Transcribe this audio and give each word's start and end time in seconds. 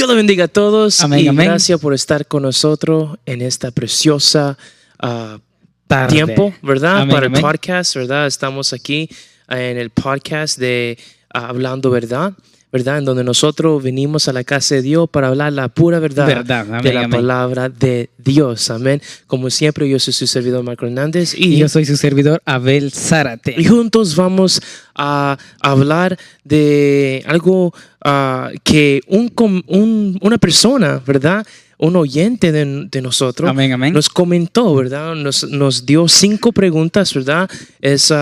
Dios 0.00 0.08
lo 0.08 0.16
bendiga 0.16 0.44
a 0.44 0.48
todos 0.48 1.02
Amén, 1.02 1.20
y 1.20 1.28
amén. 1.28 1.48
gracias 1.48 1.78
por 1.78 1.92
estar 1.92 2.26
con 2.26 2.44
nosotros 2.44 3.18
en 3.26 3.42
esta 3.42 3.70
preciosa 3.70 4.56
ah, 4.98 5.38
Tarde. 5.86 6.14
tiempo, 6.14 6.54
¿verdad? 6.62 7.02
Amén, 7.02 7.14
Para 7.14 7.26
el 7.26 7.32
podcast, 7.32 7.96
¿verdad? 7.96 8.26
Estamos 8.26 8.72
aquí 8.72 9.10
en 9.50 9.76
el 9.76 9.90
podcast 9.90 10.56
de 10.56 10.96
ah, 11.34 11.48
Hablando 11.48 11.90
Verdad, 11.90 12.32
¿verdad? 12.72 12.98
En 12.98 13.04
donde 13.04 13.24
nosotros 13.24 13.82
venimos 13.82 14.28
a 14.28 14.32
la 14.32 14.44
casa 14.44 14.76
de 14.76 14.82
Dios 14.82 15.08
para 15.10 15.28
hablar 15.28 15.52
la 15.52 15.68
pura 15.68 15.98
verdad, 15.98 16.26
Verdad, 16.26 16.60
amén, 16.68 16.82
de 16.82 16.92
la 16.92 17.00
amén. 17.00 17.10
palabra 17.10 17.68
de 17.68 18.10
Dios. 18.18 18.70
Amén. 18.70 19.02
Como 19.26 19.50
siempre, 19.50 19.88
yo 19.88 19.98
soy 19.98 20.12
su 20.14 20.26
servidor 20.26 20.62
Marco 20.62 20.86
Hernández 20.86 21.34
Y 21.36 21.56
yo 21.56 21.68
soy 21.68 21.84
su 21.84 21.96
servidor 21.96 22.40
Abel 22.44 22.92
Zárate. 22.92 23.54
y 23.58 23.64
juntos 23.64 24.14
vamos 24.14 24.60
a 24.94 25.36
hablar 25.60 26.16
de 26.44 27.22
algo 27.26 27.72
ah, 28.04 28.50
que 28.62 29.00
un, 29.08 29.32
un- 29.66 30.18
una 30.22 30.38
persona, 30.38 31.00
¿verdad? 31.06 31.46
Un 31.78 31.96
oyente 31.96 32.52
de, 32.52 32.86
de 32.90 33.00
nosotros 33.02 33.48
Amén, 33.48 33.72
amén. 33.72 33.94
nos 33.94 34.08
comentó, 34.10 34.74
¿verdad? 34.74 35.14
Nos, 35.14 35.44
nos 35.48 35.86
dio 35.86 36.06
cinco 36.08 36.52
preguntas, 36.52 37.14
¿verdad? 37.14 37.48
Es 37.80 38.12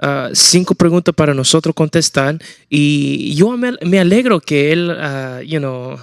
ah, 0.00 0.30
cinco 0.32 0.74
preguntas 0.74 1.14
para 1.14 1.34
nosotros 1.34 1.74
contestar. 1.74 2.38
Y 2.68 3.34
yo 3.34 3.56
me, 3.56 3.98
alegro 3.98 4.40
que 4.40 4.72
él, 4.72 4.90
ah, 4.90 5.40
you 5.42 5.58
know, 5.58 5.98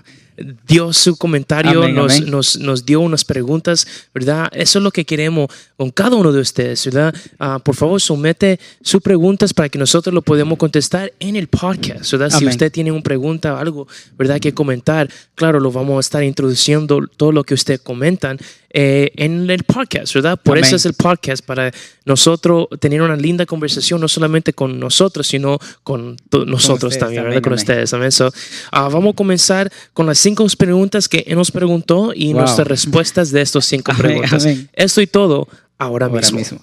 dio 0.67 0.91
su 0.91 1.15
comentario, 1.15 1.83
Amén, 1.83 1.95
nos, 1.95 2.17
amén. 2.17 2.31
nos, 2.31 2.57
nos 2.57 2.85
dio 2.85 2.99
unas 2.99 3.23
preguntas, 3.23 3.87
¿verdad? 4.13 4.49
Eso 4.51 4.79
es 4.79 4.83
lo 4.83 4.91
que 4.91 5.05
queremos 5.05 5.49
con 5.77 5.91
cada 5.91 6.15
uno 6.15 6.31
de 6.31 6.41
ustedes, 6.41 6.83
¿verdad? 6.85 7.15
Ah, 7.39 7.59
por 7.59 7.75
favor, 7.75 8.01
somete 8.01 8.59
sus 8.81 9.01
preguntas 9.01 9.53
para 9.53 9.69
que 9.69 9.79
nosotros 9.79 10.13
lo 10.13 10.21
podamos 10.21 10.57
contestar 10.57 11.13
en 11.19 11.35
el 11.35 11.47
podcast, 11.47 12.11
¿verdad? 12.11 12.29
Si 12.29 12.37
Amén. 12.37 12.49
usted 12.49 12.71
tiene 12.71 12.91
una 12.91 13.01
pregunta 13.01 13.53
o 13.53 13.57
algo, 13.57 13.87
¿verdad? 14.17 14.39
Que 14.39 14.53
comentar, 14.53 15.09
claro, 15.35 15.59
lo 15.59 15.71
vamos 15.71 15.97
a 15.97 15.99
estar 16.01 16.23
introduciendo 16.23 17.07
todo 17.15 17.31
lo 17.31 17.43
que 17.43 17.53
usted 17.53 17.79
comentan 17.79 18.37
eh, 18.77 19.13
en 19.15 19.49
el 19.49 19.63
podcast, 19.63 20.13
¿verdad? 20.13 20.37
Por 20.37 20.57
Amén. 20.57 20.65
eso 20.65 20.75
es 20.75 20.85
el 20.85 20.95
podcast, 20.95 21.45
para 21.45 21.71
nosotros 22.03 22.67
tener 22.81 23.01
una 23.01 23.15
linda 23.15 23.45
conversación, 23.45 24.01
no 24.01 24.09
solamente 24.09 24.51
con 24.51 24.77
nosotros, 24.81 25.25
sino 25.27 25.57
con 25.81 26.17
nosotros 26.45 26.93
ustedes 26.93 26.99
también, 26.99 27.23
¿verdad? 27.23 27.41
Con 27.41 27.53
amén. 27.53 27.59
ustedes 27.59 27.89
también. 27.91 28.11
So, 28.11 28.29
ah, 28.71 28.89
vamos 28.89 29.13
a 29.13 29.15
comenzar 29.15 29.71
con 29.93 30.05
las 30.05 30.17
cinco 30.17 30.45
preguntas 30.57 31.07
que 31.07 31.23
él 31.25 31.35
nos 31.37 31.51
preguntó 31.51 32.11
y 32.13 32.33
Wow. 32.33 32.41
nuestras 32.41 32.67
respuestas 32.67 33.31
de 33.31 33.41
estas 33.41 33.65
cinco 33.65 33.91
Amén, 33.93 34.01
preguntas. 34.01 34.43
amén. 34.43 34.69
Esto 34.73 34.99
y 35.01 35.07
todo 35.07 35.47
ahora, 35.77 36.07
Ahora 36.07 36.09
mismo. 36.09 36.37
mismo. 36.37 36.59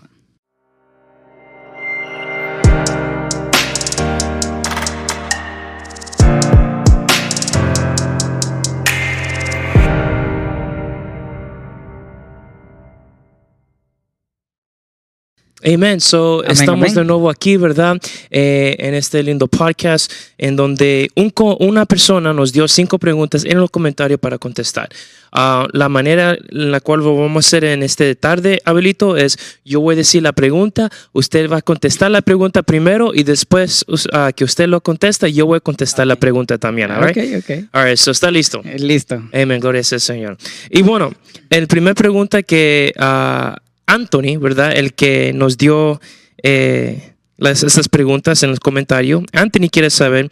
Amen. 15.64 16.00
So, 16.00 16.40
Amén, 16.40 16.50
estamos 16.52 16.90
amén. 16.90 16.94
de 16.94 17.04
nuevo 17.04 17.30
aquí, 17.30 17.56
¿verdad? 17.56 17.96
Eh, 18.30 18.76
en 18.78 18.94
este 18.94 19.22
lindo 19.22 19.46
podcast 19.48 20.12
en 20.38 20.56
donde 20.56 21.10
un 21.14 21.32
una 21.60 21.86
persona 21.86 22.32
nos 22.32 22.52
dio 22.52 22.66
cinco 22.68 22.98
preguntas 22.98 23.44
en 23.44 23.58
los 23.58 23.70
comentarios 23.70 24.20
para 24.20 24.38
contestar. 24.38 24.88
Ah, 25.34 25.66
la 25.72 25.88
manera 25.88 26.36
en 26.50 26.70
la 26.70 26.80
cual 26.80 27.00
lo 27.00 27.16
vamos 27.16 27.46
a 27.46 27.48
hacer 27.48 27.64
en 27.64 27.82
este 27.82 28.14
tarde, 28.14 28.60
Abelito, 28.66 29.16
es 29.16 29.38
yo 29.64 29.80
voy 29.80 29.94
a 29.94 29.96
decir 29.96 30.22
la 30.22 30.32
pregunta, 30.32 30.90
usted 31.12 31.48
va 31.50 31.58
a 31.58 31.62
contestar 31.62 32.10
la 32.10 32.20
pregunta 32.20 32.62
primero 32.62 33.12
y 33.14 33.22
después 33.22 33.84
ah, 34.12 34.30
que 34.36 34.44
usted 34.44 34.66
lo 34.68 34.82
contesta, 34.82 35.28
yo 35.28 35.46
voy 35.46 35.56
a 35.56 35.60
contestar 35.60 36.06
la 36.06 36.16
pregunta 36.16 36.58
también. 36.58 36.90
all 36.90 37.02
right? 37.02 37.16
Ok, 37.16 37.44
ok. 37.50 37.68
All 37.72 37.86
right, 37.86 37.96
so 37.96 38.10
está 38.10 38.30
listo. 38.30 38.60
Eh, 38.64 38.78
Listo. 38.78 39.22
Amén, 39.32 39.58
gloria 39.60 39.80
al 39.90 40.00
Señor. 40.00 40.36
Y 40.70 40.82
bueno, 40.82 41.12
el 41.48 41.66
primer 41.66 41.94
pregunta 41.94 42.42
que 42.42 42.92
ah, 42.98 43.56
Anthony, 43.86 44.38
¿verdad? 44.40 44.76
El 44.76 44.94
que 44.94 45.32
nos 45.34 45.58
dio 45.58 46.00
eh, 46.42 47.14
las, 47.36 47.62
esas 47.62 47.88
preguntas 47.88 48.42
en 48.42 48.50
los 48.50 48.60
comentarios. 48.60 49.24
Anthony 49.32 49.68
quiere 49.70 49.90
saber, 49.90 50.28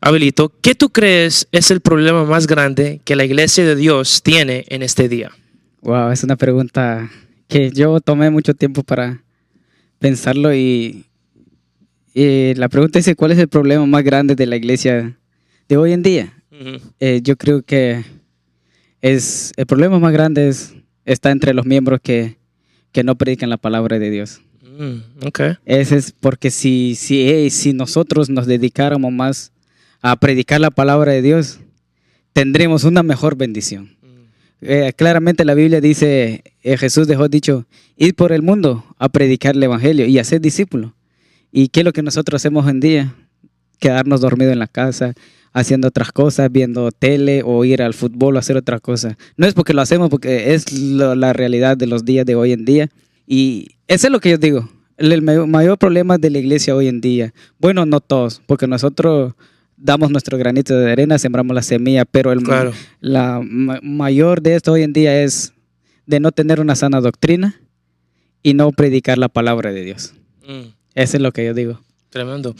Abelito, 0.00 0.52
¿qué 0.60 0.74
tú 0.74 0.90
crees 0.90 1.48
es 1.52 1.70
el 1.70 1.80
problema 1.80 2.24
más 2.24 2.46
grande 2.46 3.00
que 3.04 3.16
la 3.16 3.24
iglesia 3.24 3.64
de 3.64 3.76
Dios 3.76 4.22
tiene 4.22 4.64
en 4.68 4.82
este 4.82 5.08
día? 5.08 5.30
Wow, 5.82 6.10
es 6.10 6.24
una 6.24 6.36
pregunta 6.36 7.10
que 7.48 7.70
yo 7.70 8.00
tomé 8.00 8.30
mucho 8.30 8.54
tiempo 8.54 8.82
para 8.82 9.22
pensarlo 9.98 10.54
y, 10.54 11.06
y 12.14 12.54
la 12.54 12.68
pregunta 12.68 12.98
es 12.98 13.14
¿cuál 13.16 13.32
es 13.32 13.38
el 13.38 13.48
problema 13.48 13.86
más 13.86 14.04
grande 14.04 14.34
de 14.34 14.46
la 14.46 14.56
iglesia 14.56 15.18
de 15.68 15.76
hoy 15.76 15.92
en 15.92 16.02
día? 16.02 16.32
Eh, 17.00 17.20
yo 17.22 17.36
creo 17.36 17.62
que 17.62 18.04
es 19.00 19.52
el 19.56 19.66
problema 19.66 19.98
más 19.98 20.12
grande 20.12 20.48
es, 20.48 20.74
está 21.04 21.30
entre 21.30 21.52
los 21.52 21.66
miembros 21.66 22.00
que, 22.02 22.36
que 22.94 23.02
no 23.02 23.16
predican 23.16 23.50
la 23.50 23.58
palabra 23.58 23.98
de 23.98 24.08
Dios. 24.08 24.40
Mm, 24.62 25.26
ok. 25.26 25.40
Ese 25.66 25.96
es 25.96 26.12
porque 26.12 26.50
si, 26.50 26.94
si, 26.94 27.28
eh, 27.28 27.50
si 27.50 27.72
nosotros 27.72 28.30
nos 28.30 28.46
dedicáramos 28.46 29.12
más 29.12 29.52
a 30.00 30.16
predicar 30.16 30.60
la 30.60 30.70
palabra 30.70 31.12
de 31.12 31.20
Dios, 31.20 31.58
tendremos 32.32 32.84
una 32.84 33.02
mejor 33.02 33.36
bendición. 33.36 33.96
Eh, 34.60 34.92
claramente 34.96 35.44
la 35.44 35.54
Biblia 35.54 35.80
dice, 35.80 36.44
eh, 36.62 36.76
Jesús 36.78 37.08
dejó 37.08 37.28
dicho, 37.28 37.66
ir 37.96 38.14
por 38.14 38.32
el 38.32 38.42
mundo 38.42 38.84
a 38.98 39.08
predicar 39.08 39.56
el 39.56 39.62
Evangelio 39.62 40.06
y 40.06 40.18
a 40.18 40.24
ser 40.24 40.40
discípulos. 40.40 40.92
¿Y 41.50 41.68
qué 41.68 41.80
es 41.80 41.84
lo 41.84 41.92
que 41.92 42.02
nosotros 42.02 42.40
hacemos 42.40 42.64
hoy 42.64 42.70
en 42.70 42.80
día? 42.80 43.14
Quedarnos 43.78 44.20
dormidos 44.20 44.52
en 44.52 44.58
la 44.58 44.66
casa, 44.66 45.14
haciendo 45.52 45.88
otras 45.88 46.10
cosas, 46.12 46.50
viendo 46.50 46.90
tele 46.90 47.42
o 47.44 47.64
ir 47.64 47.82
al 47.82 47.94
fútbol 47.94 48.36
o 48.36 48.38
hacer 48.38 48.56
otras 48.56 48.80
cosas. 48.80 49.16
No 49.36 49.46
es 49.46 49.54
porque 49.54 49.72
lo 49.74 49.82
hacemos, 49.82 50.10
porque 50.10 50.54
es 50.54 50.72
lo- 50.72 51.14
la 51.14 51.32
realidad 51.32 51.76
de 51.76 51.86
los 51.86 52.04
días 52.04 52.26
de 52.26 52.34
hoy 52.34 52.52
en 52.52 52.64
día. 52.64 52.88
Y 53.26 53.76
eso 53.88 54.06
es 54.08 54.12
lo 54.12 54.20
que 54.20 54.30
yo 54.30 54.38
digo. 54.38 54.68
El, 54.96 55.12
el 55.12 55.22
mayor, 55.22 55.46
mayor 55.46 55.78
problema 55.78 56.18
de 56.18 56.30
la 56.30 56.38
iglesia 56.38 56.74
hoy 56.74 56.88
en 56.88 57.00
día, 57.00 57.34
bueno, 57.58 57.84
no 57.86 58.00
todos, 58.00 58.40
porque 58.46 58.66
nosotros 58.66 59.34
damos 59.76 60.10
nuestro 60.10 60.38
granito 60.38 60.78
de 60.78 60.92
arena, 60.92 61.18
sembramos 61.18 61.54
la 61.54 61.62
semilla, 61.62 62.04
pero 62.04 62.30
el, 62.32 62.42
Claro. 62.42 62.72
la 63.00 63.40
ma- 63.44 63.80
mayor 63.82 64.40
de 64.40 64.54
esto 64.54 64.72
hoy 64.72 64.82
en 64.82 64.92
día 64.92 65.22
es 65.22 65.52
de 66.06 66.20
no 66.20 66.30
tener 66.32 66.60
una 66.60 66.76
sana 66.76 67.00
doctrina 67.00 67.60
y 68.42 68.54
no 68.54 68.70
predicar 68.70 69.18
la 69.18 69.28
palabra 69.28 69.72
de 69.72 69.82
Dios. 69.82 70.14
Mm. 70.46 70.68
Eso 70.94 71.16
es 71.16 71.22
lo 71.22 71.32
que 71.32 71.44
yo 71.44 71.54
digo. 71.54 71.80
Tremendo. 72.10 72.54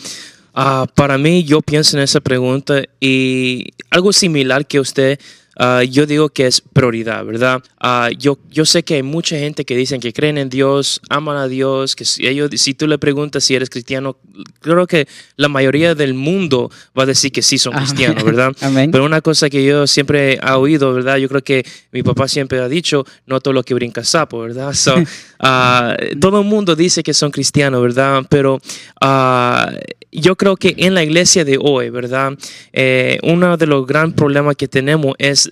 Ah, 0.55 0.87
para 0.95 1.19
mí, 1.19 1.43
yo 1.43 1.61
pienso 1.61 1.97
en 1.97 2.05
esa 2.05 2.21
pregunta 2.21 2.85
y 3.01 3.73
algo 3.91 4.13
similar 4.13 4.65
que 4.67 4.79
usted, 4.79 5.19
ah, 5.59 5.83
yo 5.83 6.07
digo 6.07 6.29
que 6.29 6.47
es 6.47 6.61
prioridad, 6.61 7.25
¿verdad? 7.25 7.61
Ah, 7.81 8.09
yo, 8.17 8.39
yo 8.51 8.65
sé 8.65 8.85
que 8.85 8.95
hay 8.95 9.03
mucha 9.03 9.37
gente 9.37 9.65
que 9.65 9.77
dicen 9.77 10.01
que 10.01 10.13
creen 10.13 10.39
en 10.39 10.49
Dios, 10.49 11.01
aman 11.09 11.39
a 11.39 11.49
Dios, 11.49 11.97
que 11.97 12.05
si, 12.05 12.29
ellos, 12.29 12.51
si 12.55 12.73
tú 12.73 12.87
le 12.87 12.99
preguntas 12.99 13.43
si 13.43 13.57
eres 13.57 13.69
cristiano, 13.69 14.17
creo 14.61 14.87
que 14.87 15.09
la 15.35 15.49
mayoría 15.49 15.97
del 15.97 16.15
mundo 16.15 16.71
va 16.97 17.03
a 17.03 17.07
decir 17.07 17.33
que 17.33 17.43
sí 17.43 17.59
son 17.59 17.73
cristianos, 17.73 18.23
¿verdad? 18.23 18.53
Amén. 18.61 18.93
Pero 18.93 19.07
una 19.07 19.23
cosa 19.23 19.51
que 19.51 19.65
yo 19.65 19.89
siempre 19.89 20.35
he 20.35 20.51
oído, 20.53 20.95
¿verdad? 20.95 21.17
Yo 21.17 21.29
creo 21.29 21.43
que 21.43 21.67
mi 21.91 22.05
papá 22.05 22.29
siempre 22.29 22.61
ha 22.61 22.69
dicho, 22.69 23.05
no 23.27 23.41
todo 23.41 23.55
lo 23.55 23.65
que 23.65 23.75
brinca 23.75 24.05
sapo, 24.05 24.39
¿verdad? 24.39 24.73
So, 24.73 24.95
ah, 25.41 25.97
todo 26.21 26.43
el 26.43 26.47
mundo 26.47 26.77
dice 26.77 27.03
que 27.03 27.13
son 27.13 27.33
cristianos, 27.33 27.83
¿verdad? 27.83 28.23
Pero 28.29 28.61
yo 30.21 30.37
creo 30.37 30.57
que 30.57 30.75
en 30.79 30.95
la 30.95 31.03
iglesia 31.03 31.45
de 31.45 31.59
hoy, 31.61 31.91
¿verdad? 31.91 32.33
Eh, 32.73 33.19
uno 33.23 33.57
de 33.57 33.67
los 33.67 33.87
grandes 33.87 34.17
problemas 34.17 34.57
que 34.57 34.69
tenemos 34.69 35.15
es 35.19 35.51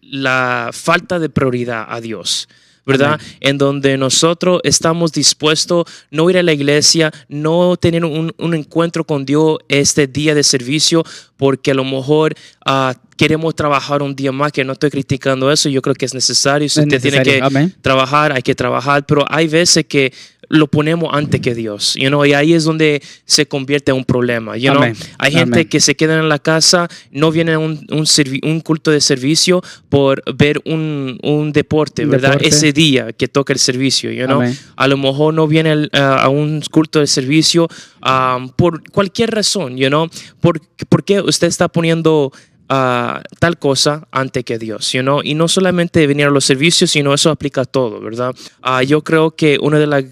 la 0.00 0.70
falta 0.72 1.18
de 1.18 1.28
prioridad 1.28 1.86
a 1.88 2.00
Dios. 2.00 2.48
¿Verdad? 2.86 3.18
En 3.40 3.56
donde 3.56 3.96
nosotros 3.96 4.60
estamos 4.62 5.10
dispuestos 5.10 5.86
no 6.10 6.28
ir 6.28 6.36
a 6.36 6.42
la 6.42 6.52
iglesia, 6.52 7.10
no 7.30 7.78
tener 7.78 8.04
un, 8.04 8.34
un 8.36 8.54
encuentro 8.54 9.04
con 9.04 9.24
Dios 9.24 9.56
este 9.70 10.06
día 10.06 10.34
de 10.34 10.42
servicio, 10.42 11.02
porque 11.38 11.70
a 11.70 11.74
lo 11.74 11.84
mejor 11.84 12.34
ah, 12.66 12.94
queremos 13.16 13.54
trabajar 13.54 14.02
un 14.02 14.14
día 14.14 14.32
más, 14.32 14.52
que 14.52 14.64
no 14.64 14.74
estoy 14.74 14.90
criticando 14.90 15.50
eso, 15.50 15.70
yo 15.70 15.80
creo 15.80 15.94
que 15.94 16.04
es 16.04 16.12
necesario, 16.12 16.68
si 16.68 16.80
Es 16.80 16.84
usted 16.84 17.00
tiene 17.00 17.22
que 17.22 17.40
amén. 17.40 17.74
trabajar, 17.80 18.32
hay 18.32 18.42
que 18.42 18.54
trabajar, 18.54 19.06
pero 19.06 19.24
hay 19.30 19.48
veces 19.48 19.86
que 19.86 20.12
lo 20.48 20.66
ponemos 20.68 21.10
antes 21.12 21.40
que 21.40 21.54
Dios, 21.54 21.94
you 21.98 22.08
know, 22.08 22.24
y 22.24 22.32
ahí 22.32 22.52
es 22.54 22.64
donde 22.64 23.02
se 23.24 23.46
convierte 23.46 23.90
en 23.90 23.98
un 23.98 24.04
problema, 24.04 24.56
you 24.56 24.70
know. 24.72 24.82
Hay 25.18 25.32
gente 25.32 25.60
Amén. 25.60 25.68
que 25.68 25.80
se 25.80 25.94
queda 25.94 26.18
en 26.18 26.28
la 26.28 26.38
casa, 26.38 26.88
no 27.10 27.30
viene 27.30 27.52
a 27.54 27.58
un, 27.58 27.86
un, 27.90 28.06
un 28.42 28.60
culto 28.60 28.90
de 28.90 29.00
servicio 29.00 29.62
por 29.88 30.22
ver 30.36 30.60
un, 30.64 31.18
un 31.22 31.52
deporte, 31.52 32.04
¿verdad? 32.04 32.30
deporte. 32.30 32.48
Ese 32.48 32.72
día 32.72 33.12
que 33.12 33.28
toca 33.28 33.52
el 33.52 33.58
servicio, 33.58 34.10
you 34.10 34.26
know. 34.26 34.42
A 34.76 34.86
lo 34.88 34.96
mejor 34.96 35.34
no 35.34 35.46
viene 35.46 35.70
al- 35.70 35.90
a, 35.92 36.22
a 36.24 36.28
un 36.28 36.62
culto 36.70 37.00
de 37.00 37.06
servicio 37.06 37.68
um, 38.04 38.48
por 38.50 38.88
cualquier 38.90 39.30
razón, 39.30 39.76
you 39.76 39.88
know. 39.88 40.08
¿Por, 40.40 40.60
por 40.88 41.04
qué 41.04 41.20
usted 41.20 41.46
está 41.46 41.68
poniendo 41.68 42.32
ah, 42.76 43.22
tal 43.38 43.54
cosa 43.58 44.06
ante 44.10 44.42
que 44.42 44.58
Dios, 44.58 44.92
you 44.92 45.02
know? 45.02 45.20
Y 45.22 45.34
no 45.34 45.46
solamente 45.48 46.06
venir 46.06 46.26
a 46.26 46.30
los 46.30 46.44
servicios, 46.44 46.90
sino 46.90 47.14
eso 47.14 47.30
aplica 47.30 47.60
a 47.62 47.64
todo, 47.64 48.00
¿verdad? 48.00 48.34
Ah, 48.62 48.82
yo 48.82 49.02
creo 49.02 49.30
que 49.32 49.58
uno 49.60 49.78
de 49.78 49.86
los 49.86 50.04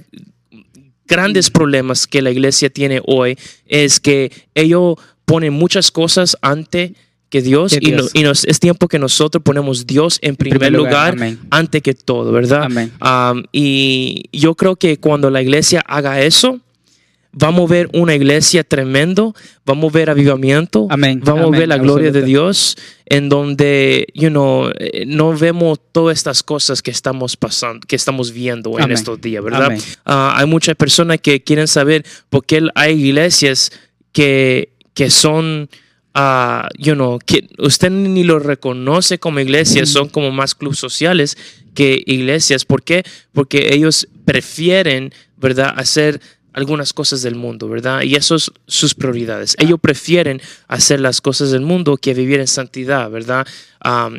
grandes 1.06 1.50
problemas 1.50 2.06
que 2.06 2.22
la 2.22 2.30
iglesia 2.30 2.70
tiene 2.70 3.00
hoy 3.06 3.36
es 3.66 4.00
que 4.00 4.30
ellos 4.54 4.96
ponen 5.24 5.52
muchas 5.52 5.90
cosas 5.90 6.36
ante 6.40 6.94
que 7.28 7.40
Dios, 7.42 7.72
y, 7.80 7.90
no- 7.92 8.02
Dios. 8.02 8.10
y 8.14 8.22
nos- 8.22 8.44
es 8.44 8.60
tiempo 8.60 8.88
que 8.88 8.98
nosotros 8.98 9.42
ponemos 9.42 9.86
Dios 9.86 10.18
en 10.22 10.36
primer, 10.36 10.58
primer 10.58 10.72
lugar, 10.78 11.14
lugar, 11.14 11.36
antes 11.50 11.82
que 11.82 11.94
todo, 11.94 12.30
¿verdad? 12.32 12.64
Amén. 12.64 12.92
Um, 13.00 13.42
y 13.52 14.24
yo 14.32 14.54
creo 14.54 14.76
que 14.76 14.98
cuando 14.98 15.30
la 15.30 15.40
iglesia 15.40 15.80
haga 15.86 16.20
eso, 16.20 16.60
vamos 17.32 17.70
a 17.70 17.74
ver 17.74 17.88
una 17.94 18.14
iglesia 18.14 18.62
tremendo, 18.62 19.34
vamos 19.64 19.92
a 19.92 19.98
ver 19.98 20.10
avivamiento, 20.10 20.86
Amén, 20.90 21.20
vamos 21.24 21.46
amén, 21.46 21.54
a 21.54 21.58
ver 21.58 21.68
la 21.68 21.78
gloria 21.78 22.10
de. 22.10 22.22
Dios, 22.22 22.76
en 23.06 23.28
donde, 23.28 24.06
you 24.14 24.28
know, 24.28 24.70
eh, 24.78 25.04
no 25.06 25.36
vemos 25.36 25.80
todas 25.92 26.16
estas 26.16 26.42
cosas 26.42 26.82
que 26.82 26.90
estamos 26.90 27.36
pasando, 27.36 27.86
que 27.86 27.96
estamos 27.96 28.32
viendo 28.32 28.70
en 28.78 28.84
Amén, 28.84 28.96
estos 28.96 29.20
días, 29.20 29.42
¿verdad? 29.42 29.76
Ah, 30.04 30.34
hay 30.36 30.46
muchas 30.46 30.76
personas 30.76 31.18
que 31.20 31.42
quieren 31.42 31.66
saber 31.68 32.04
por 32.30 32.44
qué 32.44 32.68
hay 32.74 33.06
iglesias 33.06 33.72
que, 34.12 34.72
que 34.94 35.10
son, 35.10 35.68
ah, 36.14 36.68
you 36.78 36.94
know, 36.94 37.18
que 37.18 37.48
usted 37.58 37.90
ni 37.90 38.24
lo 38.24 38.38
reconoce 38.38 39.18
como 39.18 39.40
iglesias, 39.40 39.88
son 39.88 40.08
como 40.08 40.30
más 40.30 40.54
clubes 40.54 40.78
sociales 40.78 41.36
que 41.74 42.02
iglesias. 42.06 42.64
¿Por 42.64 42.82
qué? 42.82 43.02
Porque 43.32 43.74
ellos 43.74 44.06
prefieren, 44.24 45.12
¿verdad?, 45.36 45.74
hacer 45.76 46.20
algunas 46.52 46.92
cosas 46.92 47.22
del 47.22 47.34
mundo, 47.34 47.68
¿verdad? 47.68 48.02
Y 48.02 48.14
eso 48.14 48.34
es 48.34 48.50
sus 48.66 48.94
prioridades. 48.94 49.56
Ellos 49.58 49.78
prefieren 49.80 50.40
hacer 50.68 51.00
las 51.00 51.20
cosas 51.20 51.50
del 51.50 51.62
mundo 51.62 51.96
que 51.96 52.14
vivir 52.14 52.40
en 52.40 52.46
santidad, 52.46 53.10
¿verdad? 53.10 53.46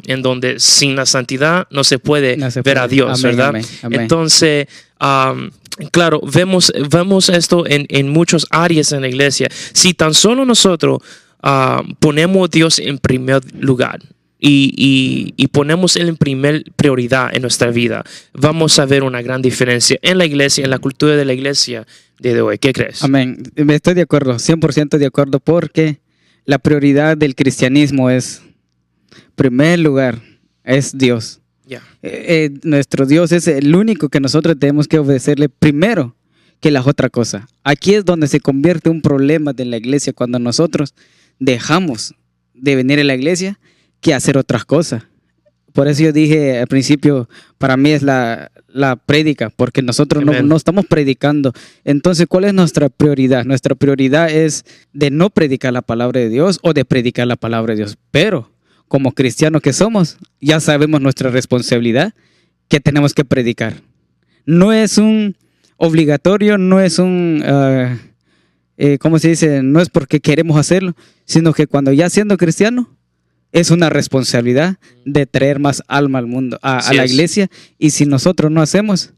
En 0.07 0.21
donde 0.21 0.59
sin 0.59 0.95
la 0.95 1.05
santidad 1.05 1.67
no 1.71 1.83
se 1.83 1.99
puede 1.99 2.35
No 2.37 2.49
se 2.51 2.61
ver 2.61 2.75
puede. 2.75 2.85
a 2.85 2.87
Dios, 2.87 3.19
Amén, 3.23 3.37
¿verdad? 3.37 3.49
amén, 3.49 3.65
amén. 3.83 4.01
Entonces, 4.01 4.67
claro, 5.91 6.21
vemos, 6.21 6.71
vemos 6.89 7.29
esto 7.29 7.65
en, 7.67 7.85
en 7.89 8.09
muchas 8.09 8.45
áreas 8.49 8.91
en 8.91 9.01
la 9.01 9.07
iglesia. 9.07 9.47
Si 9.73 9.93
tan 9.93 10.13
solo 10.13 10.45
nosotros 10.45 10.99
ponemos 11.99 12.47
a 12.47 12.51
Dios 12.51 12.79
en 12.79 12.97
primer 12.97 13.41
lugar 13.59 13.99
y, 14.39 14.73
y- 14.77 15.33
y 15.37 15.47
ponemos 15.47 15.95
Él 15.95 16.09
en 16.09 16.17
primer 16.17 16.63
prioridad 16.75 17.33
en 17.33 17.41
nuestra 17.41 17.69
vida, 17.71 18.03
vamos 18.33 18.77
a 18.79 18.85
ver 18.85 19.03
una 19.03 19.21
gran 19.21 19.41
diferencia 19.41 19.97
en 20.01 20.17
la 20.17 20.25
iglesia, 20.25 20.63
en 20.63 20.69
la 20.69 20.79
cultura 20.79 21.15
de 21.15 21.25
la 21.25 21.33
iglesia 21.33 21.85
de 22.31 22.41
hoy. 22.41 22.57
¿Qué 22.57 22.73
crees? 22.73 23.03
Amén. 23.03 23.43
Me 23.55 23.75
Estoy 23.75 23.93
de 23.93 24.01
acuerdo, 24.01 24.35
100% 24.35 24.97
de 24.97 25.05
acuerdo, 25.05 25.39
porque 25.39 25.99
la 26.45 26.59
prioridad 26.59 27.17
del 27.17 27.35
cristianismo 27.35 28.09
es, 28.09 28.41
primer 29.35 29.79
lugar, 29.79 30.21
es 30.63 30.97
Dios. 30.97 31.41
Ya. 31.65 31.81
Eh, 32.01 32.25
eh, 32.27 32.59
nuestro 32.63 33.05
Dios 33.05 33.31
es 33.31 33.47
el 33.47 33.75
único 33.75 34.09
que 34.09 34.19
nosotros 34.19 34.57
tenemos 34.59 34.87
que 34.87 34.99
obedecerle 34.99 35.49
primero 35.49 36.15
que 36.59 36.71
las 36.71 36.87
otras 36.87 37.11
cosas. 37.11 37.45
Aquí 37.63 37.93
es 37.93 38.05
donde 38.05 38.27
se 38.27 38.39
convierte 38.39 38.89
un 38.89 39.01
problema 39.01 39.53
de 39.53 39.65
la 39.65 39.77
iglesia 39.77 40.13
cuando 40.13 40.39
nosotros 40.39 40.93
dejamos 41.39 42.15
de 42.53 42.75
venir 42.75 42.99
a 42.99 43.03
la 43.03 43.15
iglesia 43.15 43.59
que 43.99 44.13
hacer 44.13 44.37
otras 44.37 44.65
cosas. 44.65 45.03
Por 45.73 45.87
eso 45.87 46.03
yo 46.03 46.11
dije 46.13 46.59
al 46.59 46.67
principio, 46.67 47.27
para 47.57 47.77
mí 47.77 47.91
es 47.91 48.03
la, 48.03 48.51
la 48.67 48.95
prédica, 48.95 49.49
porque 49.49 49.81
nosotros 49.81 50.23
no, 50.23 50.41
no 50.41 50.55
estamos 50.55 50.85
predicando. 50.85 51.51
Entonces, 51.83 52.27
¿cuál 52.27 52.45
es 52.45 52.53
nuestra 52.53 52.89
prioridad? 52.89 53.43
Nuestra 53.43 53.75
prioridad 53.75 54.29
es 54.29 54.65
de 54.93 55.09
no 55.09 55.29
predicar 55.31 55.73
la 55.73 55.81
palabra 55.81 56.21
de 56.21 56.29
Dios 56.29 56.59
o 56.61 56.73
de 56.73 56.85
predicar 56.85 57.27
la 57.27 57.35
palabra 57.35 57.73
de 57.73 57.79
Dios. 57.79 57.97
Pero 58.11 58.51
como 58.87 59.11
cristianos 59.11 59.61
que 59.61 59.73
somos, 59.73 60.17
ya 60.39 60.59
sabemos 60.59 61.01
nuestra 61.01 61.31
responsabilidad 61.31 62.13
que 62.67 62.79
tenemos 62.79 63.13
que 63.13 63.25
predicar. 63.25 63.81
No 64.45 64.71
es 64.71 64.97
un 64.97 65.35
obligatorio, 65.77 66.57
no 66.57 66.79
es 66.79 66.99
un, 66.99 67.43
eh, 68.77 68.97
¿cómo 68.99 69.17
se 69.19 69.29
dice? 69.29 69.63
No 69.63 69.81
es 69.81 69.89
porque 69.89 70.19
queremos 70.19 70.57
hacerlo, 70.57 70.95
sino 71.25 71.53
que 71.53 71.67
cuando 71.67 71.91
ya 71.91 72.09
siendo 72.09 72.37
cristiano, 72.37 72.95
es 73.53 73.71
una 73.71 73.89
responsabilidad 73.89 74.75
de 75.05 75.25
traer 75.25 75.59
más 75.59 75.81
alma 75.87 76.19
al 76.19 76.27
mundo, 76.27 76.59
a, 76.61 76.91
la 76.93 77.05
es. 77.05 77.11
iglesia. 77.11 77.49
Y 77.79 77.91
si 77.91 78.05
nosotros 78.05 78.51
no 78.51 78.61
hacemos, 78.61 79.13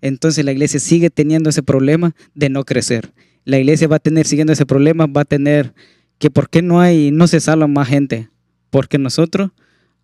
entonces 0.00 0.44
la 0.44 0.52
iglesia 0.52 0.78
sigue 0.78 1.10
teniendo 1.10 1.50
ese 1.50 1.62
problema 1.64 2.14
de 2.34 2.50
no 2.50 2.64
crecer. 2.64 3.12
La 3.44 3.58
iglesia 3.58 3.88
va 3.88 3.96
a 3.96 4.00
tener, 4.00 4.26
siguiendo 4.26 4.52
ese 4.52 4.66
problema, 4.66 5.06
va 5.06 5.22
a 5.22 5.24
tener 5.24 5.72
que 6.18 6.30
por 6.30 6.48
qué 6.50 6.62
no 6.62 6.80
hay, 6.80 7.10
no 7.10 7.26
se 7.26 7.40
salva 7.40 7.66
más 7.66 7.88
gente. 7.88 8.28
Porque 8.70 8.98
nosotros 8.98 9.50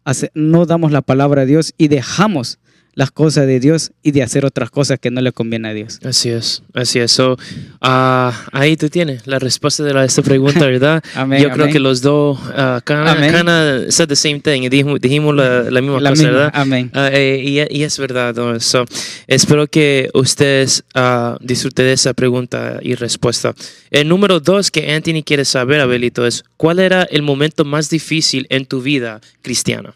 hace- 0.05 0.31
no 0.35 0.65
damos 0.67 0.91
la 0.91 1.03
palabra 1.03 1.43
a 1.43 1.47
Dios 1.47 1.75
y 1.77 1.89
dejamos 1.89 2.59
las 2.95 3.11
cosas 3.11 3.47
de 3.47 3.61
Dios 3.61 3.93
y 4.03 4.11
de 4.13 4.23
hacer 4.23 4.45
otras 4.45 4.71
cosas 4.71 4.99
que 4.99 5.11
no 5.11 5.21
le 5.21 5.33
conviene 5.33 5.69
a 5.69 5.73
Dios. 5.75 5.99
Así 6.05 6.29
es, 6.31 6.63
así 6.75 6.99
es. 7.01 7.13
So, 7.13 7.37
ah, 7.81 8.33
ahí 8.53 8.77
tú 8.77 8.89
tienes 8.89 9.27
la 9.27 9.39
respuesta 9.39 9.83
de 9.83 9.93
la- 9.95 10.05
esta 10.05 10.23
pregunta, 10.23 10.61
¿verdad? 10.67 11.03
Amén, 11.15 11.43
Yo 11.43 11.51
creo 11.51 11.65
amén. 11.65 11.73
que 11.73 11.81
los 11.81 12.01
dos 12.03 12.39
Amén. 12.55 13.35
of 13.49 13.93
said 13.93 14.09
the 14.09 14.17
same 14.17 14.41
thing. 14.41 14.69
Dijimos, 14.69 15.01
dijimos 15.01 15.35
la, 15.35 15.63
la 15.71 15.81
misma 15.81 16.01
La 16.01 16.11
cosa, 16.11 16.23
misma, 16.23 16.37
¿verdad? 16.39 16.51
amén. 16.55 16.91
Eh, 16.95 17.43
y, 17.71 17.79
y 17.79 17.83
es 17.83 17.99
verdad. 17.99 18.35
¿no? 18.35 18.59
So, 18.61 18.85
espero 19.27 19.67
que 19.67 20.11
ustedes 20.15 20.85
ah, 20.95 21.37
disfruten 21.41 21.87
de 21.87 21.93
esa 21.93 22.15
pregunta 22.15 22.79
y 22.83 22.95
respuesta. 22.95 23.55
El 23.91 24.09
número 24.09 24.41
dos 24.41 24.71
que 24.71 24.93
Anthony 24.93 25.23
quiere 25.25 25.45
saber, 25.45 25.81
Abelito, 25.81 26.27
es 26.27 26.45
¿cuál 26.57 26.79
era 26.79 27.03
el 27.05 27.23
momento 27.23 27.65
más 27.65 27.91
difícil 27.91 28.47
en 28.51 28.67
tu 28.67 28.83
vida 28.83 29.21
cristiana? 29.43 29.95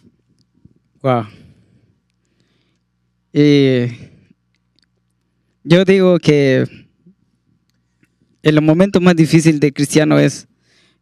Wow. 1.03 1.27
Y 3.32 3.86
yo 5.64 5.84
digo 5.84 6.19
que 6.19 6.64
el 8.42 8.62
momento 8.62 9.00
más 9.00 9.16
difícil 9.16 9.60
de 9.60 9.72
cristiano 9.72 10.19
es 10.19 10.48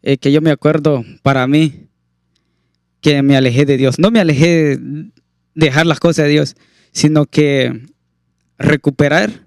eh, 0.02 0.19
que 0.19 0.32
yo 0.32 0.40
me 0.40 0.50
acuerdo 0.50 1.05
para 1.23 1.46
mí 1.46 1.88
que 3.00 3.23
me 3.23 3.37
alejé 3.37 3.67
de 3.67 3.76
Dios. 3.76 3.99
No 3.99 4.11
me 4.11 4.20
alejé 4.20 4.76
de 4.76 5.11
dejar 5.55 5.87
las 5.87 6.00
cosas 6.00 6.25
de 6.25 6.32
Dios, 6.32 6.56
sino 6.93 7.26
que 7.26 7.87
recuperar 8.58 9.46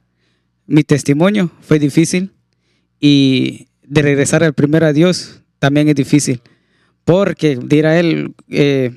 mi 0.65 0.83
testimonio 0.83 1.51
fue 1.61 1.79
difícil 1.79 2.31
y 2.99 3.67
de 3.83 4.01
regresar 4.01 4.43
al 4.43 4.53
primero 4.53 4.85
a 4.85 4.93
Dios 4.93 5.41
también 5.57 5.89
es 5.89 5.95
difícil. 5.95 6.41
Porque 7.03 7.57
dirá 7.57 7.99
él, 7.99 8.35
eh, 8.49 8.91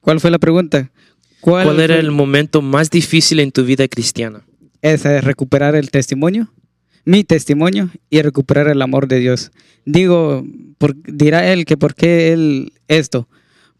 ¿cuál 0.00 0.18
fue 0.18 0.30
la 0.30 0.38
pregunta? 0.38 0.90
¿Cuál, 1.42 1.80
era 1.80 1.98
el 1.98 2.10
momento 2.12 2.62
más 2.62 2.88
difícil 2.88 3.40
en 3.40 3.50
tu 3.52 3.64
vida 3.64 3.86
cristiana? 3.88 4.42
Esa 4.80 5.16
es 5.18 5.24
recuperar 5.24 5.74
el 5.74 5.90
testimonio, 5.90 6.52
mi 7.04 7.24
testimonio 7.24 7.90
y 8.10 8.22
recuperar 8.22 8.68
el 8.68 8.80
amor 8.80 9.08
de 9.08 9.18
Dios. 9.18 9.50
Digo, 9.84 10.44
por- 10.78 10.96
dirá 11.02 11.52
él 11.52 11.64
que 11.64 11.76
por 11.76 11.94
qué 11.94 12.32
él 12.32 12.72
esto, 12.88 13.28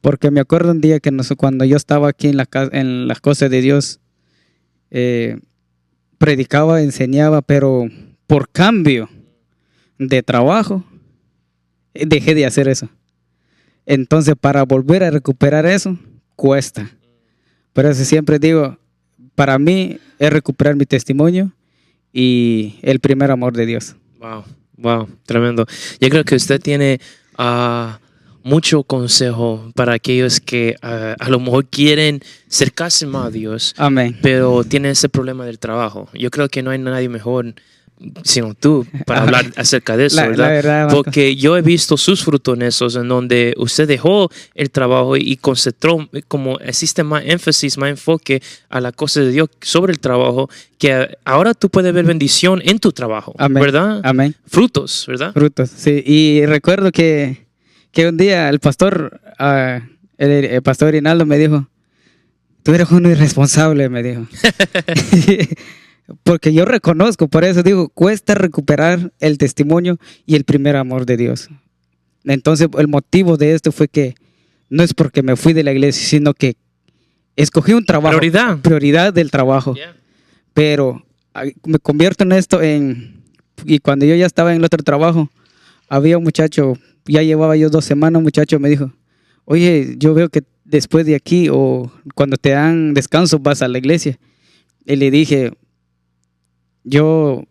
porque 0.00 0.30
me 0.32 0.40
acuerdo 0.40 0.72
un 0.72 0.80
día 0.80 0.98
que 1.00 1.12
nos- 1.12 1.32
cuando 1.36 1.64
yo 1.64 1.76
estaba 1.76 2.08
aquí 2.08 2.28
en, 2.28 2.36
la, 2.36 2.48
en 2.72 3.06
las 3.08 3.20
cosas 3.20 3.48
de 3.50 3.60
Dios, 3.60 4.00
eh, 4.90 5.38
predicaba, 6.18 6.82
enseñaba, 6.82 7.42
pero 7.42 7.86
por 8.26 8.48
cambio 8.50 9.08
de 9.98 10.22
trabajo, 10.24 10.84
eh, 11.94 12.06
dejé 12.06 12.34
de 12.34 12.44
hacer 12.46 12.66
eso. 12.68 12.88
Entonces, 13.86 14.34
para 14.40 14.64
volver 14.64 15.04
a 15.04 15.10
recuperar 15.10 15.64
eso, 15.66 15.96
cuesta. 16.36 16.90
Por 17.72 17.86
eso 17.86 18.04
siempre 18.04 18.38
digo, 18.38 18.78
para 19.34 19.58
mí 19.58 19.98
es 20.18 20.32
recuperar 20.32 20.76
mi 20.76 20.86
testimonio 20.86 21.52
y 22.12 22.78
el 22.82 23.00
primer 23.00 23.30
amor 23.30 23.54
de 23.54 23.66
Dios. 23.66 23.96
Wow, 24.18 24.44
wow, 24.76 25.08
tremendo. 25.24 25.66
Yo 26.00 26.08
creo 26.10 26.24
que 26.24 26.34
usted 26.34 26.60
tiene 26.60 27.00
ah, 27.38 27.98
mucho 28.44 28.82
consejo 28.82 29.70
para 29.74 29.94
aquellos 29.94 30.40
que 30.40 30.76
ah, 30.82 31.16
a 31.18 31.28
lo 31.28 31.40
mejor 31.40 31.66
quieren 31.66 32.20
acercarse 32.48 33.06
más 33.06 33.26
a 33.26 33.30
Dios, 33.30 33.74
Amén. 33.78 34.18
pero 34.22 34.64
tienen 34.64 34.92
ese 34.92 35.08
problema 35.08 35.46
del 35.46 35.58
trabajo. 35.58 36.08
Yo 36.14 36.30
creo 36.30 36.48
que 36.48 36.62
no 36.62 36.70
hay 36.70 36.78
nadie 36.78 37.08
mejor 37.08 37.54
sino 38.24 38.54
tú 38.54 38.86
para 39.06 39.22
hablar 39.22 39.52
acerca 39.56 39.96
de 39.96 40.06
eso, 40.06 40.16
La- 40.16 40.22
la 40.22 40.28
¿verdad? 40.28 40.48
verdad, 40.48 40.84
Marco. 40.86 41.02
Porque 41.04 41.36
yo 41.36 41.56
he 41.56 41.62
visto 41.62 41.96
sus 41.96 42.24
frutos 42.24 42.56
en 42.56 42.62
esos, 42.62 42.96
en 42.96 43.08
donde 43.08 43.54
usted 43.56 43.86
dejó 43.88 44.30
el 44.54 44.70
trabajo 44.70 45.16
y 45.16 45.36
concentró, 45.36 46.08
como 46.28 46.58
existe 46.60 47.02
más 47.04 47.22
énfasis, 47.26 47.78
más 47.78 47.90
enfoque 47.90 48.42
a 48.68 48.80
la 48.80 48.92
cosa 48.92 49.20
de 49.20 49.30
Dios 49.30 49.48
sobre 49.60 49.92
el 49.92 49.98
trabajo, 50.00 50.48
que 50.78 51.16
ahora 51.24 51.54
tú 51.54 51.68
puedes 51.70 51.92
ver 51.92 52.04
bendición 52.04 52.60
en 52.64 52.78
tu 52.78 52.92
trabajo, 52.92 53.34
Amén. 53.38 53.62
¿verdad? 53.62 54.00
Amén. 54.04 54.34
Frutos, 54.46 55.04
¿verdad? 55.06 55.32
Frutos, 55.32 55.70
sí. 55.74 56.02
Y 56.04 56.44
recuerdo 56.46 56.90
que, 56.92 57.46
que 57.92 58.08
un 58.08 58.16
día 58.16 58.48
el 58.48 58.58
pastor, 58.60 59.20
ah, 59.38 59.80
el, 60.18 60.30
el 60.30 60.62
pastor 60.62 60.92
Rinaldo 60.92 61.24
me 61.26 61.38
dijo, 61.38 61.68
tú 62.62 62.72
eres 62.74 62.90
un 62.90 63.06
irresponsable, 63.06 63.88
me 63.88 64.02
dijo. 64.02 64.26
Porque 66.24 66.52
yo 66.52 66.64
reconozco, 66.64 67.28
por 67.28 67.44
eso 67.44 67.62
digo, 67.62 67.88
cuesta 67.88 68.34
recuperar 68.34 69.12
el 69.20 69.38
testimonio 69.38 69.98
y 70.26 70.34
el 70.34 70.44
primer 70.44 70.76
amor 70.76 71.06
de 71.06 71.16
Dios. 71.16 71.48
Entonces, 72.24 72.68
el 72.78 72.88
motivo 72.88 73.36
de 73.36 73.54
esto 73.54 73.72
fue 73.72 73.88
que 73.88 74.14
no 74.68 74.82
es 74.82 74.94
porque 74.94 75.22
me 75.22 75.36
fui 75.36 75.52
de 75.52 75.62
la 75.62 75.72
iglesia, 75.72 76.06
sino 76.06 76.34
que 76.34 76.56
escogí 77.36 77.72
un 77.72 77.84
trabajo. 77.84 78.16
Prioridad. 78.16 78.58
Prioridad 78.58 79.12
del 79.12 79.30
trabajo. 79.30 79.74
Yeah. 79.74 79.96
Pero 80.54 81.04
me 81.64 81.78
convierto 81.78 82.24
en 82.24 82.32
esto 82.32 82.62
en... 82.62 83.22
Y 83.64 83.78
cuando 83.78 84.04
yo 84.06 84.14
ya 84.14 84.26
estaba 84.26 84.50
en 84.52 84.58
el 84.58 84.64
otro 84.64 84.82
trabajo, 84.82 85.30
había 85.88 86.18
un 86.18 86.24
muchacho, 86.24 86.74
ya 87.06 87.22
llevaba 87.22 87.56
yo 87.56 87.70
dos 87.70 87.84
semanas, 87.84 88.18
un 88.18 88.24
muchacho 88.24 88.58
me 88.58 88.68
dijo, 88.68 88.92
oye, 89.44 89.94
yo 89.98 90.14
veo 90.14 90.28
que 90.28 90.42
después 90.64 91.06
de 91.06 91.14
aquí 91.14 91.48
o 91.50 91.92
cuando 92.14 92.36
te 92.36 92.50
dan 92.50 92.94
descanso 92.94 93.38
vas 93.38 93.62
a 93.62 93.68
la 93.68 93.78
iglesia. 93.78 94.18
Y 94.84 94.96
le 94.96 95.10
dije, 95.10 95.52
yo 96.84 97.44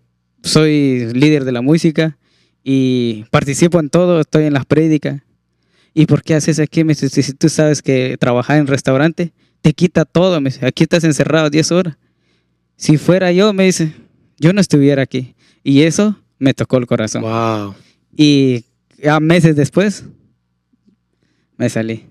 soy 0.43 1.11
líder 1.13 1.45
de 1.45 1.51
la 1.51 1.61
música 1.61 2.17
y 2.63 3.25
participo 3.31 3.79
en 3.79 3.89
todo, 3.89 4.19
estoy 4.19 4.45
en 4.45 4.53
las 4.53 4.65
prédicas. 4.65 5.21
¿Y 5.93 6.05
por 6.05 6.23
qué 6.23 6.35
haces 6.35 6.59
aquí? 6.59 6.83
Me 6.83 6.93
dice, 6.93 7.09
si 7.09 7.33
tú 7.33 7.49
sabes 7.49 7.81
que 7.81 8.17
trabajar 8.17 8.57
en 8.57 8.67
restaurante 8.67 9.33
te 9.61 9.73
quita 9.73 10.05
todo, 10.05 10.39
me 10.41 10.49
dice, 10.49 10.65
aquí 10.65 10.83
estás 10.83 11.03
encerrado 11.03 11.49
10 11.49 11.71
horas. 11.71 11.97
Si 12.75 12.97
fuera 12.97 13.31
yo, 13.31 13.53
me 13.53 13.65
dice, 13.65 13.93
yo 14.39 14.53
no 14.53 14.61
estuviera 14.61 15.03
aquí. 15.03 15.35
Y 15.63 15.81
eso 15.81 16.17
me 16.39 16.53
tocó 16.53 16.77
el 16.77 16.87
corazón. 16.87 17.21
Wow. 17.21 17.75
Y 18.15 18.65
a 19.07 19.19
meses 19.19 19.55
después 19.55 20.05
me 21.57 21.69
salí. 21.69 22.07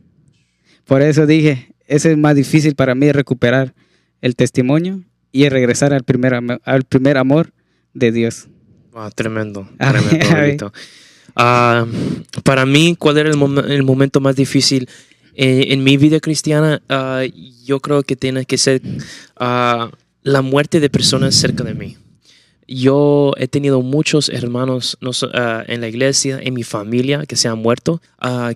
Por 0.84 1.02
eso 1.02 1.26
dije, 1.26 1.74
ese 1.86 2.12
es 2.12 2.18
más 2.18 2.36
difícil 2.36 2.74
para 2.74 2.94
mí 2.94 3.10
recuperar 3.10 3.74
el 4.20 4.36
testimonio 4.36 5.02
y 5.32 5.48
regresar 5.48 5.92
al 5.92 6.02
primer, 6.04 6.34
al 6.64 6.82
primer 6.84 7.16
amor 7.18 7.52
de 7.94 8.12
Dios. 8.12 8.48
Wow, 8.92 9.10
tremendo, 9.14 9.68
Ah, 9.78 9.92
tremendo. 9.92 10.28
Roberto. 10.34 10.72
Ah, 11.36 11.86
para 12.44 12.66
mí, 12.66 12.96
¿cuál 12.98 13.18
era 13.18 13.30
el, 13.30 13.36
mom- 13.36 13.64
el 13.68 13.82
momento 13.84 14.20
más 14.20 14.34
difícil 14.36 14.88
eh, 15.34 15.66
en 15.68 15.84
mi 15.84 15.96
vida 15.96 16.18
cristiana? 16.20 16.82
Ah, 16.88 17.22
yo 17.64 17.80
creo 17.80 18.02
que 18.02 18.16
tiene 18.16 18.44
que 18.44 18.58
ser 18.58 18.82
ah, 19.36 19.90
la 20.22 20.42
muerte 20.42 20.80
de 20.80 20.90
personas 20.90 21.34
cerca 21.36 21.62
de 21.64 21.74
mí. 21.74 21.96
Yo 22.66 23.32
he 23.36 23.48
tenido 23.48 23.82
muchos 23.82 24.28
hermanos 24.28 24.96
no 25.00 25.10
ah, 25.34 25.64
en 25.66 25.80
la 25.80 25.88
iglesia, 25.88 26.38
en 26.42 26.54
mi 26.54 26.62
familia, 26.62 27.26
que 27.26 27.34
se 27.36 27.48
han 27.48 27.58
muerto, 27.58 28.00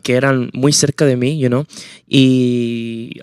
que 0.03 0.15
eran 0.15 0.51
muy 0.53 0.73
cerca 0.73 1.05
de 1.05 1.17
mí, 1.17 1.39
you 1.39 1.49
know, 1.49 1.65
y 2.09 3.19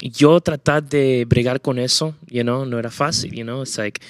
yo 0.00 0.40
tratar 0.40 0.82
de 0.82 1.24
bregar 1.26 1.60
con 1.60 1.78
eso, 1.78 2.14
you 2.28 2.42
know, 2.42 2.64
no 2.64 2.78
era 2.78 2.90
fácil, 2.90 3.32
you 3.32 3.44
know, 3.44 3.62
it's 3.62 3.78
like, 3.78 4.00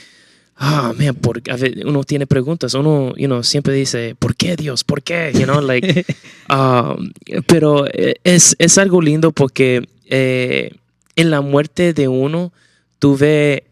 ah, 0.56 0.92
man, 0.98 1.14
por, 1.14 1.42
a 1.50 1.56
ver, 1.56 1.86
uno 1.86 2.02
tiene 2.04 2.26
preguntas, 2.26 2.74
uno, 2.74 3.14
you 3.16 3.26
know, 3.26 3.42
siempre 3.42 3.74
dice, 3.74 4.14
¿por 4.18 4.34
qué 4.34 4.56
Dios? 4.56 4.84
¿Por 4.84 5.02
qué? 5.02 5.32
You 5.34 5.44
know, 5.44 5.60
like, 5.60 6.04
um, 6.50 7.12
pero 7.46 7.86
eh, 7.86 8.16
es, 8.24 8.56
es 8.58 8.78
algo 8.78 9.00
lindo 9.00 9.32
porque 9.32 9.88
eh, 10.06 10.72
en 11.14 11.30
la 11.30 11.40
muerte 11.40 11.92
de 11.92 12.08
uno, 12.08 12.52
tú 12.98 13.16
ves 13.16 13.62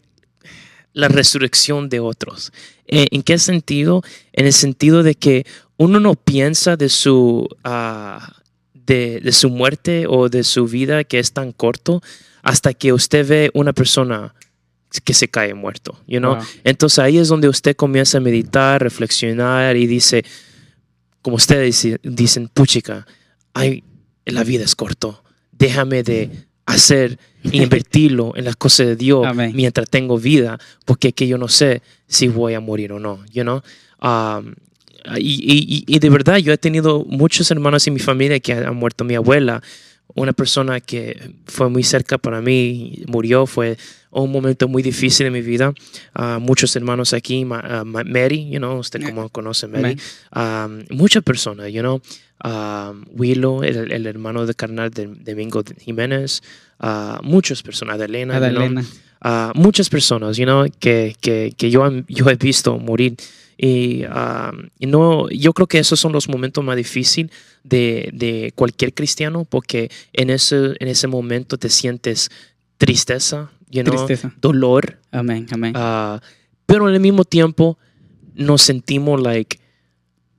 la 0.93 1.07
resurrección 1.09 1.89
de 1.89 1.99
otros. 1.99 2.53
Eh, 2.87 3.07
¿En 3.11 3.23
qué 3.23 3.37
sentido? 3.37 4.01
En 4.33 4.45
el 4.45 4.53
sentido 4.53 5.03
de 5.03 5.15
que 5.15 5.45
uno 5.77 5.99
no 5.99 6.15
piensa 6.15 6.77
de 6.77 6.89
su, 6.89 7.47
ah, 7.63 8.35
de, 8.85 9.19
de 9.21 9.31
su 9.31 9.49
muerte 9.49 10.05
o 10.07 10.29
de 10.29 10.43
su 10.43 10.67
vida 10.67 11.03
que 11.03 11.19
es 11.19 11.31
tan 11.33 11.51
corto 11.51 12.01
hasta 12.43 12.73
que 12.73 12.93
usted 12.93 13.27
ve 13.27 13.51
una 13.53 13.73
persona 13.73 14.35
que 15.03 15.13
se 15.13 15.27
cae 15.27 15.53
muerto, 15.53 15.99
you 16.07 16.19
know? 16.19 16.35
Wow. 16.35 16.43
Entonces 16.63 16.99
ahí 16.99 17.17
es 17.17 17.27
donde 17.27 17.49
usted 17.49 17.75
comienza 17.75 18.17
a 18.19 18.21
meditar, 18.21 18.81
reflexionar 18.81 19.75
y 19.75 19.87
dice, 19.87 20.23
como 21.21 21.35
ustedes 21.37 21.65
dice- 21.65 21.99
dicen, 22.03 22.47
puchica, 22.53 23.05
ay, 23.53 23.83
la 24.25 24.43
vida 24.43 24.63
es 24.63 24.75
corto, 24.75 25.23
déjame 25.51 26.03
de 26.03 26.29
hacer 26.65 27.17
e 27.43 27.57
invertirlo 27.57 28.33
en 28.35 28.45
las 28.45 28.55
cosas 28.55 28.87
de 28.87 28.95
Dios 28.95 29.25
Amén. 29.25 29.51
mientras 29.55 29.89
tengo 29.89 30.17
vida, 30.17 30.59
porque 30.85 31.09
es 31.09 31.13
que 31.13 31.27
yo 31.27 31.37
no 31.37 31.47
sé 31.47 31.81
si 32.07 32.27
voy 32.27 32.53
a 32.53 32.59
morir 32.59 32.91
o 32.93 32.99
no, 32.99 33.23
you 33.33 33.43
know? 33.43 33.61
Um, 34.01 34.53
y, 35.17 35.83
y- 35.87 35.95
y 35.95 35.99
de 35.99 36.09
verdad, 36.09 36.37
yo 36.37 36.51
he 36.53 36.57
tenido 36.57 37.05
muchos 37.07 37.49
hermanos 37.51 37.85
en 37.87 37.93
mi 37.93 37.99
familia 37.99 38.39
que 38.39 38.53
han 38.53 38.75
muerto. 38.75 39.03
Mi 39.03 39.15
abuela, 39.15 39.61
una 40.15 40.33
persona 40.33 40.79
que 40.79 41.33
fue 41.45 41.69
muy 41.69 41.83
cerca 41.83 42.17
para 42.17 42.41
mí, 42.41 43.03
murió, 43.07 43.45
fue 43.45 43.77
un 44.11 44.31
momento 44.31 44.67
muy 44.67 44.81
difícil 44.81 45.25
en 45.27 45.33
mi 45.33 45.41
vida. 45.41 45.73
Ah, 46.13 46.39
muchos 46.41 46.75
hermanos 46.75 47.13
aquí, 47.13 47.43
Ma- 47.45 47.83
Ma- 47.85 48.03
Mary, 48.05 48.49
you 48.49 48.59
know, 48.59 48.77
usted 48.79 49.01
como 49.03 49.27
conoce 49.29 49.67
Mary. 49.67 49.97
Um, 50.33 50.85
muchas 50.95 51.21
personas, 51.23 51.71
you 51.71 51.81
know. 51.81 52.01
Um, 52.43 53.05
Willow, 53.15 53.63
el, 53.63 53.91
el 53.91 54.05
hermano 54.07 54.45
de 54.45 54.53
carnal 54.53 54.89
de 54.91 55.07
Domingo 55.07 55.63
Jiménez. 55.79 56.41
ah, 56.79 57.19
muchas 57.23 57.61
personas, 57.63 57.95
Adelena. 57.95 58.35
you 58.35 58.39
know. 58.39 59.51
Muchas 59.55 59.89
personas, 59.89 60.37
you 60.37 60.45
know, 60.45 60.65
que, 60.79 61.15
que, 61.19 61.53
que 61.57 61.69
yo, 61.71 61.89
yo 62.07 62.29
he 62.29 62.35
visto 62.35 62.77
morir. 62.77 63.15
Y, 63.57 64.03
ah, 64.09 64.51
y 64.79 64.85
no, 64.87 65.29
yo 65.29 65.53
creo 65.53 65.67
que 65.67 65.79
esos 65.79 65.99
son 65.99 66.11
los 66.11 66.27
momentos 66.27 66.63
más 66.63 66.75
difíciles 66.75 67.31
de, 67.63 68.09
de 68.13 68.51
cualquier 68.55 68.93
cristiano, 68.93 69.45
porque 69.45 69.89
en 70.13 70.29
ese, 70.29 70.75
en 70.79 70.87
ese 70.87 71.07
momento 71.07 71.57
te 71.57 71.69
sientes 71.69 72.29
tristeza, 72.77 73.51
you 73.69 73.83
know, 73.83 73.95
Tristeza. 73.95 74.33
dolor, 74.41 74.99
Amén, 75.11 75.47
amén. 75.51 75.73
ah, 75.75 76.19
pero 76.65 76.89
el 76.89 76.99
mismo 76.99 77.23
tiempo 77.23 77.77
nos 78.33 78.61
sentimos 78.61 79.21
like 79.21 79.59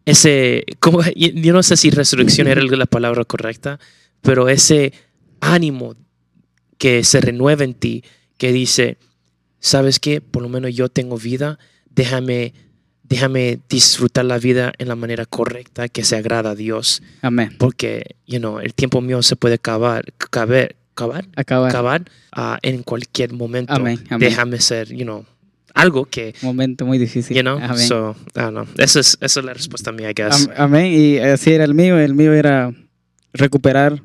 ese, 0.04 0.64
como, 0.78 1.02
yo 1.02 1.28
yo 1.34 1.52
no 1.52 1.62
sé 1.62 1.76
si 1.76 1.90
resurrección 1.90 2.46
era 2.46 2.62
la 2.62 2.86
palabra 2.86 3.24
correcta, 3.24 3.80
pero 4.22 4.48
ese 4.48 4.92
ánimo 5.40 5.96
que 6.78 7.02
se 7.02 7.20
renueva 7.20 7.64
en 7.64 7.74
ti, 7.74 8.04
que 8.38 8.52
dice, 8.52 8.98
¿sabes 9.58 9.98
qué? 9.98 10.20
Por 10.20 10.42
lo 10.42 10.48
menos 10.48 10.74
yo 10.74 10.88
tengo 10.88 11.16
vida, 11.16 11.58
déjame, 11.90 12.54
déjame 13.08 13.58
disfrutar 13.68 14.24
la 14.24 14.38
vida 14.38 14.72
en 14.78 14.88
la 14.88 14.96
manera 14.96 15.26
correcta 15.26 15.88
que 15.88 16.04
se 16.04 16.16
agrada 16.16 16.50
a 16.50 16.54
Dios, 16.54 17.02
Amén. 17.22 17.54
porque, 17.58 18.16
you 18.26 18.38
know, 18.38 18.58
el 18.60 18.74
tiempo 18.74 19.00
mío 19.00 19.22
se 19.22 19.36
puede 19.36 19.54
acabar, 19.56 20.12
caber, 20.30 20.76
cabar, 20.94 21.26
Acabar. 21.36 21.70
acabar 21.70 22.02
ah, 22.32 22.58
en 22.62 22.82
cualquier 22.82 23.32
momento. 23.32 23.72
Amén, 23.72 24.00
amén. 24.10 24.28
Déjame 24.30 24.60
ser, 24.60 24.88
you 24.88 25.04
know, 25.04 25.24
algo 25.74 26.06
que, 26.06 26.34
Momento 26.42 26.86
muy 26.86 26.96
difícil. 26.98 27.36
you 27.36 27.42
know, 27.42 27.58
Amén. 27.58 27.86
so, 27.86 28.16
I 28.34 28.40
don't 28.40 28.50
know. 28.52 28.66
Esa 28.78 29.00
es, 29.00 29.18
esa 29.20 29.40
es 29.40 29.46
la 29.46 29.52
respuesta 29.54 29.92
mía, 29.92 30.10
I 30.10 30.14
guess. 30.14 30.48
Am- 30.48 30.54
Amén. 30.56 30.86
Y 30.86 31.18
así 31.18 31.52
era 31.52 31.64
el 31.64 31.74
mío. 31.74 31.98
El 31.98 32.14
mío 32.14 32.32
era 32.32 32.72
recuperar 33.34 34.02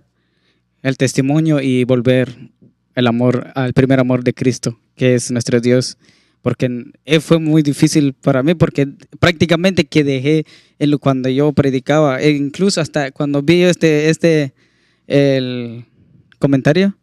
el 0.84 0.98
testimonio 0.98 1.62
y 1.62 1.86
volver 1.86 2.36
el 2.96 3.08
amor 3.08 3.51
al 3.55 3.72
primer 3.74 4.00
amor 4.01 4.24
de 4.25 4.34
Cristo, 4.34 4.77
que 4.96 5.15
es 5.15 5.31
nuestro 5.31 5.62
Dios. 5.62 5.98
Porque 6.41 6.86
eh, 7.05 7.19
fue 7.19 7.38
muy 7.39 7.62
difícil 7.62 8.13
para 8.13 8.41
mí, 8.41 8.55
porque 8.55 8.88
prácticamente 9.19 9.86
que 9.86 10.03
dejé 10.03 10.45
el- 10.79 10.98
cuando 10.98 11.29
yo 11.29 11.51
predicaba, 11.53 12.19
e 12.19 12.31
incluso 12.31 12.81
hasta 12.81 13.12
cuando 13.12 13.43
vi 13.43 13.62
este, 13.63 14.10
este, 14.10 14.53
el 15.07 15.86
comentario, 16.39 16.98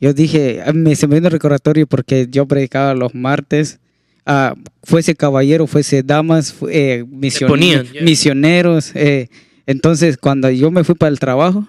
yo 0.00 0.14
dije, 0.14 0.62
ah, 0.64 0.72
me, 0.72 0.96
se 0.96 1.06
me 1.06 1.16
vino 1.16 1.26
el 1.28 1.32
recordatorio 1.32 1.86
porque 1.86 2.26
yo 2.30 2.46
predicaba 2.46 2.94
los 2.94 3.14
martes, 3.14 3.80
ah, 4.24 4.54
fuese 4.82 5.14
caballero, 5.14 5.66
fuese 5.66 6.02
damas, 6.02 6.54
eh, 6.70 7.04
mision- 7.06 7.48
ponían, 7.48 7.84
yeah. 7.86 8.02
misioneros. 8.02 8.92
eh, 8.94 9.28
entonces, 9.66 10.16
cuando 10.16 10.50
yo 10.50 10.70
me 10.70 10.84
fui 10.84 10.94
para 10.94 11.10
el 11.10 11.18
trabajo, 11.18 11.66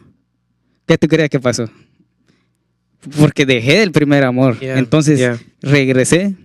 ¿qué 0.88 0.98
tú 0.98 1.08
crees 1.10 1.30
que 1.30 1.40
pasó? 1.42 1.70
Porque 3.20 3.46
dejé 3.46 3.84
el 3.84 3.92
primer 3.92 4.24
amor. 4.24 4.60
Yeah, 4.60 4.80
Entonces, 4.80 5.20
yeah. 5.20 5.40
regresé 5.62 6.36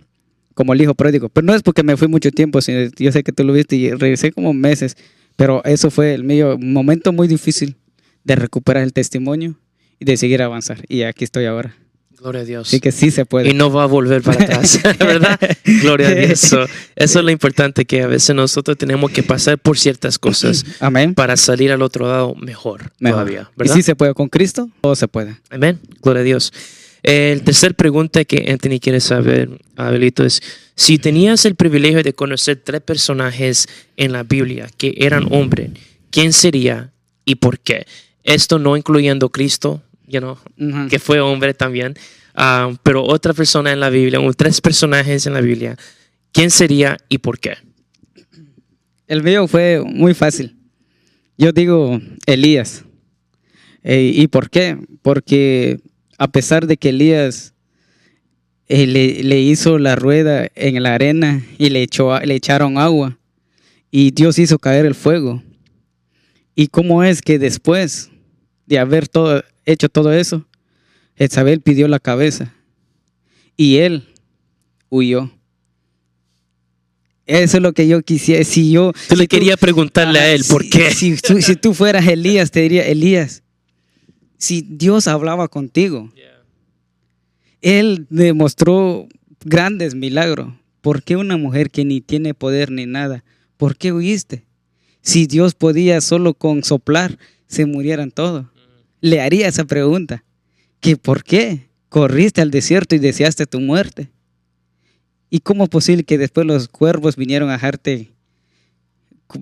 como 0.55 0.73
el 0.73 0.83
hijo 0.83 0.95
pródigo. 0.95 1.29
Pero 1.29 1.47
no 1.47 1.55
es 1.55 1.63
porque 1.63 1.83
me 1.83 1.97
fui 1.97 2.09
mucho 2.09 2.31
tiempo, 2.31 2.61
sino 2.61 2.91
yo 2.99 3.13
sé 3.13 3.23
que 3.23 3.33
tú 3.33 3.45
lo 3.45 3.53
viste 3.53 3.77
y 3.77 3.91
regresé 3.93 4.33
como 4.33 4.53
meses. 4.53 4.97
Pero 5.37 5.63
eso 5.65 5.91
fue 5.91 6.15
el 6.15 6.25
mío, 6.25 6.57
un 6.57 6.73
momento 6.73 7.13
muy 7.13 7.29
difícil 7.29 7.77
de 8.25 8.37
recuperar 8.37 8.83
el 8.83 8.93
testimonio 8.93 9.55
y 9.99 10.05
de 10.05 10.17
seguir 10.17 10.43
avanzar. 10.43 10.85
Y 10.89 11.03
aquí 11.03 11.25
estoy 11.25 11.47
ahora. 11.47 11.75
Gloria 12.19 12.43
a 12.43 12.45
Dios. 12.45 12.69
Así 12.69 12.81
que 12.81 12.93
sí 12.93 13.11
se 13.11 13.25
puede. 13.25 13.49
y 13.49 13.55
no 13.55 13.73
va 13.73 13.85
a 13.85 13.87
volver 13.87 14.21
para 14.21 14.45
atrás, 14.45 14.79
¿verdad? 14.99 15.41
Gloria 15.81 16.09
a 16.09 16.15
Dios. 16.15 16.39
So, 16.41 16.65
eso 16.95 17.19
es 17.21 17.25
lo 17.25 17.31
importante, 17.31 17.87
que 17.87 18.03
a 18.03 18.07
veces 18.09 18.37
nosotros 18.37 18.77
tenemos 18.77 19.11
que 19.11 19.23
pasar 19.23 19.57
por 19.59 19.79
ciertas 19.79 20.19
cosas 20.19 20.67
Amén. 20.81 21.15
para 21.15 21.39
salir 21.39 21.73
al 21.73 21.81
otro 21.81 22.07
lado 22.07 22.35
mejor, 22.35 22.93
Mejor. 22.99 23.21
todavía, 23.23 23.49
Y 23.55 23.59
¿verdad? 23.59 23.75
sí 23.75 23.83
se 23.83 23.97
puede 23.97 24.13
con 24.13 24.29
Cristo, 24.29 24.69
todo 24.83 24.95
se 24.97 25.09
puede. 25.09 25.37
Amén. 25.49 25.81
Gloria 26.03 26.21
a 26.21 26.25
Dios. 26.25 26.53
El 27.03 27.43
tercer 27.43 27.75
pregunta 27.75 28.25
que 28.25 28.51
Anthony 28.51 28.79
quiere 28.81 29.01
saber, 29.01 29.49
Abelito, 29.77 30.25
es 30.25 30.43
si 30.77 30.99
tenías 30.99 31.45
el 31.45 31.55
privilegio 31.55 32.03
de 32.03 32.13
conocer 32.13 32.57
tres 32.57 32.81
personajes 32.83 33.69
en 33.97 34.13
la 34.13 34.23
Biblia 34.23 34.69
que 34.77 34.95
eran 34.99 35.33
hombres, 35.33 35.71
¿quién 36.11 36.33
sería 36.33 36.93
y 37.25 37.37
por 37.37 37.59
qué? 37.59 37.87
Esto 38.23 38.59
no 38.59 38.77
incluyendo 38.77 39.31
Cristo, 39.31 39.83
you 40.07 40.21
know, 40.21 40.39
Ujú. 40.59 40.89
que 40.89 40.99
fue 40.99 41.21
hombre 41.21 41.55
también, 41.55 41.95
ah, 42.35 42.73
pero 42.83 43.03
otra 43.05 43.33
persona 43.33 43.73
en 43.73 43.81
la 43.81 43.91
Biblia, 43.91 44.21
o 44.21 44.33
tres 44.35 44.61
personajes 44.61 45.27
en 45.27 45.35
la 45.35 45.41
Biblia, 45.41 45.77
¿quién 46.33 46.51
sería 46.51 46.99
y 47.09 47.19
por 47.19 47.39
qué? 47.39 47.55
El 49.07 49.23
mío 49.23 49.49
fue 49.49 49.83
muy 49.85 50.15
fácil. 50.15 50.57
Yo 51.37 51.53
digo 51.53 52.01
Elías. 52.27 52.85
Eh, 53.83 54.13
¿Y 54.15 54.29
por 54.29 54.51
qué? 54.51 54.77
Porque 55.03 55.81
a 56.21 56.29
pesar 56.29 56.67
de 56.67 56.77
que 56.77 56.91
Elías 56.91 57.55
eh, 58.69 58.87
le, 58.87 59.23
le 59.23 59.41
hizo 59.41 59.79
la 59.79 59.97
rueda 59.97 60.49
en 60.55 60.83
la 60.83 60.95
arena 60.95 61.43
y 61.57 61.71
le, 61.71 61.83
echó, 61.83 62.21
le 62.21 62.35
echaron 62.35 62.77
agua 62.77 63.19
y 63.91 64.11
Dios 64.11 64.39
hizo 64.39 64.59
caer 64.59 64.85
el 64.85 64.95
fuego. 64.95 65.43
¿Y 66.55 66.69
cómo 66.69 67.03
es 67.03 67.23
que 67.23 67.39
después 67.39 68.11
de 68.67 68.79
haber 68.79 69.09
todo, 69.09 69.43
hecho 69.65 69.89
todo 69.89 70.13
eso, 70.13 70.47
Jezabel 71.17 71.63
pidió 71.63 71.89
la 71.89 71.99
cabeza 72.01 72.55
y 73.57 73.79
él 73.79 74.05
huyó. 74.91 75.31
Eso 77.27 77.57
es 77.57 77.63
lo 77.63 77.73
que 77.73 77.89
yo 77.89 78.03
quisiera. 78.03 78.45
Si 78.45 78.71
yo. 78.73 78.93
Tú 79.09 79.17
le 79.17 79.27
quería 79.27 79.57
preguntarle 79.57 80.19
a 80.19 80.33
él 80.35 80.43
por 80.51 80.65
si- 80.65 80.71
qué. 80.71 80.91
Si, 80.91 81.17
si 81.17 81.57
tú 81.57 81.73
fueras 81.75 82.07
Elías, 82.07 82.51
te 82.51 82.61
diría, 82.61 82.87
Elías, 82.87 83.43
si 84.41 84.63
Dios 84.63 85.07
hablaba 85.07 85.49
contigo, 85.49 86.11
Él 87.61 88.07
demostró 88.09 89.07
grandes 89.45 89.95
milagros. 89.95 90.55
¿Por 90.81 91.03
qué 91.03 91.17
una 91.17 91.37
mujer 91.37 91.71
que 91.71 91.85
ni 91.85 92.01
tiene 92.01 92.33
poder 92.33 92.71
ni 92.71 92.87
nada? 92.87 93.23
¿Por 93.59 93.77
qué 93.77 93.93
huiste? 93.93 94.47
Si 95.03 95.27
Dios 95.27 95.55
podía 95.55 96.01
solo 96.01 96.33
con 96.33 96.65
soplar, 96.65 97.19
se 97.47 97.67
murieran 97.67 98.11
todos. 98.11 98.47
Le 99.03 99.21
haría 99.21 99.47
esa 99.47 99.65
pregunta. 99.65 100.25
¿Que 100.81 100.97
por 100.97 101.23
qué 101.23 101.69
corriste 101.91 102.41
al 102.41 102.51
desierto 102.51 102.95
y 102.95 102.99
deseaste 102.99 103.45
tu 103.45 103.61
muerte? 103.61 104.09
¿Y 105.29 105.41
cómo 105.41 105.65
es 105.65 105.71
posible 105.71 106.05
que 106.05 106.17
después 106.17 106.47
los 106.47 106.69
cuervos 106.69 107.17
vinieron 107.17 107.51
a 107.51 107.55
dejarte 107.55 108.11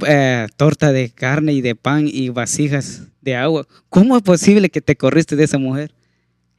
eh, 0.07 0.47
torta 0.57 0.93
de 0.93 1.11
carne 1.11 1.53
y 1.53 1.61
de 1.61 1.75
pan 1.75 2.09
y 2.11 2.29
vasijas 2.31 3.03
de 3.21 3.37
agua? 3.37 3.67
¿Cómo 3.89 4.17
es 4.17 4.23
posible 4.23 4.71
que 4.71 4.81
te 4.81 4.97
corriste 4.97 5.37
de 5.37 5.45
esa 5.45 5.59
mujer? 5.59 5.93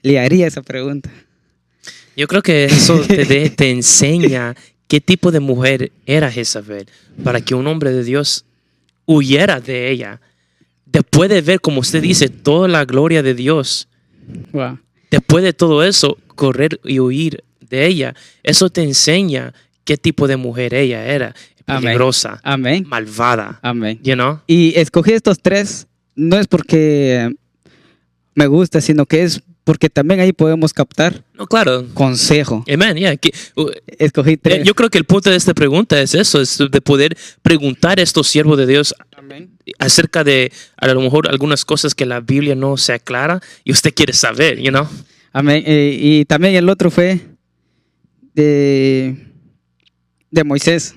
Le 0.02 0.20
haría 0.20 0.48
esa 0.48 0.62
pregunta. 0.62 1.10
Yo 2.16 2.28
creo 2.28 2.42
que 2.42 2.66
eso 2.66 3.00
te, 3.02 3.26
de- 3.26 3.50
te 3.50 3.70
enseña 3.72 4.56
qué 4.88 5.00
tipo 5.02 5.32
de 5.32 5.40
mujer 5.40 5.92
era 6.06 6.32
Jezabel 6.32 6.88
para 7.24 7.42
que 7.42 7.56
un 7.56 7.68
hombre 7.68 7.92
de 7.92 8.04
Dios 8.04 8.46
huyera 9.06 9.60
de 9.62 9.90
ella. 9.92 10.20
Después 10.86 11.30
de 11.30 11.42
ver, 11.42 11.62
como 11.62 11.82
usted 11.82 12.02
dice, 12.02 12.30
toda 12.30 12.68
la 12.68 12.86
gloria 12.86 13.22
de 13.24 13.34
Dios, 13.36 13.88
Wow. 14.52 14.80
después 15.12 15.44
de 15.44 15.54
todo 15.54 15.84
eso, 15.84 16.18
correr 16.36 16.80
y 16.84 17.00
huir 17.00 17.44
de 17.70 17.86
ella, 17.88 18.16
eso 18.44 18.70
te 18.70 18.82
enseña 18.84 19.54
qué 19.84 19.98
tipo 19.98 20.28
de 20.28 20.38
mujer 20.38 20.74
ella 20.74 21.06
era. 21.06 21.36
Peligrosa, 21.78 22.40
Amén. 22.44 22.86
malvada. 22.88 23.60
Amén. 23.62 24.00
You 24.04 24.16
know? 24.16 24.40
Y 24.48 24.74
escogí 24.80 25.12
estos 25.14 25.40
tres, 25.42 25.88
no 26.16 26.38
es 26.38 26.48
porque 26.48 27.34
me 28.36 28.48
gusta, 28.48 28.82
sino 28.82 29.06
que 29.06 29.24
es 29.24 29.42
porque 29.64 29.88
también 29.90 30.20
ahí 30.20 30.34
podemos 30.34 30.74
captar 30.74 31.24
No, 31.36 31.46
claro. 31.46 31.86
consejo. 31.94 32.64
Amen, 32.74 32.98
yeah. 32.98 33.16
que- 33.18 33.32
uh, 33.56 33.70
Escogí 34.00 34.32
eh, 34.32 34.38
tres. 34.38 34.64
yo 34.64 34.74
creo 34.74 34.90
que 34.90 34.98
el 34.98 35.04
punto 35.04 35.30
de 35.30 35.36
esta 35.36 35.54
pregunta 35.54 36.02
es 36.02 36.16
eso, 36.16 36.42
es 36.42 36.58
de 36.58 36.82
poder 36.82 37.16
preguntar 37.44 38.00
a 38.00 38.02
estos 38.02 38.28
siervos 38.28 38.58
de 38.58 38.66
Dios 38.66 38.96
acerca 39.78 40.24
de 40.24 40.52
a 40.78 40.88
lo 40.88 41.02
mejor 41.02 41.30
algunas 41.30 41.66
cosas 41.66 41.94
que 41.94 42.08
la 42.08 42.20
Biblia 42.20 42.56
no 42.56 42.78
se 42.78 42.94
aclara 42.94 43.42
y 43.64 43.72
usted 43.72 43.94
quiere 43.94 44.14
saber, 44.14 44.58
you 44.60 44.72
know? 44.72 44.88
Amén. 45.34 45.62
Eh, 45.68 45.96
y 46.02 46.26
también 46.26 46.56
el 46.56 46.68
otro 46.68 46.90
fue 46.90 47.20
de, 48.34 49.16
de 50.32 50.44
Moisés. 50.44 50.96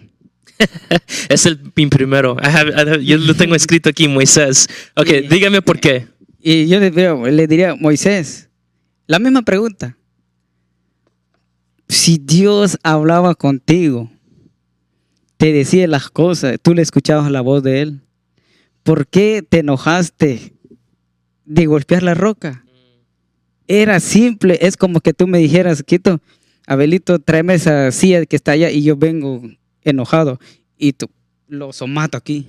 Es 1.28 1.46
el 1.46 1.58
primero. 1.58 2.36
I 2.42 2.46
have- 2.46 2.70
I 2.70 2.80
have- 2.88 3.04
yo 3.04 3.16
lo 3.18 3.34
tengo 3.34 3.54
escrito 3.54 3.88
aquí, 3.90 4.08
Moisés. 4.08 4.68
Ok, 4.96 5.08
Y- 5.08 5.28
dígame 5.28 5.62
por 5.62 5.80
qué. 5.80 6.08
Y 6.40 6.66
yo 6.66 6.80
le 6.80 7.46
diría, 7.46 7.74
Moisés, 7.76 8.48
la 9.06 9.18
misma 9.18 9.42
pregunta. 9.42 9.96
Si 11.88 12.18
Dios 12.18 12.78
hablaba 12.82 13.34
contigo, 13.34 14.10
te 15.36 15.52
decía 15.52 15.86
las 15.88 16.08
cosas, 16.08 16.56
tú 16.62 16.74
le 16.74 16.82
escuchabas 16.82 17.30
la 17.30 17.40
voz 17.42 17.62
de 17.62 17.82
Él, 17.82 18.00
¿por 18.82 19.06
qué 19.06 19.44
te 19.48 19.58
enojaste 19.58 20.54
de 21.44 21.66
golpear 21.66 22.02
la 22.02 22.14
roca? 22.14 22.64
Era 23.68 24.00
simple, 24.00 24.58
es 24.62 24.76
como 24.76 25.00
que 25.00 25.12
tú 25.12 25.26
me 25.26 25.38
dijeras, 25.38 25.82
Quito, 25.82 26.20
Abelito, 26.66 27.18
tráeme 27.18 27.54
esa 27.54 27.90
silla 27.92 28.24
que 28.24 28.36
está 28.36 28.52
allá 28.52 28.70
y 28.70 28.82
yo 28.82 28.96
vengo 28.96 29.42
enojado 29.84 30.38
y 30.76 30.92
tú 30.92 31.10
lo 31.48 31.72
somato 31.72 32.16
aquí. 32.16 32.46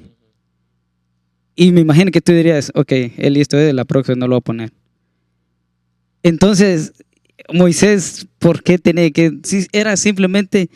Y 1.55 1.71
me 1.71 1.81
imagino 1.81 2.11
que 2.11 2.21
tú 2.21 2.31
dirías, 2.31 2.71
ok, 2.73 2.91
él 3.17 3.33
listo, 3.33 3.57
de 3.57 3.73
la 3.73 3.85
próxima 3.85 4.15
no 4.15 4.27
lo 4.27 4.35
voy 4.35 4.39
a 4.39 4.41
poner. 4.41 4.73
Entonces, 6.23 6.93
Moisés, 7.53 8.27
¿por 8.39 8.63
qué 8.63 8.77
tenía 8.79 9.11
que...? 9.11 9.39
Si 9.43 9.67
era 9.71 9.97
simplemente 9.97 10.69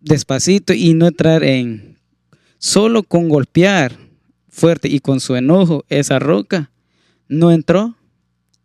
despacito 0.00 0.72
y 0.72 0.94
no 0.94 1.06
entrar 1.06 1.42
en... 1.42 1.98
Solo 2.58 3.02
con 3.02 3.28
golpear 3.28 3.98
fuerte 4.48 4.88
y 4.88 5.00
con 5.00 5.20
su 5.20 5.36
enojo 5.36 5.84
esa 5.88 6.18
roca, 6.18 6.70
no 7.28 7.50
entró 7.50 7.94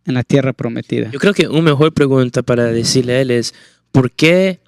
en 0.06 0.14
la 0.14 0.24
tierra 0.24 0.54
prometida. 0.54 1.10
Yo 1.12 1.20
creo 1.20 1.34
que 1.34 1.48
una 1.48 1.62
mejor 1.62 1.94
pregunta 1.94 2.42
para 2.42 2.66
decirle 2.66 3.14
a 3.14 3.22
él 3.22 3.32
es, 3.32 3.54
¿por 3.92 4.12
qué, 4.12 4.62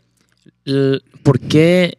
por 1.23 1.39
qué 1.39 1.97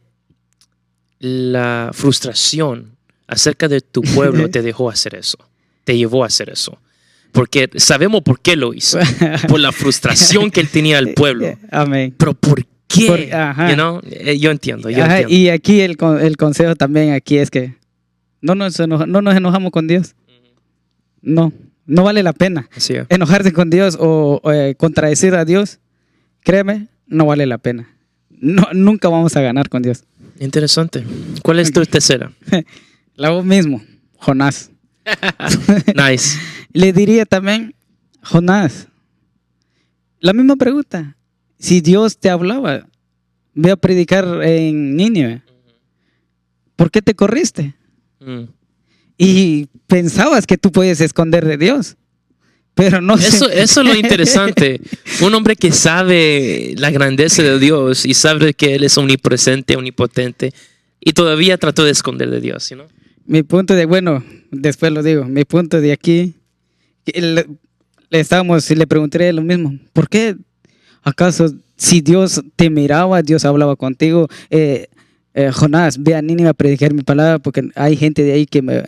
la 1.22 1.90
frustración 1.92 2.96
acerca 3.28 3.68
de 3.68 3.80
tu 3.80 4.02
pueblo 4.02 4.50
te 4.50 4.60
dejó 4.60 4.90
hacer 4.90 5.14
eso? 5.14 5.38
Te 5.84 5.96
llevó 5.96 6.24
a 6.24 6.26
hacer 6.26 6.50
eso. 6.50 6.78
Porque 7.30 7.70
sabemos 7.76 8.20
por 8.22 8.40
qué 8.40 8.56
lo 8.56 8.74
hizo. 8.74 8.98
Por 9.48 9.58
la 9.60 9.72
frustración 9.72 10.50
que 10.50 10.60
él 10.60 10.68
tenía 10.68 10.98
al 10.98 11.14
pueblo. 11.14 11.56
Amén. 11.70 12.12
Pero 12.18 12.34
¿por 12.34 12.66
qué? 12.88 13.06
Por- 13.06 13.34
ajá. 13.34 13.70
You 13.70 13.74
know? 13.74 14.00
Eh, 14.04 14.38
Yo 14.38 14.50
entiendo, 14.50 14.90
yo 14.90 15.02
Ajá, 15.04 15.20
entiendo. 15.20 15.34
y 15.34 15.48
aquí 15.48 15.80
el, 15.80 15.96
con- 15.96 16.20
el 16.20 16.36
consejo 16.36 16.74
también 16.76 17.12
aquí 17.12 17.38
es 17.38 17.50
que 17.50 17.74
no 18.42 18.54
nos, 18.54 18.78
enoja- 18.80 19.06
no 19.06 19.22
nos 19.22 19.34
enojamos 19.34 19.70
con 19.70 19.86
Dios. 19.86 20.14
No, 21.22 21.52
no 21.86 22.02
vale 22.04 22.22
la 22.22 22.32
pena. 22.32 22.68
Es. 22.76 22.90
Enojarse 23.08 23.52
con 23.52 23.70
Dios 23.70 23.96
o, 23.98 24.40
o, 24.42 24.52
eh, 24.52 24.74
contradecir 24.76 25.34
a 25.34 25.44
Dios, 25.44 25.78
créeme, 26.40 26.88
no 27.06 27.26
vale 27.26 27.46
la 27.46 27.58
pena. 27.58 27.88
No, 28.28 28.66
nunca 28.72 29.08
vamos 29.08 29.36
a 29.36 29.40
ganar 29.40 29.68
con 29.68 29.82
Dios. 29.82 30.04
Interesante. 30.38 31.04
¿Cuál 31.42 31.60
es 31.60 31.72
tu 31.72 31.84
tercera? 31.84 32.32
La 33.14 33.30
voz 33.30 33.44
mismo, 33.44 33.82
Jonás. 34.16 34.70
Nice. 35.94 36.38
Le 36.72 36.92
diría 36.92 37.26
también, 37.26 37.74
Jonás, 38.22 38.88
la 40.20 40.32
misma 40.32 40.56
pregunta. 40.56 41.16
Si 41.58 41.80
Dios 41.80 42.18
te 42.18 42.30
hablaba, 42.30 42.88
ve 43.54 43.72
a 43.72 43.76
predicar 43.76 44.24
en 44.42 44.96
Nínive, 44.96 45.42
¿por 46.76 46.90
qué 46.90 47.02
te 47.02 47.14
corriste? 47.14 47.74
Mm. 48.20 48.44
Y 49.18 49.66
pensabas 49.86 50.46
que 50.46 50.56
tú 50.56 50.72
puedes 50.72 51.00
esconder 51.00 51.44
de 51.44 51.58
Dios, 51.58 51.96
pero 52.74 53.00
no. 53.00 53.14
Eso, 53.14 53.50
eso 53.50 53.80
es 53.80 53.86
lo 53.86 53.94
interesante. 53.94 54.80
Un 55.22 55.34
hombre 55.34 55.56
que 55.56 55.72
sabe 55.72 56.74
la 56.76 56.90
grandeza 56.90 57.42
de 57.42 57.58
Dios 57.58 58.06
y 58.06 58.14
sabe 58.14 58.54
que 58.54 58.74
Él 58.74 58.84
es 58.84 58.96
omnipresente, 58.96 59.76
omnipotente, 59.76 60.52
y 61.00 61.12
todavía 61.12 61.58
trató 61.58 61.84
de 61.84 61.90
esconder 61.90 62.30
de 62.30 62.40
Dios, 62.40 62.72
¿no? 62.76 62.84
Mi 63.24 63.42
punto 63.42 63.74
de, 63.74 63.86
bueno, 63.86 64.24
después 64.50 64.92
lo 64.92 65.02
digo, 65.02 65.24
mi 65.24 65.44
punto 65.44 65.80
de 65.80 65.92
aquí, 65.92 66.34
le, 67.06 67.46
le 68.10 68.20
estábamos, 68.20 68.68
y 68.70 68.74
le 68.74 68.86
pregunté 68.86 69.32
lo 69.32 69.42
mismo, 69.42 69.78
¿por 69.92 70.08
qué 70.08 70.36
acaso 71.02 71.52
si 71.76 72.00
Dios 72.00 72.42
te 72.56 72.70
miraba, 72.70 73.22
Dios 73.22 73.44
hablaba 73.44 73.76
contigo, 73.76 74.28
eh, 74.50 74.86
eh, 75.34 75.50
Jonás, 75.52 76.00
ve 76.02 76.14
a 76.14 76.22
Nínive 76.22 76.48
a 76.48 76.54
predicar 76.54 76.94
mi 76.94 77.02
palabra 77.02 77.38
porque 77.38 77.68
hay 77.74 77.96
gente 77.96 78.22
de 78.22 78.32
ahí 78.32 78.46
que 78.46 78.62
me, 78.62 78.84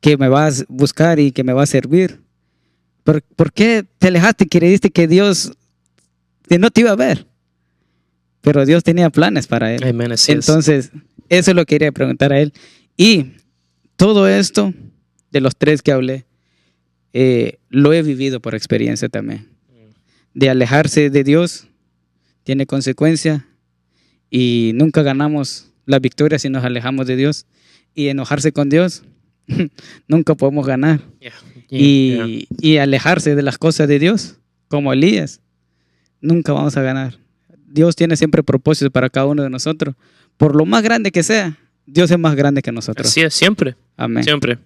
que 0.00 0.16
me 0.16 0.28
va 0.28 0.46
a 0.46 0.52
buscar 0.68 1.18
y 1.18 1.32
que 1.32 1.42
me 1.42 1.52
va 1.52 1.64
a 1.64 1.66
servir? 1.66 2.20
¿Por, 3.08 3.22
por 3.22 3.54
qué 3.54 3.86
te 3.98 4.08
alejaste 4.08 4.44
y 4.44 4.48
creíste 4.48 4.90
que 4.90 5.08
Dios 5.08 5.52
que 6.46 6.58
no 6.58 6.70
te 6.70 6.82
iba 6.82 6.90
a 6.90 6.94
ver? 6.94 7.26
Pero 8.42 8.66
Dios 8.66 8.84
tenía 8.84 9.08
planes 9.08 9.46
para 9.46 9.74
él. 9.74 9.82
Es. 10.12 10.28
Entonces, 10.28 10.90
eso 11.30 11.54
lo 11.54 11.64
quería 11.64 11.90
preguntar 11.90 12.34
a 12.34 12.40
él. 12.40 12.52
Y 12.98 13.32
todo 13.96 14.28
esto, 14.28 14.74
de 15.30 15.40
los 15.40 15.56
tres 15.56 15.80
que 15.80 15.92
hablé, 15.92 16.26
eh, 17.14 17.60
lo 17.70 17.94
he 17.94 18.02
vivido 18.02 18.40
por 18.40 18.54
experiencia 18.54 19.08
también. 19.08 19.48
De 20.34 20.50
alejarse 20.50 21.08
de 21.08 21.24
Dios 21.24 21.66
tiene 22.44 22.66
consecuencia 22.66 23.48
y 24.28 24.72
nunca 24.74 25.02
ganamos 25.02 25.72
la 25.86 25.98
victoria 25.98 26.38
si 26.38 26.50
nos 26.50 26.62
alejamos 26.62 27.06
de 27.06 27.16
Dios. 27.16 27.46
Y 27.94 28.08
enojarse 28.08 28.52
con 28.52 28.68
Dios, 28.68 29.02
nunca 30.08 30.34
podemos 30.34 30.66
ganar. 30.66 31.00
Yeah. 31.20 31.32
Y, 31.70 32.14
Yeah. 32.14 32.26
y 32.60 32.76
alejarse 32.78 33.34
de 33.34 33.42
las 33.42 33.58
cosas 33.58 33.88
de 33.88 33.98
Dios, 33.98 34.36
como 34.68 34.92
Elías, 34.92 35.40
nunca 36.20 36.52
vamos 36.52 36.76
a 36.76 36.82
ganar. 36.82 37.14
Dios 37.66 37.94
tiene 37.96 38.16
siempre 38.16 38.42
propósitos 38.42 38.90
para 38.92 39.10
cada 39.10 39.26
uno 39.26 39.42
de 39.42 39.50
nosotros. 39.50 39.94
Por 40.36 40.56
lo 40.56 40.64
más 40.64 40.82
grande 40.82 41.10
que 41.10 41.22
sea, 41.22 41.58
Dios 41.86 42.10
es 42.10 42.18
más 42.18 42.34
grande 42.34 42.62
que 42.62 42.72
nosotros. 42.72 43.06
Así 43.08 43.20
es, 43.20 43.34
siempre. 43.34 43.76
Amén. 43.96 44.24
Siempre. 44.24 44.58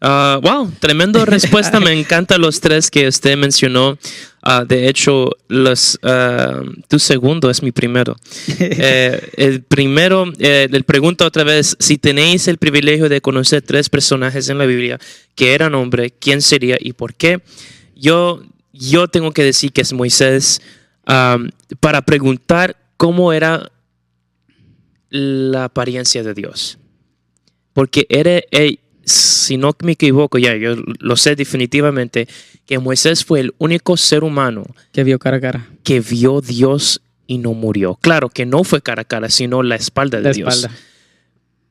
Ah, 0.00 0.40
wow, 0.42 0.70
tremendo 0.80 1.24
respuesta. 1.26 1.78
Me 1.78 1.92
encantan 1.92 2.40
los 2.40 2.60
tres 2.60 2.90
que 2.90 3.06
usted 3.06 3.36
mencionó. 3.36 3.96
Ah, 4.42 4.64
de 4.66 4.88
hecho, 4.88 5.30
los, 5.48 5.98
ah, 6.02 6.62
tu 6.88 6.98
segundo 6.98 7.48
es 7.48 7.62
mi 7.62 7.72
primero. 7.72 8.16
Eh, 8.58 9.30
el 9.36 9.62
primero, 9.62 10.32
eh, 10.38 10.66
le 10.70 10.82
pregunto 10.82 11.24
otra 11.24 11.44
vez, 11.44 11.76
si 11.78 11.98
tenéis 11.98 12.48
el 12.48 12.58
privilegio 12.58 13.08
de 13.08 13.20
conocer 13.20 13.62
tres 13.62 13.88
personajes 13.88 14.48
en 14.48 14.58
la 14.58 14.66
Biblia 14.66 14.98
que 15.34 15.54
eran 15.54 15.74
hombres, 15.74 16.12
¿quién 16.18 16.42
sería 16.42 16.76
y 16.80 16.92
por 16.92 17.14
qué? 17.14 17.40
yo, 18.02 18.42
yo 18.72 19.06
tengo 19.06 19.30
que 19.30 19.44
decir 19.44 19.72
que 19.72 19.80
es 19.80 19.92
Moisés 19.92 20.60
um, 21.06 21.48
para 21.78 22.02
preguntar 22.02 22.76
cómo 22.96 23.32
era 23.32 23.70
la 25.08 25.64
apariencia 25.64 26.24
de 26.24 26.34
Dios. 26.34 26.78
Porque 27.72 28.06
era, 28.08 28.42
eh, 28.50 28.78
si 29.04 29.56
no 29.56 29.72
me 29.84 29.92
equivoco, 29.92 30.36
ya 30.36 30.56
yo 30.56 30.74
lo 30.98 31.16
sé 31.16 31.36
definitivamente, 31.36 32.26
que 32.72 32.78
Moisés 32.78 33.22
fue 33.22 33.40
el 33.40 33.54
único 33.58 33.98
ser 33.98 34.24
humano 34.24 34.64
Que 34.92 35.04
vio 35.04 35.18
cara 35.18 35.36
a 35.36 35.40
cara. 35.40 35.66
que 35.84 36.00
vio 36.00 36.40
Dios 36.40 37.02
y 37.26 37.36
no 37.36 37.52
murió. 37.52 37.98
Claro 38.00 38.30
que 38.30 38.46
no 38.46 38.64
fue 38.64 38.80
cara 38.80 39.02
a 39.02 39.04
cara, 39.04 39.28
sino 39.28 39.62
la 39.62 39.76
espalda 39.76 40.18
de 40.18 40.24
La 40.24 40.32
Dios. 40.32 40.54
espalda. 40.54 40.74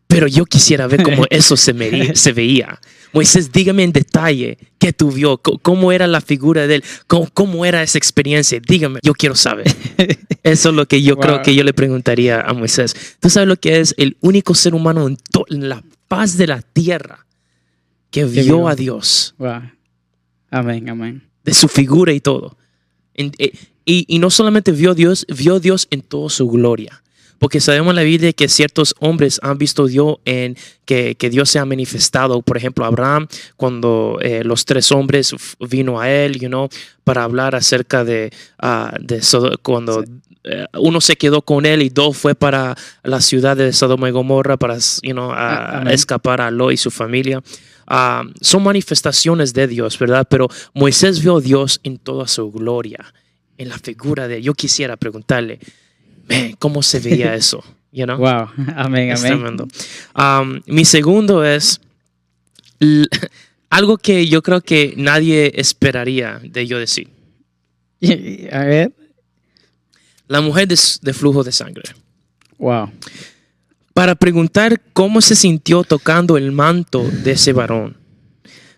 Pero 0.05 0.27
yo 0.27 0.45
quisiera 0.45 0.85
ver 0.85 1.01
cómo 1.01 1.25
eso 1.31 1.57
se, 1.57 1.73
me- 1.73 2.15
se 2.15 2.33
veía. 2.33 2.79
Moisés, 3.13 3.51
dígame 3.51 3.83
en 3.83 3.91
detalle 3.93 4.59
qué 4.77 4.93
tú 4.93 5.11
vio, 5.11 5.37
cómo 5.39 5.91
era 5.91 6.05
la 6.05 6.21
figura 6.21 6.67
de 6.67 6.75
él, 6.75 6.83
cómo, 7.07 7.27
cómo 7.33 7.65
era 7.65 7.81
esa 7.81 7.97
experiencia. 7.97 8.59
Dígame, 8.65 8.99
yo 9.01 9.13
quiero 9.15 9.35
saber. 9.35 9.65
Eso 10.43 10.69
es 10.69 10.75
lo 10.75 10.87
que 10.87 11.01
yo 11.01 11.17
creo 11.17 11.41
que 11.41 11.55
yo 11.55 11.63
le 11.63 11.73
preguntaría 11.73 12.41
a 12.41 12.53
Moisés. 12.53 13.17
¿Tú 13.19 13.29
sabes 13.31 13.47
lo 13.49 13.55
que 13.55 13.79
es 13.79 13.95
el 13.97 14.17
único 14.21 14.53
ser 14.53 14.75
humano 14.75 15.07
en, 15.07 15.17
en 15.49 15.67
la 15.67 15.83
paz 16.07 16.37
de 16.37 16.45
la 16.45 16.61
tierra 16.61 17.25
que 18.11 18.25
vio 18.25 18.43
vio. 18.43 18.67
a 18.67 18.75
Dios, 18.75 19.33
Wow. 19.39 19.61
Amén, 20.51 20.89
amén. 20.89 21.23
de 21.43 21.53
su 21.55 21.67
figura 21.67 22.13
y 22.13 22.19
todo? 22.19 22.55
En- 23.15 23.31
eh, 23.39 23.51
y, 23.85 24.05
y 24.07 24.19
no 24.19 24.29
solamente 24.29 24.71
vio 24.71 24.93
Dios, 24.93 25.25
vio 25.27 25.59
Dios 25.59 25.87
en 25.89 26.01
toda 26.01 26.29
su 26.29 26.47
gloria. 26.47 27.01
Porque 27.39 27.59
sabemos 27.59 27.89
en 27.91 27.95
la 27.95 28.03
Biblia 28.03 28.33
que 28.33 28.47
ciertos 28.47 28.93
hombres 28.99 29.39
han 29.41 29.57
visto 29.57 29.87
Dios 29.87 30.17
en 30.25 30.55
que, 30.85 31.15
que 31.15 31.31
Dios 31.31 31.49
se 31.49 31.57
ha 31.57 31.65
manifestado. 31.65 32.43
Por 32.43 32.55
ejemplo, 32.57 32.85
Abraham, 32.85 33.25
cuando 33.57 34.19
eh, 34.21 34.43
los 34.43 34.65
tres 34.65 34.91
hombres 34.91 35.33
vino 35.67 35.99
a 35.99 36.07
él, 36.11 36.39
you 36.39 36.49
know, 36.49 36.69
para 37.03 37.23
hablar 37.23 37.55
acerca 37.55 38.03
de, 38.05 38.31
ah, 38.59 38.93
de 39.01 39.21
Sodo- 39.23 39.57
cuando 39.63 40.03
uno 40.79 41.01
se 41.01 41.15
quedó 41.17 41.41
con 41.43 41.65
él 41.65 41.81
y 41.83 41.89
dos 41.89 42.17
fue 42.17 42.33
para 42.35 42.75
la 43.03 43.21
ciudad 43.21 43.55
de 43.57 43.71
Sodoma 43.73 44.09
y 44.09 44.11
Gomorra 44.11 44.57
para 44.57 44.77
you 45.03 45.11
know, 45.13 45.31
a- 45.31 45.35
Ah, 45.37 45.81
amén. 45.81 45.93
escapar 45.93 46.41
a 46.41 46.49
Lot 46.51 46.73
y 46.73 46.77
su 46.77 46.89
familia. 46.91 47.41
Ah, 47.87 48.23
son 48.41 48.63
manifestaciones 48.63 49.53
de 49.53 49.67
Dios, 49.67 49.99
¿verdad? 49.99 50.25
Pero 50.29 50.47
Moisés 50.73 51.21
vio 51.21 51.37
a 51.37 51.41
Dios 51.41 51.79
en 51.83 51.97
toda 51.97 52.27
su 52.27 52.51
gloria, 52.51 53.13
en 53.57 53.69
la 53.69 53.77
figura 53.77 54.27
de 54.27 54.41
Yo 54.41 54.53
quisiera 54.53 54.95
preguntarle, 54.97 55.59
"Man, 56.29 56.55
¿cómo 56.57 56.81
se 56.81 56.99
veía 56.99 57.35
eso? 57.35 57.63
You 57.91 58.05
know? 58.05 58.17
Wow. 58.17 58.47
Amén, 58.77 59.11
Es 59.11 59.19
amén. 59.23 59.33
tremendo. 59.39 59.67
Um, 60.15 60.61
mi 60.65 60.85
segundo 60.85 61.43
es 61.43 61.81
algo 63.69 63.97
que 63.97 64.27
yo 64.27 64.41
creo 64.41 64.61
que 64.61 64.93
nadie 64.97 65.51
esperaría 65.55 66.39
de 66.43 66.65
yo 66.67 66.79
decir. 66.79 67.09
A 68.51 68.59
ver. 68.63 68.91
La 70.31 70.39
mujer 70.39 70.65
de, 70.65 70.79
de 71.01 71.13
flujo 71.13 71.43
de 71.43 71.51
sangre. 71.51 71.83
Wow. 72.57 72.89
Para 73.93 74.15
preguntar 74.15 74.81
cómo 74.93 75.19
se 75.19 75.35
sintió 75.35 75.83
tocando 75.83 76.37
el 76.37 76.53
manto 76.53 77.03
de 77.03 77.31
ese 77.31 77.51
varón. 77.51 77.97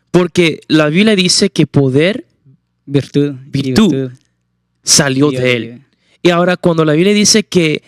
Porque 0.10 0.62
la 0.68 0.88
Biblia 0.88 1.16
dice 1.16 1.52
que 1.52 1.68
poder 1.68 2.26
Virtud. 2.88 3.36
Virtud. 3.46 4.12
salió 4.84 5.30
de 5.30 5.56
él. 5.56 5.82
Y 6.24 6.32
ahora 6.32 6.58
cuando 6.58 6.86
la 6.86 6.94
Biblia 6.94 7.14
dice 7.14 7.44
que 7.44 7.84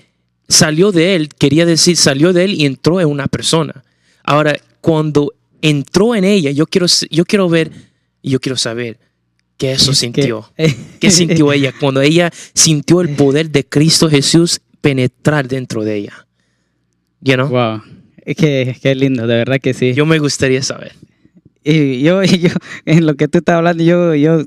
salió 0.48 0.92
de 0.92 1.16
él, 1.16 1.30
quería 1.30 1.66
decir 1.66 1.98
salió 1.98 2.34
de 2.34 2.46
él 2.46 2.54
y 2.54 2.68
entró 2.68 3.02
en 3.02 3.08
una 3.08 3.28
persona. 3.28 3.84
Ahora, 4.24 4.56
cuando 4.80 5.34
entró 5.60 6.14
en 6.14 6.24
ella, 6.24 6.52
yo 6.52 6.68
quiero, 6.68 6.86
yo 7.10 7.26
quiero 7.26 7.50
ver 7.50 7.72
y 8.22 8.30
yo 8.30 8.40
quiero 8.40 8.58
saber 8.58 9.00
qué 9.58 9.72
eso 9.74 9.92
Es 9.92 10.00
que- 10.00 10.06
sintió. 10.06 10.52
¿Qué 11.00 11.12
sintió 11.12 11.52
ella 11.54 11.74
cuando 11.80 12.02
ella 12.02 12.32
sintió 12.54 13.02
el 13.02 13.10
poder 13.16 13.50
de 13.52 13.64
Cristo 13.66 14.10
Jesús 14.10 14.60
penetrar 14.82 15.48
dentro 15.48 15.84
de 15.84 15.96
ella? 15.96 16.28
You 17.22 17.36
know? 17.36 17.48
Wow. 17.48 17.82
Que, 18.26 18.76
qué 18.82 18.96
lindo, 18.96 19.28
de 19.28 19.36
verdad 19.36 19.60
que 19.62 19.74
sí. 19.74 19.94
Yo 19.94 20.06
me 20.06 20.20
gustaría 20.20 20.62
saber. 20.64 20.94
Y 21.64 22.02
yo, 22.02 22.24
yo, 22.24 22.50
en 22.86 23.06
lo 23.06 23.16
que 23.16 23.28
tú 23.28 23.38
estás 23.40 23.56
hablando, 23.56 23.84
yo, 23.84 24.14
yo 24.16 24.44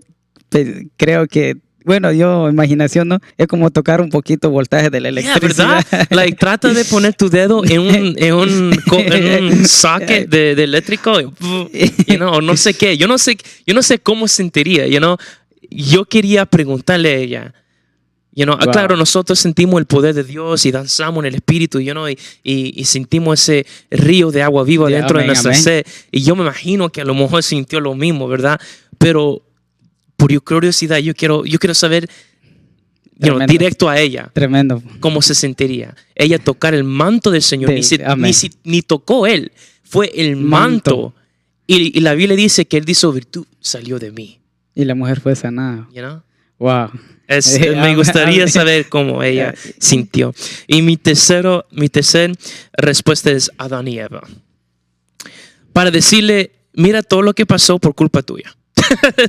pe- 0.48 0.88
creo 0.96 1.26
que, 1.26 1.56
bueno, 1.88 2.12
yo, 2.12 2.50
imaginación, 2.50 3.08
¿no? 3.08 3.18
Es 3.38 3.46
como 3.46 3.70
tocar 3.70 4.02
un 4.02 4.10
poquito 4.10 4.50
voltaje 4.50 4.90
de 4.90 5.00
la 5.00 5.08
Yeah, 5.10 5.32
electricidad. 5.32 5.86
¿verdad? 5.90 6.06
Like, 6.10 6.36
trata 6.36 6.74
de 6.74 6.84
poner 6.84 7.14
tu 7.14 7.30
dedo 7.30 7.64
en 7.64 7.80
un, 7.80 8.14
en 8.18 8.34
un, 8.34 8.78
en 8.92 9.44
un 9.44 9.66
socket 9.66 10.28
de, 10.28 10.54
de 10.54 10.64
eléctrico, 10.64 11.18
you 11.18 12.16
know, 12.16 12.34
o 12.34 12.40
no 12.42 12.58
sé 12.58 12.74
qué. 12.74 12.98
Yo 12.98 13.08
no 13.08 13.16
sé, 13.16 13.38
yo 13.66 13.72
no 13.72 13.82
sé 13.82 13.98
cómo 13.98 14.28
sentiría, 14.28 14.86
you 14.86 14.98
know. 14.98 15.16
Yo 15.70 16.04
quería 16.04 16.44
preguntarle 16.44 17.08
a 17.08 17.16
ella. 17.16 17.54
You 18.32 18.44
know, 18.44 18.54
ah, 18.60 18.66
Wow. 18.66 18.72
Claro, 18.72 18.96
nosotros 18.98 19.38
sentimos 19.38 19.80
el 19.80 19.86
poder 19.86 20.14
de 20.14 20.24
Dios 20.24 20.66
y 20.66 20.70
danzamos 20.70 21.22
en 21.22 21.28
el 21.28 21.36
Espíritu, 21.36 21.80
you 21.80 21.92
know, 21.92 22.06
y, 22.06 22.18
y, 22.44 22.78
y 22.78 22.84
sentimos 22.84 23.40
ese 23.40 23.66
río 23.90 24.30
de 24.30 24.42
agua 24.42 24.62
viva 24.62 24.88
Sí, 24.88 24.92
dentro 24.92 25.16
de 25.16 25.24
amén, 25.24 25.28
nuestra 25.28 25.54
sed. 25.54 25.86
Y 26.12 26.22
yo 26.22 26.36
me 26.36 26.42
imagino 26.42 26.90
que 26.90 27.00
a 27.00 27.04
lo 27.06 27.14
mejor 27.14 27.42
sintió 27.42 27.80
lo 27.80 27.94
mismo, 27.94 28.28
¿verdad? 28.28 28.60
Pero 28.98 29.42
por 30.18 30.42
curiosidad, 30.42 30.98
yo 30.98 31.14
quiero, 31.14 31.44
yo 31.46 31.58
quiero 31.58 31.74
saber 31.74 32.10
you 33.20 33.34
know, 33.34 33.46
directo 33.46 33.88
a 33.88 33.98
ella 33.98 34.30
Tremendo. 34.34 34.82
cómo 35.00 35.22
se 35.22 35.34
sentiría. 35.34 35.94
Ella 36.14 36.38
tocar 36.38 36.74
el 36.74 36.84
manto 36.84 37.30
del 37.30 37.40
Señor, 37.42 37.70
De- 37.70 37.76
ni, 37.76 37.82
si- 37.84 38.02
amén. 38.04 38.34
ni, 38.64 38.72
ni 38.72 38.82
tocó 38.82 39.26
él, 39.26 39.52
fue 39.84 40.10
el 40.14 40.36
manto. 40.36 40.96
Manto. 40.96 41.14
Y, 41.66 41.96
y 41.96 42.00
la 42.00 42.14
Biblia 42.14 42.36
dice 42.36 42.66
que 42.66 42.78
él 42.78 42.84
dijo 42.84 43.12
virtud 43.12 43.46
salió 43.60 43.98
de 43.98 44.10
mí. 44.10 44.40
Y 44.74 44.84
la 44.84 44.94
mujer 44.94 45.20
fue 45.20 45.34
sanada. 45.36 45.88
you 45.92 46.00
know? 46.02 46.22
Wow. 46.58 46.90
Es- 47.28 47.60
me 47.76 47.94
gustaría 47.94 48.48
saber 48.48 48.88
cómo 48.88 49.22
ella 49.22 49.54
sintió. 49.78 50.34
Y 50.66 50.82
mi 50.82 50.96
tercero, 50.96 51.64
mi 51.70 51.88
tercer 51.88 52.32
respuesta 52.72 53.30
es 53.30 53.50
Adán 53.56 53.86
y 53.86 53.98
Eva. 54.00 54.22
Para 55.72 55.90
decirle, 55.92 56.50
mira 56.72 57.02
todo 57.02 57.22
lo 57.22 57.34
que 57.34 57.46
pasó 57.46 57.78
por 57.78 57.94
culpa 57.94 58.22
tuya. 58.22 58.54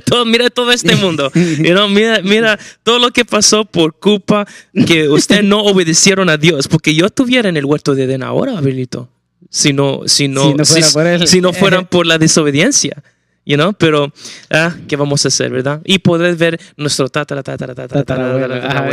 Todo, 0.04 0.24
mira 0.24 0.50
todo 0.50 0.72
este 0.72 0.96
mundo. 0.96 1.30
You 1.34 1.72
know, 1.74 1.88
mira, 1.88 2.20
mira 2.22 2.58
todo 2.82 2.98
lo 2.98 3.10
que 3.10 3.24
pasó 3.24 3.64
por 3.64 3.98
culpa 3.98 4.46
que 4.86 5.08
ustedes 5.08 5.44
no 5.44 5.62
obedecieron 5.62 6.28
a 6.28 6.36
Dios. 6.36 6.68
Porque 6.68 6.94
yo 6.94 7.06
estuviera 7.06 7.48
en 7.48 7.56
el 7.56 7.64
huerto 7.64 7.94
de 7.94 8.04
Edén 8.04 8.22
ahora, 8.22 8.58
Abelito. 8.58 9.08
Si 9.48 9.72
no, 9.72 10.02
si 10.06 10.28
no, 10.28 10.50
Si 10.50 10.54
no 10.54 10.64
fuera 10.64 10.86
si- 10.86 10.92
por 10.94 11.06
él. 11.06 11.26
si 11.26 11.40
no 11.40 11.52
fueran 11.52 11.86
por 11.86 12.06
la 12.06 12.18
desobediencia. 12.18 13.02
You 13.46 13.56
know? 13.56 13.72
Pero, 13.72 14.12
ah, 14.50 14.76
¿qué 14.86 14.96
vamos 14.96 15.24
a 15.24 15.28
hacer, 15.28 15.50
verdad? 15.50 15.80
Y 15.84 15.98
poder 16.00 16.36
ver 16.36 16.60
nuestro 16.76 17.08
tatara, 17.08 17.42
tatara, 17.42 17.74
tatara, 17.74 18.04
tatara, 18.04 18.60
Ah, 18.64 18.90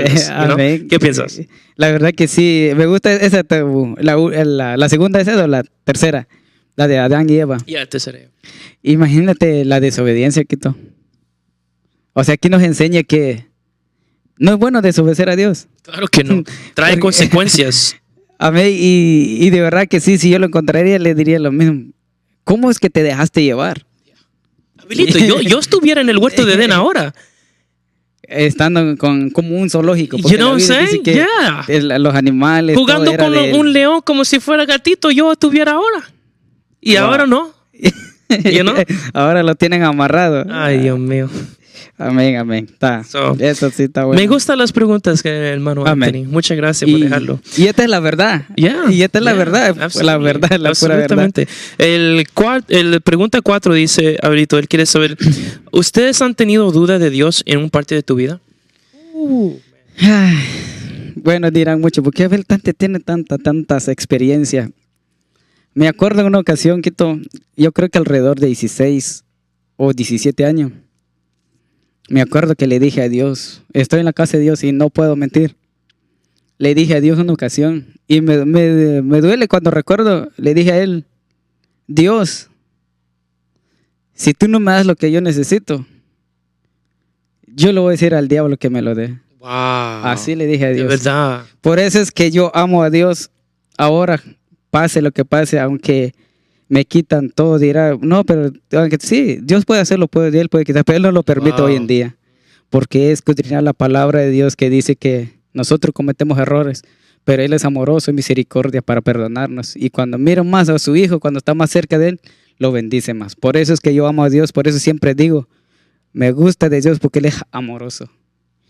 you 0.47 0.55
know? 0.55 0.87
¿Qué 0.89 0.99
piensas? 0.99 1.41
La 1.75 1.91
verdad 1.91 2.11
que 2.15 2.27
sí. 2.27 2.69
Me 2.75 2.85
gusta 2.87 3.13
esa. 3.13 3.43
tabú. 3.43 3.95
La, 3.99 4.15
la, 4.15 4.77
la 4.77 4.89
segunda 4.89 5.19
es 5.21 5.27
esa 5.27 5.43
o 5.43 5.47
la 5.47 5.63
tercera. 5.83 6.27
La 6.77 6.87
de 6.87 6.97
Adán 6.99 7.29
y 7.29 7.35
Eva. 7.37 7.57
Ya. 7.67 7.85
Imagínate 8.83 9.65
la 9.65 9.79
desobediencia, 9.81 10.45
Quito. 10.45 10.75
O 12.13 12.23
sea, 12.23 12.35
aquí 12.35 12.49
nos 12.49 12.63
enseña 12.63 13.03
que 13.03 13.45
no 14.37 14.53
es 14.53 14.57
bueno 14.59 14.81
desobedecer 14.81 15.29
a 15.29 15.35
Dios. 15.35 15.67
Claro 15.81 16.07
que 16.07 16.23
no. 16.23 16.43
Trae 16.75 16.91
Porque- 16.91 16.99
consecuencias. 17.01 17.97
Amén. 18.39 18.71
Y, 18.71 19.37
y 19.41 19.49
de 19.49 19.59
verdad 19.61 19.87
que 19.87 19.99
sí, 19.99 20.19
si 20.19 20.29
yo 20.29 20.37
lo 20.37 20.45
encontraría, 20.45 20.99
le 20.99 21.15
diría 21.15 21.39
lo 21.39 21.51
mismo. 21.51 21.91
¿Cómo 22.43 22.69
es 22.69 22.77
que 22.79 22.89
te 22.91 23.01
dejaste 23.01 23.43
llevar? 23.43 23.83
Abelito, 24.77 25.17
yo, 25.17 25.41
yo 25.41 25.57
estuviera 25.59 26.01
en 26.01 26.09
el 26.09 26.17
huerto 26.19 26.45
de 26.45 26.53
Edén 26.53 26.71
ahora. 26.71 27.13
Estando 28.21 28.97
con 28.97 29.29
como 29.31 29.57
un 29.57 29.69
zoológico. 29.69 30.17
You 30.17 30.37
know 30.37 30.57
Yeah. 30.57 31.97
los 31.97 32.13
animales. 32.13 32.75
Jugando 32.77 33.15
con 33.17 33.31
de 33.33 33.53
un 33.53 33.73
león 33.73 34.01
como 34.05 34.25
si 34.25 34.39
fuera 34.39 34.65
gatito, 34.65 35.09
yo 35.09 35.31
estuviera 35.31 35.71
ahora. 35.73 36.03
Y 36.87 36.95
Wow. 36.95 37.03
ahora 37.05 37.25
no. 37.27 37.53
You 38.43 38.61
know? 38.63 38.75
Ahora 39.13 39.41
lo 39.43 39.55
tienen 39.55 39.83
amarrado. 39.83 40.45
Ay, 40.49 40.79
Dios 40.79 40.99
mío. 40.99 41.29
Amén, 41.97 42.35
amén. 42.37 42.67
Está. 42.69 43.03
So, 43.03 43.35
Eso 43.39 43.69
sí 43.71 43.83
está 43.83 44.03
bueno. 44.05 44.21
Me 44.21 44.27
gustan 44.27 44.57
las 44.57 44.71
preguntas 44.71 45.23
que 45.23 45.29
el 45.29 45.53
hermano 45.55 45.85
Amén. 45.85 46.15
Anthony. 46.15 46.29
Muchas 46.31 46.57
gracias 46.57 46.89
por 46.89 46.99
y, 46.99 47.03
dejarlo. 47.03 47.39
y 47.57 47.67
esta 47.67 47.83
es 47.83 47.89
la 47.89 47.99
verdad. 47.99 48.45
Yeah, 48.55 48.91
y 48.91 49.01
esta 49.01 49.19
es 49.19 49.23
la 49.25 49.31
yeah, 49.31 49.37
verdad. 49.37 49.75
La 50.01 50.17
verdad, 50.17 50.51
la 50.59 50.71
pura 50.73 50.95
verdad. 50.95 51.11
absolutamente. 51.11 51.47
El, 51.77 52.25
el 52.69 53.01
pregunta 53.01 53.41
4 53.41 53.73
dice, 53.73 54.17
Abelito, 54.21 54.57
él 54.57 54.67
quiere 54.67 54.85
saber, 54.85 55.17
¿ustedes 55.71 56.21
han 56.21 56.35
tenido 56.35 56.71
duda 56.71 56.99
de 56.99 57.09
Dios 57.09 57.43
en 57.45 57.59
un 57.59 57.69
parte 57.69 57.95
de 57.95 58.03
tu 58.03 58.15
vida? 58.15 58.39
Ay, 59.99 61.13
bueno, 61.15 61.49
dirán 61.49 61.81
mucho, 61.81 62.03
¿por 62.03 62.13
qué 62.13 62.27
tiene 62.77 62.99
tanta, 62.99 63.37
tantas 63.37 63.87
experiencias? 63.87 64.69
Me 65.77 65.87
acuerdo 65.87 66.21
en 66.21 66.27
una 66.27 66.39
ocasión, 66.39 66.81
Quito, 66.81 67.19
yo 67.55 67.71
creo 67.71 67.87
que 67.89 67.99
alrededor 67.99 68.39
de 68.39 68.47
16 68.47 69.23
o 69.75 69.93
17 69.93 70.43
años. 70.43 70.71
Me 72.09 72.19
acuerdo 72.21 72.55
que 72.55 72.65
le 72.65 72.79
dije 72.79 73.03
a 73.03 73.09
Dios, 73.09 73.61
estoy 73.73 73.99
en 73.99 74.05
la 74.05 74.13
casa 74.13 74.37
de 74.37 74.43
Dios 74.43 74.63
y 74.63 74.71
no 74.71 74.89
puedo 74.89 75.15
mentir. 75.15 75.55
Le 76.57 76.73
dije 76.73 76.95
a 76.95 76.99
Dios 77.01 77.19
una 77.19 77.31
ocasión 77.33 77.85
y 78.07 78.21
me, 78.21 78.43
me- 78.45 79.03
me 79.03 79.21
duele 79.21 79.47
cuando 79.47 79.69
recuerdo, 79.69 80.31
le 80.37 80.55
dije 80.55 80.71
a 80.71 80.81
Él, 80.81 81.05
Dios, 81.85 82.49
si 84.15 84.33
tú 84.33 84.47
no 84.47 84.59
me 84.59 84.71
das 84.71 84.87
lo 84.87 84.95
que 84.95 85.11
yo 85.11 85.21
necesito, 85.21 85.85
yo 87.45 87.71
le 87.71 87.79
voy 87.81 87.89
a 87.89 87.91
decir 87.91 88.15
al 88.15 88.27
diablo 88.27 88.57
que 88.57 88.71
me 88.71 88.81
lo 88.81 88.95
dé. 88.95 89.19
Wow. 89.37 89.49
Así 90.05 90.33
le 90.33 90.47
dije 90.47 90.65
a 90.65 90.69
De 90.69 90.73
Dios. 90.73 90.87
verdad. 90.87 91.45
Por 91.61 91.77
eso 91.77 91.99
es 91.99 92.11
que 92.11 92.31
yo 92.31 92.51
amo 92.55 92.81
a 92.81 92.89
Dios 92.89 93.29
ahora, 93.77 94.23
pase 94.69 95.01
lo 95.01 95.11
que 95.11 95.25
pase, 95.25 95.59
aunque 95.59 96.13
me 96.69 96.85
quitan 96.85 97.29
todo, 97.29 97.59
dirá, 97.59 97.97
no, 97.99 98.23
pero 98.23 98.51
aunque 98.73 98.97
sí, 98.99 99.39
Dios 99.41 99.65
puede 99.65 99.81
hacerlo, 99.81 100.07
puede, 100.07 100.39
Él 100.39 100.49
puede 100.49 100.65
quitar, 100.65 100.83
pero 100.83 100.97
Él 100.97 101.03
no 101.03 101.11
lo 101.11 101.23
permite 101.23 101.57
Wow. 101.57 101.65
hoy 101.65 101.75
en 101.75 101.87
día, 101.87 102.17
porque 102.69 103.07
es 103.11 103.19
escudriñar 103.19 103.63
la 103.63 103.73
palabra 103.73 104.19
de 104.19 104.29
Dios 104.31 104.55
que 104.55 104.69
dice 104.69 104.95
que 104.95 105.39
nosotros 105.53 105.93
cometemos 105.93 106.37
errores, 106.37 106.83
pero 107.23 107.41
Él 107.43 107.53
es 107.53 107.65
amoroso 107.65 108.11
y 108.11 108.13
misericordia 108.13 108.81
para 108.81 109.01
perdonarnos. 109.01 109.75
Y 109.75 109.89
cuando 109.89 110.17
miro 110.17 110.43
más 110.43 110.69
a 110.69 110.79
su 110.79 110.95
Hijo, 110.95 111.19
cuando 111.19 111.39
está 111.39 111.53
más 111.53 111.69
cerca 111.69 111.97
de 111.97 112.09
Él, 112.09 112.21
lo 112.57 112.71
bendice 112.71 113.13
más. 113.13 113.35
Por 113.35 113.57
eso 113.57 113.73
es 113.73 113.79
que 113.79 113.93
yo 113.93 114.07
amo 114.07 114.23
a 114.23 114.29
Dios, 114.29 114.51
por 114.51 114.67
eso 114.67 114.79
siempre 114.79 115.13
digo, 115.13 115.47
me 116.13 116.31
gusta 116.31 116.69
de 116.69 116.81
Dios 116.81 116.99
porque 116.99 117.19
Él 117.19 117.25
es 117.25 117.41
amoroso 117.51 118.09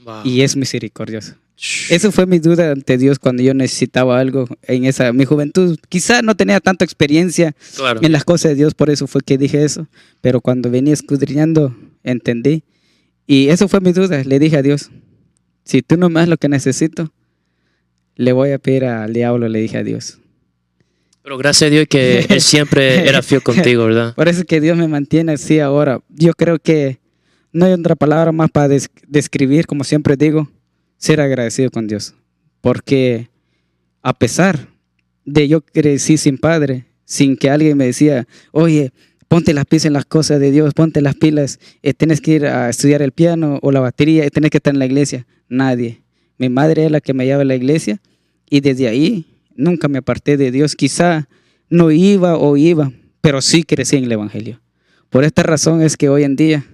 Wow. 0.07 0.21
y 0.23 0.41
es 0.41 0.55
misericordioso. 0.55 1.35
Eso 1.89 2.11
fue 2.13 2.25
mi 2.27 2.39
duda 2.39 2.71
ante 2.71 2.97
Dios 2.97 3.19
cuando 3.19 3.43
yo 3.43 3.53
necesitaba 3.53 4.19
algo 4.19 4.47
en 4.61 4.85
esa 4.85 5.11
mi 5.11 5.25
juventud. 5.25 5.77
Quizá 5.89 6.21
no 6.21 6.35
tenía 6.35 6.59
tanta 6.61 6.85
experiencia 6.85 7.53
Claro. 7.75 7.99
en 8.01 8.11
las 8.13 8.23
cosas 8.23 8.51
de 8.51 8.55
Dios, 8.55 8.73
por 8.73 8.89
eso 8.89 9.05
fue 9.07 9.19
que 9.21 9.37
dije 9.37 9.63
eso. 9.65 9.87
Pero 10.21 10.39
cuando 10.39 10.69
venía 10.71 10.93
escudriñando, 10.93 11.75
entendí. 12.03 12.63
Y 13.25 13.49
eso 13.49 13.67
fue 13.67 13.81
mi 13.81 13.91
duda. 13.91 14.23
Le 14.23 14.39
dije 14.39 14.55
a 14.57 14.61
Dios, 14.61 14.91
si 15.65 15.81
tú 15.81 15.97
no 15.97 16.09
me 16.09 16.21
das 16.21 16.29
lo 16.29 16.37
que 16.37 16.47
necesito, 16.47 17.11
le 18.15 18.31
voy 18.31 18.51
a 18.51 18.59
pedir 18.59 18.85
al 18.85 19.11
diablo, 19.11 19.49
le 19.49 19.59
dije 19.59 19.77
a 19.79 19.83
Dios. 19.83 20.19
Pero 21.21 21.37
gracias 21.37 21.67
a 21.67 21.71
Dios 21.71 21.87
que 21.89 22.19
Él 22.29 22.39
siempre 22.39 23.09
era 23.09 23.21
fiel 23.21 23.43
contigo, 23.43 23.85
¿verdad? 23.85 24.15
Por 24.15 24.29
eso 24.29 24.39
es 24.41 24.45
que 24.45 24.61
Dios 24.61 24.77
me 24.77 24.87
mantiene 24.87 25.33
así 25.33 25.59
ahora. 25.59 25.99
Yo 26.07 26.31
creo 26.33 26.59
que 26.59 26.99
no 27.57 27.65
hay 27.65 27.73
otra 27.73 27.95
palabra 27.95 28.31
más 28.31 28.51
para 28.51 28.67
des- 28.67 28.89
describir, 29.07 29.65
como 29.65 29.83
siempre 29.83 30.15
digo, 30.15 30.47
ser 30.97 31.19
agradecido 31.21 31.71
con 31.71 31.87
Dios. 31.87 32.13
Porque 32.61 33.29
a 34.03 34.13
pesar 34.13 34.67
de 35.25 35.47
yo 35.47 35.61
crecí 35.61 36.17
sin 36.17 36.37
padre, 36.37 36.85
sin 37.03 37.35
que 37.35 37.49
alguien 37.49 37.75
me 37.77 37.85
decía, 37.85 38.27
oye, 38.51 38.91
ponte 39.27 39.53
las 39.53 39.65
pilas 39.65 39.85
en 39.85 39.93
las 39.93 40.05
cosas 40.05 40.39
de 40.39 40.51
Dios, 40.51 40.73
ponte 40.75 41.01
las 41.01 41.15
pilas, 41.15 41.59
eh, 41.81 41.93
tienes 41.93 42.21
que 42.21 42.31
ir 42.31 42.45
a 42.45 42.69
estudiar 42.69 43.01
el 43.01 43.11
piano 43.11 43.57
o 43.61 43.71
la 43.71 43.79
batería, 43.79 44.23
eh, 44.25 44.29
tienes 44.29 44.51
que 44.51 44.57
estar 44.57 44.73
en 44.73 44.79
la 44.79 44.85
iglesia. 44.85 45.25
Nadie. 45.49 46.01
Mi 46.37 46.49
madre 46.49 46.85
es 46.85 46.91
la 46.91 47.01
que 47.01 47.13
me 47.13 47.25
lleva 47.25 47.41
a 47.41 47.45
la 47.45 47.55
iglesia 47.55 47.99
y 48.49 48.59
desde 48.61 48.87
ahí 48.87 49.25
nunca 49.55 49.87
me 49.87 49.97
aparté 49.97 50.37
de 50.37 50.51
Dios. 50.51 50.75
Quizá 50.75 51.27
no 51.69 51.89
iba 51.89 52.37
o 52.37 52.55
iba, 52.55 52.91
pero 53.21 53.41
sí 53.41 53.63
crecí 53.63 53.97
en 53.97 54.03
el 54.03 54.11
Evangelio. 54.11 54.61
Por 55.09 55.23
esta 55.23 55.41
razón 55.41 55.81
es 55.81 55.97
que 55.97 56.09
hoy 56.09 56.23
en 56.23 56.35
día 56.35 56.65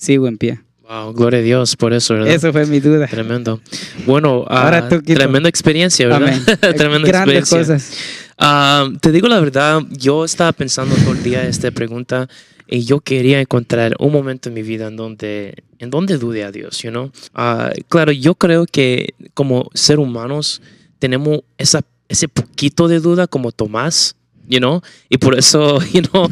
sigo 0.00 0.26
en 0.26 0.38
pie. 0.38 0.60
Wow, 0.88 1.12
gloria 1.12 1.38
a 1.38 1.42
Dios 1.42 1.76
por 1.76 1.92
eso, 1.92 2.14
¿verdad? 2.14 2.32
Eso 2.32 2.50
fue 2.52 2.66
mi 2.66 2.80
duda. 2.80 3.06
Tremendo. 3.06 3.60
Bueno, 4.06 4.44
ah, 4.48 4.64
Ahora 4.64 4.88
tremenda 4.88 5.48
experiencia, 5.48 6.08
¿verdad? 6.08 6.28
Amén. 6.28 6.42
tremenda 6.76 7.06
Grandes 7.06 7.38
experiencia. 7.38 7.74
cosas. 7.76 7.96
Ah, 8.36 8.88
te 9.00 9.12
digo 9.12 9.28
la 9.28 9.38
verdad, 9.38 9.82
yo 9.90 10.24
estaba 10.24 10.52
pensando 10.52 10.96
todo 10.96 11.12
el 11.12 11.22
día 11.22 11.46
esta 11.46 11.70
pregunta 11.70 12.28
y 12.66 12.84
yo 12.84 13.00
quería 13.00 13.40
encontrar 13.40 13.94
un 14.00 14.12
momento 14.12 14.48
en 14.48 14.54
mi 14.54 14.62
vida 14.62 14.88
en 14.88 14.96
donde, 14.96 15.62
en 15.78 15.90
donde 15.90 16.18
dude 16.18 16.42
a 16.42 16.50
Dios, 16.50 16.82
you 16.82 16.90
know? 16.90 17.12
Ah, 17.34 17.70
claro, 17.88 18.10
yo 18.10 18.34
creo 18.34 18.64
que 18.64 19.14
como 19.34 19.70
ser 19.74 19.98
humanos 19.98 20.62
tenemos 20.98 21.40
esa, 21.58 21.82
ese 22.08 22.26
poquito 22.26 22.88
de 22.88 23.00
duda 23.00 23.26
como 23.26 23.52
Tomás, 23.52 24.16
you 24.50 24.58
know? 24.58 24.82
Y 25.08 25.18
por 25.18 25.38
eso, 25.38 25.78
you 25.92 26.02
know, 26.02 26.28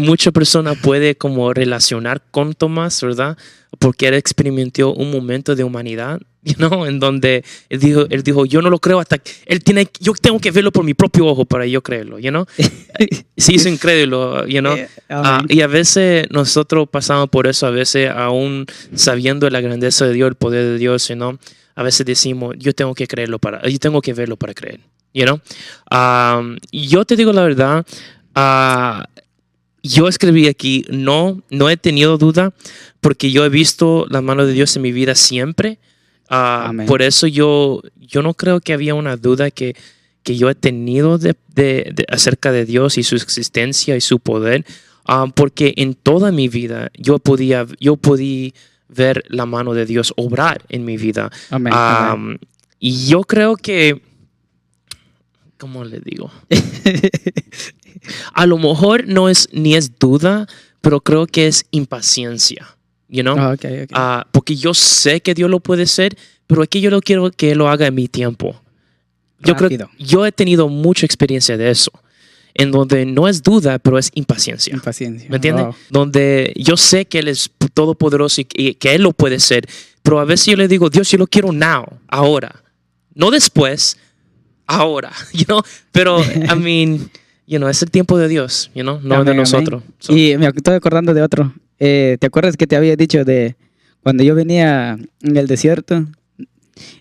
mucha 0.00 0.30
persona 0.30 0.74
puede 0.74 1.16
como 1.16 1.52
relacionar 1.52 2.22
con 2.30 2.54
Tomás, 2.54 3.00
¿verdad? 3.02 3.36
Porque 3.78 4.08
él 4.08 4.14
experimentó 4.14 4.92
un 4.92 5.10
momento 5.10 5.56
de 5.56 5.64
humanidad, 5.64 6.20
you 6.44 6.54
know, 6.54 6.86
en 6.86 7.00
donde 7.00 7.44
él 7.68 7.80
dijo, 7.80 8.06
él 8.08 8.22
dijo, 8.22 8.46
yo 8.46 8.62
no 8.62 8.70
lo 8.70 8.78
creo 8.78 9.00
hasta 9.00 9.18
que 9.18 9.32
él 9.46 9.64
tiene, 9.64 9.88
yo 9.98 10.12
tengo 10.14 10.38
que 10.38 10.52
verlo 10.52 10.70
por 10.70 10.84
mi 10.84 10.94
propio 10.94 11.26
ojo 11.26 11.44
para 11.44 11.66
yo 11.66 11.82
creerlo, 11.82 12.18
you 12.18 12.30
know. 12.30 12.46
Se 13.36 13.52
hizo 13.52 13.68
incrédulo, 13.68 14.46
you 14.46 14.60
know. 14.60 14.76
Amén. 15.08 15.46
y 15.48 15.60
a 15.62 15.66
veces 15.66 16.26
nosotros 16.30 16.88
pasamos 16.88 17.28
por 17.30 17.46
eso, 17.46 17.66
a 17.66 17.70
veces 17.70 18.10
aún 18.10 18.66
sabiendo 18.94 19.48
la 19.50 19.60
grandeza 19.60 20.06
de 20.06 20.12
Dios, 20.12 20.28
el 20.28 20.36
poder 20.36 20.64
de 20.64 20.78
Dios, 20.78 21.08
you 21.08 21.16
know, 21.16 21.38
a 21.74 21.82
veces 21.82 22.06
decimos, 22.06 22.54
yo 22.58 22.72
tengo 22.72 22.94
que 22.94 23.06
creerlo 23.06 23.38
para, 23.38 23.66
yo 23.68 23.78
tengo 23.78 24.00
que 24.00 24.14
verlo 24.14 24.36
para 24.36 24.54
creer, 24.54 24.80
you 25.16 25.24
know. 25.24 25.40
Um, 25.90 26.56
yo 26.70 27.04
te 27.04 27.16
digo 27.16 27.32
la 27.32 27.42
verdad, 27.42 27.84
ah, 28.34 29.06
yo 29.82 30.08
escribí 30.08 30.48
aquí, 30.48 30.84
no, 30.90 31.42
no 31.50 31.70
he 31.70 31.76
tenido 31.76 32.18
duda, 32.18 32.52
porque 33.00 33.30
yo 33.30 33.44
he 33.44 33.48
visto 33.48 34.06
la 34.10 34.20
mano 34.20 34.44
de 34.46 34.52
Dios 34.52 34.74
en 34.76 34.82
mi 34.82 34.92
vida 34.92 35.14
siempre. 35.14 35.78
Amén. 36.28 36.86
por 36.88 37.02
eso 37.02 37.28
yo, 37.28 37.82
yo 38.00 38.20
no 38.20 38.34
creo 38.34 38.58
que 38.60 38.72
había 38.72 38.94
una 38.96 39.16
duda 39.16 39.52
que, 39.52 39.76
que 40.24 40.36
yo 40.36 40.50
he 40.50 40.56
tenido 40.56 41.18
de, 41.18 41.36
de- 41.54 41.92
de- 41.94 42.04
acerca 42.08 42.50
de 42.50 42.64
Dios 42.64 42.98
y 42.98 43.04
su 43.04 43.14
existencia 43.14 43.96
y 43.96 44.00
su 44.00 44.18
poder, 44.18 44.64
Ah, 45.08 45.26
porque 45.32 45.72
en 45.76 45.94
toda 45.94 46.32
mi 46.32 46.48
vida 46.48 46.90
yo 46.98 47.20
podía, 47.20 47.64
yo 47.78 47.94
podía 47.96 48.50
ver 48.88 49.22
la 49.28 49.46
mano 49.46 49.72
de 49.72 49.86
Dios 49.86 50.12
obrar 50.16 50.64
en 50.68 50.84
mi 50.84 50.96
vida. 50.96 51.30
Amén, 51.48 51.72
Ah, 51.76 52.10
amén. 52.14 52.40
y 52.80 53.06
yo 53.06 53.20
creo 53.22 53.54
que, 53.54 54.02
¿cómo 55.58 55.84
le 55.84 56.00
digo? 56.00 56.30
A 58.32 58.46
lo 58.46 58.58
mejor 58.58 59.06
no 59.06 59.28
es 59.28 59.48
ni 59.52 59.74
es 59.74 59.98
duda, 59.98 60.46
pero 60.80 61.00
creo 61.00 61.26
que 61.26 61.46
es 61.46 61.66
impaciencia, 61.70 62.76
you 63.08 63.22
know? 63.22 63.36
Ah, 63.38 63.52
ok, 63.52 63.64
ok. 63.84 63.90
Ah, 63.92 64.26
porque 64.30 64.56
yo 64.56 64.74
sé 64.74 65.20
que 65.20 65.34
Dios 65.34 65.50
lo 65.50 65.60
puede 65.60 65.84
hacer, 65.84 66.16
pero 66.46 66.62
aquí 66.62 66.80
yo 66.80 66.90
no 66.90 67.00
quiero 67.00 67.30
que 67.30 67.54
lo 67.54 67.68
haga 67.68 67.86
en 67.86 67.94
mi 67.94 68.08
tiempo. 68.08 68.60
Yo 69.40 69.54
Rápido. 69.54 69.88
creo 69.88 70.06
yo 70.06 70.26
he 70.26 70.32
tenido 70.32 70.68
mucha 70.68 71.04
experiencia 71.04 71.56
de 71.56 71.70
eso, 71.70 71.90
en 72.54 72.70
donde 72.70 73.04
no 73.04 73.28
es 73.28 73.42
duda, 73.42 73.78
pero 73.78 73.98
es 73.98 74.10
impaciencia. 74.14 74.72
Impaciencia. 74.72 75.28
¿Me 75.28 75.36
entiendes? 75.36 75.66
Wow. 75.66 75.74
Donde 75.90 76.52
yo 76.56 76.76
sé 76.76 77.06
que 77.06 77.18
Él 77.18 77.28
es 77.28 77.50
todopoderoso 77.74 78.40
y, 78.40 78.46
y 78.54 78.74
que 78.74 78.94
Él 78.94 79.02
lo 79.02 79.12
puede 79.12 79.36
hacer, 79.36 79.66
pero 80.02 80.20
a 80.20 80.24
veces 80.24 80.46
yo 80.46 80.56
le 80.56 80.68
digo, 80.68 80.88
Dios, 80.88 81.10
yo 81.10 81.18
lo 81.18 81.26
quiero 81.26 81.52
now, 81.52 81.84
ahora, 82.08 82.62
no 83.14 83.30
después, 83.30 83.96
ahora, 84.66 85.12
you 85.32 85.44
know? 85.44 85.62
Pero, 85.92 86.22
I 86.22 86.54
mean, 86.58 87.10
you 87.46 87.58
know, 87.58 87.68
es 87.68 87.82
el 87.82 87.90
tiempo 87.90 88.18
de 88.18 88.28
Dios, 88.28 88.70
you 88.74 88.82
know, 88.82 89.00
no 89.02 89.16
Amén, 89.16 89.26
de 89.26 89.34
nosotros. 89.34 89.82
So, 89.98 90.16
Y 90.16 90.36
me 90.36 90.46
estoy 90.48 90.74
acordando 90.74 91.14
de 91.14 91.22
otro. 91.22 91.54
Eh, 91.78 92.16
¿Te 92.20 92.26
acuerdas 92.26 92.56
que 92.56 92.66
te 92.66 92.76
había 92.76 92.96
dicho 92.96 93.24
de 93.24 93.56
cuando 94.02 94.22
yo 94.22 94.34
venía 94.34 94.98
en 95.22 95.36
el 95.36 95.46
desierto? 95.46 96.06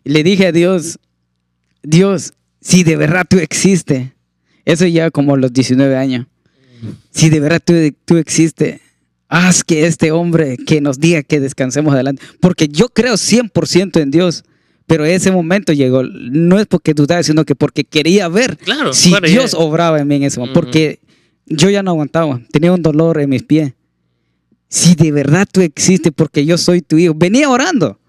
Le 0.04 0.24
dije 0.24 0.48
a 0.48 0.52
Dios, 0.52 1.00
Dios, 1.84 2.34
si 2.62 2.84
de 2.84 2.96
verdad 2.96 3.26
tú 3.30 3.38
existes, 3.40 4.10
eso 4.66 4.86
ya 4.88 5.12
como 5.12 5.38
los 5.38 5.54
19 5.54 5.96
años, 5.96 6.28
si 7.12 7.30
de 7.30 7.40
verdad 7.40 7.62
tú, 7.64 7.74
tú 8.06 8.18
existes, 8.18 8.82
haz 9.28 9.64
que 9.64 9.86
este 9.86 10.12
hombre 10.12 10.58
que 10.58 10.82
nos 10.82 11.00
diga 11.00 11.24
que 11.24 11.40
descansemos 11.40 11.94
adelante. 11.94 12.24
Porque 12.40 12.68
yo 12.68 12.90
creo 12.90 13.16
100% 13.16 14.02
en 14.02 14.12
Dios, 14.12 14.44
pero 14.88 15.06
ese 15.06 15.32
momento 15.32 15.74
llegó, 15.74 16.04
no 16.04 16.60
es 16.60 16.68
porque 16.68 16.94
dudaba, 16.94 17.24
sino 17.24 17.44
que 17.46 17.56
porque 17.56 17.84
quería 17.84 18.28
ver 18.28 18.58
claro, 18.58 18.94
si 18.94 19.10
claro, 19.10 19.28
Dios 19.28 19.52
ya- 19.54 19.58
obraba 19.58 20.00
en 20.00 20.08
mí 20.08 20.16
en 20.16 20.24
ese 20.24 20.40
momento, 20.40 20.60
Ujú. 20.60 20.66
porque 20.68 21.00
yo 21.48 21.70
ya 21.70 21.82
no 21.84 21.92
aguantaba, 21.92 22.40
tenía 22.52 22.72
un 22.72 22.82
dolor 22.82 23.20
en 23.20 23.30
mis 23.30 23.44
pies. 23.44 23.74
Si 24.68 24.96
de 24.96 25.12
verdad 25.12 25.48
tú 25.52 25.62
existes, 25.62 26.12
porque 26.16 26.46
yo 26.46 26.58
soy 26.58 26.82
tu 26.82 26.98
hijo, 26.98 27.14
venía 27.16 27.50
orando. 27.50 28.00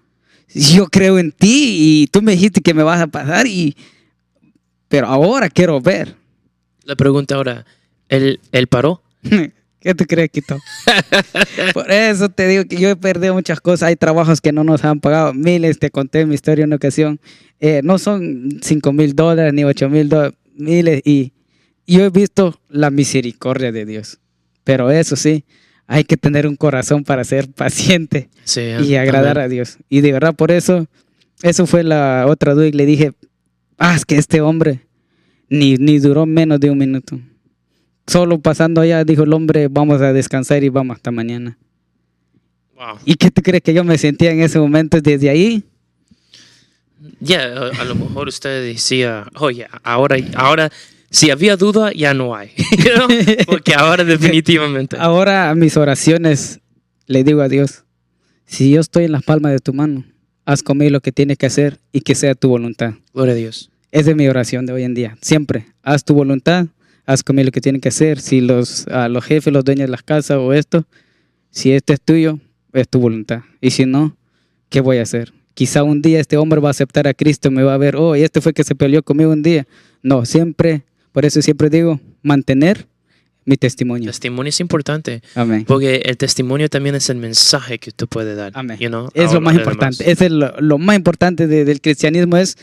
Yo 0.53 0.87
creo 0.87 1.19
en 1.19 1.31
ti 1.31 1.75
y 2.03 2.07
tú 2.07 2.21
me 2.21 2.31
dijiste 2.33 2.61
que 2.61 2.73
me 2.73 2.83
vas 2.83 3.01
a 3.01 3.07
pasar 3.07 3.47
y 3.47 3.75
pero 4.87 5.07
ahora 5.07 5.49
quiero 5.49 5.79
ver. 5.81 6.15
La 6.83 6.95
pregunta 6.95 7.35
ahora, 7.35 7.65
¿él, 8.09 8.39
él 8.51 8.67
paró? 8.67 9.01
¿Qué 9.79 9.93
tú 9.93 10.05
crees, 10.05 10.29
Quito? 10.29 10.57
Por 11.73 11.91
eso 11.91 12.29
te 12.29 12.47
digo 12.47 12.65
que 12.65 12.77
yo 12.77 12.89
he 12.89 12.95
perdido 12.95 13.33
muchas 13.33 13.59
cosas. 13.59 13.87
Hay 13.87 13.95
trabajos 13.95 14.41
que 14.41 14.51
no 14.51 14.63
nos 14.63 14.83
han 14.83 14.99
pagado. 14.99 15.33
Miles, 15.33 15.79
te 15.79 15.91
conté 15.91 16.25
mi 16.25 16.35
historia 16.35 16.63
en 16.63 16.69
una 16.69 16.77
ocasión. 16.77 17.19
Eh, 17.59 17.81
no 17.83 17.99
son 17.99 18.59
5 18.61 18.91
mil 18.93 19.15
dólares 19.15 19.53
ni 19.53 19.63
8 19.63 19.89
mil 19.89 20.09
dólares, 20.09 20.37
miles. 20.55 21.01
Y 21.05 21.33
yo 21.85 22.03
he 22.03 22.09
visto 22.09 22.59
la 22.69 22.89
misericordia 22.89 23.71
de 23.71 23.85
Dios. 23.85 24.19
Pero 24.63 24.91
eso 24.91 25.15
sí, 25.15 25.45
hay 25.85 26.03
que 26.03 26.17
tener 26.17 26.47
un 26.47 26.55
corazón 26.55 27.03
para 27.03 27.23
ser 27.23 27.49
paciente 27.49 28.29
Sí, 28.43 28.61
y 28.83 28.95
agradar 28.95 29.39
a 29.39 29.47
Dios. 29.47 29.77
Y 29.89 30.01
de 30.01 30.11
verdad, 30.11 30.35
por 30.35 30.51
eso, 30.51 30.87
eso 31.43 31.65
fue 31.67 31.83
la 31.83 32.25
otra 32.27 32.53
duda. 32.53 32.67
Y 32.67 32.71
le 32.71 32.85
dije, 32.85 33.13
ah, 33.77 33.95
es 33.95 34.05
que 34.05 34.17
este 34.17 34.41
hombre 34.41 34.81
ni, 35.49 35.75
ni 35.75 35.99
duró 35.99 36.25
menos 36.25 36.59
de 36.59 36.71
un 36.71 36.77
minuto. 36.77 37.19
Solo 38.07 38.39
pasando 38.39 38.81
allá, 38.81 39.03
dijo 39.03 39.23
el 39.23 39.33
hombre, 39.33 39.67
vamos 39.67 40.01
a 40.01 40.13
descansar 40.13 40.63
y 40.63 40.69
vamos 40.69 40.95
hasta 40.95 41.11
mañana. 41.11 41.57
Wow. 42.75 42.99
¿Y 43.05 43.15
qué 43.15 43.29
tú 43.31 43.41
crees 43.41 43.61
que 43.61 43.73
yo 43.73 43.83
me 43.83 43.97
sentía 43.97 44.31
en 44.31 44.41
ese 44.41 44.59
momento 44.59 45.01
desde 45.01 45.29
ahí? 45.29 45.63
Ya, 47.19 47.43
a, 47.43 47.81
a 47.81 47.85
lo 47.85 47.95
mejor 47.95 48.27
usted 48.27 48.63
decía, 48.63 49.27
oye, 49.35 49.67
ahora, 49.83 50.15
ahora, 50.35 50.71
si 51.09 51.31
había 51.31 51.57
duda, 51.57 51.91
ya 51.93 52.13
no 52.13 52.35
hay. 52.35 52.51
Porque 53.45 53.73
ahora 53.73 54.03
definitivamente. 54.03 54.95
Ahora 54.99 55.49
a 55.49 55.55
mis 55.55 55.75
oraciones 55.77 56.59
le 57.07 57.23
digo 57.23 57.41
a 57.41 57.49
Dios, 57.49 57.83
si 58.45 58.71
yo 58.71 58.79
estoy 58.79 59.05
en 59.05 59.11
las 59.11 59.23
palmas 59.23 59.51
de 59.51 59.59
tu 59.59 59.73
mano, 59.73 60.05
haz 60.45 60.63
conmigo 60.63 60.91
lo 60.91 61.01
que 61.01 61.11
tienes 61.11 61.37
que 61.37 61.45
hacer 61.45 61.79
y 61.91 62.01
que 62.01 62.15
sea 62.15 62.35
tu 62.35 62.49
voluntad. 62.49 62.93
Gloria 63.13 63.33
a 63.33 63.37
Dios. 63.37 63.69
Esa 63.91 64.11
es 64.11 64.15
mi 64.15 64.27
oración 64.27 64.65
de 64.65 64.73
hoy 64.73 64.83
en 64.83 64.93
día. 64.93 65.17
Siempre, 65.21 65.67
haz 65.81 66.03
tu 66.03 66.13
voluntad, 66.13 66.67
haz 67.07 67.23
conmigo 67.23 67.45
lo 67.47 67.51
que 67.51 67.61
tienes 67.61 67.81
que 67.81 67.89
hacer. 67.89 68.19
Si 68.19 68.41
los, 68.41 68.87
a 68.89 69.09
los 69.09 69.25
jefes, 69.25 69.51
los 69.51 69.65
dueños 69.65 69.87
de 69.87 69.91
las 69.91 70.03
casas 70.03 70.37
o 70.37 70.53
esto, 70.53 70.85
si 71.49 71.71
esto 71.71 71.93
es 71.93 72.01
tuyo, 72.01 72.39
es 72.73 72.87
tu 72.87 72.99
voluntad. 72.99 73.41
Y 73.61 73.71
si 73.71 73.85
no, 73.87 74.15
¿qué 74.69 74.81
voy 74.81 74.97
a 74.97 75.01
hacer? 75.01 75.33
Quizá 75.55 75.81
un 75.81 76.03
día 76.03 76.19
este 76.19 76.37
hombre 76.37 76.59
va 76.59 76.69
a 76.69 76.71
aceptar 76.71 77.07
a 77.07 77.15
Cristo, 77.15 77.49
me 77.49 77.63
va 77.63 77.73
a 77.73 77.77
ver, 77.77 77.95
oh, 77.95 78.15
y 78.15 78.21
este 78.21 78.41
fue 78.41 78.53
que 78.53 78.63
se 78.63 78.75
peleó 78.75 79.01
conmigo 79.01 79.31
un 79.31 79.41
día. 79.41 79.65
No, 80.03 80.23
siempre, 80.25 80.83
por 81.11 81.25
eso 81.25 81.41
siempre 81.41 81.71
digo, 81.71 81.99
mantener 82.21 82.85
mi 83.45 83.55
testimonio. 83.57 84.09
Testimonio 84.11 84.49
es 84.49 84.59
importante. 84.59 85.21
Amén. 85.33 85.63
Porque 85.65 86.01
el 86.05 86.17
testimonio 86.17 86.69
también 86.69 86.93
es 86.95 87.09
el 87.09 87.17
mensaje 87.17 87.79
que 87.79 87.91
tú 87.91 88.05
puedes 88.07 88.35
dar. 88.37 88.51
Amén. 88.55 88.77
you 88.79 88.89
know, 88.89 89.09
Es 89.15 89.31
lo 89.33 89.39
más 89.41 89.55
importante. 89.55 90.11
Es 90.11 90.21
el- 90.21 90.43
lo 90.59 90.77
más 90.77 90.95
importante 90.97 91.47
de- 91.47 91.63
del 91.65 91.79
cristianismo 91.81 92.35
es 92.37 92.57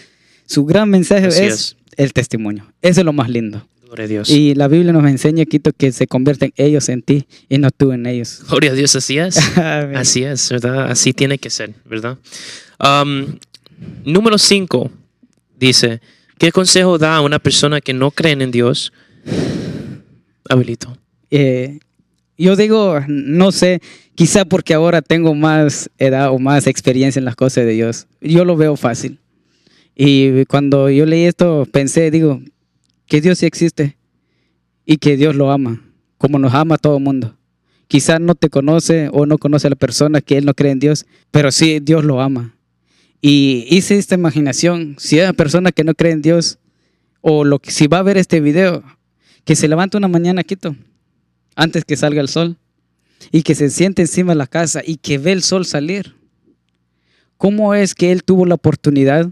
su 0.47 0.65
gran 0.67 0.91
mensaje 0.91 1.27
es, 1.29 1.39
es. 1.41 1.77
el 1.97 2.13
testimonio. 2.13 2.71
Eso 2.83 3.01
es 3.01 3.05
lo 3.07 3.15
más 3.15 3.31
lindo. 3.31 3.67
Gloria 3.95 4.07
a 4.07 4.09
Dios. 4.09 4.29
Y 4.29 4.57
la 4.57 4.67
Biblia 4.67 4.93
nos 4.93 5.09
enseña, 5.09 5.45
Quito, 5.45 5.71
que 5.73 5.93
se 5.93 6.09
convierten 6.09 6.53
ellos 6.57 6.89
en 6.89 7.01
ti 7.01 7.29
y 7.49 7.59
no 7.59 7.71
tú 7.71 7.93
en 7.93 8.07
ellos. 8.07 8.43
Gloria 8.49 8.73
a 8.73 8.75
Dios, 8.75 8.97
así 8.97 9.19
es. 9.19 9.37
Así 9.57 10.25
es, 10.25 10.51
¿verdad? 10.51 10.91
Así 10.91 11.13
tiene 11.13 11.39
que 11.39 11.49
ser, 11.49 11.75
¿verdad? 11.85 12.19
Um, 12.81 13.39
número 14.05 14.37
5 14.37 14.91
dice, 15.61 16.01
¿qué 16.39 16.51
consejo 16.51 16.99
da 16.99 17.15
a 17.15 17.21
una 17.21 17.39
persona 17.39 17.81
que 17.81 17.93
no 17.93 18.11
cree 18.11 18.33
en 18.33 18.51
Dios? 18.51 18.93
Abelito. 20.49 20.99
Eh, 21.31 21.79
yo 22.37 22.57
digo, 22.57 22.99
no 23.07 23.53
sé, 23.53 23.81
quizá 24.17 24.45
porque 24.45 24.75
ahora 24.75 25.03
tengo 25.03 25.37
más 25.37 25.89
edad 25.99 26.33
o 26.33 26.41
más 26.41 26.67
experiencia 26.67 27.21
en 27.21 27.27
las 27.27 27.37
cosas 27.37 27.65
de 27.65 27.71
Dios. 27.71 28.09
Yo 28.21 28.45
lo 28.45 28.57
veo 28.57 28.75
fácil. 28.75 29.21
Y 29.95 30.47
cuando 30.47 30.91
yo 30.91 31.07
leí 31.07 31.27
esto, 31.27 31.65
pensé, 31.71 32.11
digo, 32.11 32.41
que 33.07 33.21
Dios 33.21 33.39
sí 33.39 33.47
existe 33.47 33.97
y 34.85 34.99
que 34.99 35.17
Dios 35.17 35.35
lo 35.35 35.51
ama, 35.51 35.83
como 36.19 36.39
nos 36.39 36.55
ama 36.55 36.77
a 36.77 36.79
todo 36.79 36.99
el 36.99 37.03
mundo. 37.03 37.37
Quizá 37.89 38.19
no 38.19 38.35
te 38.35 38.49
conoce 38.49 39.09
o 39.13 39.27
no 39.27 39.39
conoce 39.39 39.67
a 39.67 39.71
la 39.71 39.77
persona 39.77 40.21
que 40.21 40.39
él 40.39 40.45
no 40.45 40.55
cree 40.55 40.73
en 40.73 40.79
Dios, 40.79 41.07
pero 41.31 41.53
sí 41.53 41.81
Dios 41.81 42.05
lo 42.05 42.21
ama. 42.21 42.57
Y 43.21 43.67
hice 43.71 43.97
esta 43.97 44.15
imaginación, 44.15 44.97
si 44.99 45.19
hay 45.19 45.25
una 45.25 45.33
persona 45.33 45.73
que 45.73 45.85
no 45.85 45.95
cree 45.95 46.13
en 46.13 46.23
Dios, 46.23 46.59
o 47.21 47.45
si 47.63 47.87
va 47.87 47.99
a 47.99 48.03
ver 48.03 48.19
este 48.19 48.41
video, 48.41 48.83
que 49.45 49.57
se 49.57 49.69
levanta 49.69 49.97
una 49.99 50.09
mañana, 50.09 50.43
Quito, 50.43 50.77
antes 51.55 51.85
que 51.85 51.97
salga 51.97 52.21
el 52.21 52.29
sol, 52.29 52.59
y 53.31 53.43
que 53.43 53.55
se 53.55 53.71
siente 53.71 54.03
encima 54.03 54.33
de 54.33 54.39
la 54.39 54.47
casa 54.47 54.83
y 54.85 54.97
que 54.97 55.19
ve 55.19 55.33
el 55.33 55.43
sol 55.43 55.65
salir. 55.65 56.15
¿Cómo 57.37 57.75
es 57.75 57.95
que 57.95 58.13
él 58.13 58.25
tuvo 58.25 58.47
la 58.47 58.55
oportunidad 58.55 59.31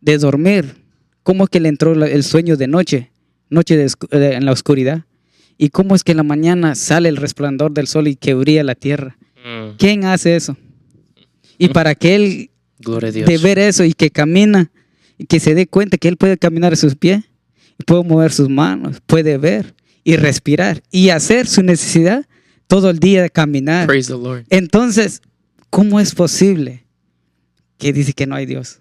de 0.00 0.18
dormir? 0.18 0.81
¿Cómo 1.22 1.44
es 1.44 1.50
que 1.50 1.60
le 1.60 1.68
entró 1.68 1.92
el 1.92 2.22
sueño 2.24 2.56
de 2.56 2.66
noche, 2.66 3.12
noche 3.48 3.76
de 3.76 4.34
en 4.34 4.44
la 4.44 4.52
oscuridad? 4.52 5.04
¿Y 5.58 5.68
cómo 5.68 5.94
es 5.94 6.02
que 6.02 6.12
en 6.12 6.16
la 6.18 6.24
mañana 6.24 6.74
sale 6.74 7.08
el 7.08 7.16
resplandor 7.16 7.72
del 7.72 7.86
sol 7.86 8.08
y 8.08 8.16
que 8.16 8.34
brilla 8.34 8.64
la 8.64 8.74
tierra? 8.74 9.16
Mm, 9.44 9.76
¿Quién 9.78 10.04
hace 10.04 10.36
eso? 10.36 10.56
Y 11.58 11.68
para 11.68 11.94
que 11.94 12.14
él 12.14 12.50
de 12.78 13.38
ver 13.38 13.58
eso 13.58 13.84
y 13.84 13.92
que 13.92 14.10
camina 14.10 14.70
y 15.18 15.26
que 15.26 15.38
se 15.38 15.54
dé 15.54 15.66
cuenta 15.66 15.98
que 15.98 16.08
él 16.08 16.16
puede 16.16 16.36
caminar 16.36 16.72
a 16.72 16.76
sus 16.76 16.96
pies 16.96 17.22
puede 17.82 18.04
mover 18.04 18.32
sus 18.32 18.48
manos, 18.48 19.00
puede 19.06 19.38
ver 19.38 19.74
y 20.04 20.16
respirar 20.16 20.82
y 20.90 21.10
hacer 21.10 21.46
su 21.46 21.62
necesidad 21.62 22.26
todo 22.66 22.90
el 22.90 22.98
día 22.98 23.22
de 23.22 23.30
caminar. 23.30 23.86
Praise 23.86 24.08
the 24.08 24.18
Lord. 24.18 24.44
Entonces, 24.50 25.22
¿cómo 25.70 26.00
es 26.00 26.14
posible 26.14 26.84
que 27.78 27.92
dice 27.92 28.12
que 28.12 28.26
no 28.26 28.34
hay 28.34 28.46
Dios? 28.46 28.80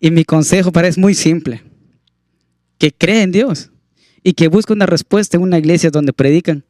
Y 0.00 0.10
mi 0.10 0.24
consejo 0.24 0.72
para 0.72 0.88
es 0.88 0.98
muy 0.98 1.14
simple, 1.14 1.62
que 2.78 2.92
cree 2.92 3.22
en 3.22 3.32
Dios 3.32 3.70
y 4.22 4.34
que 4.34 4.48
busque 4.48 4.72
una 4.72 4.86
respuesta 4.86 5.36
en 5.36 5.42
una 5.42 5.58
iglesia 5.58 5.90
donde 5.90 6.12
predican 6.12 6.64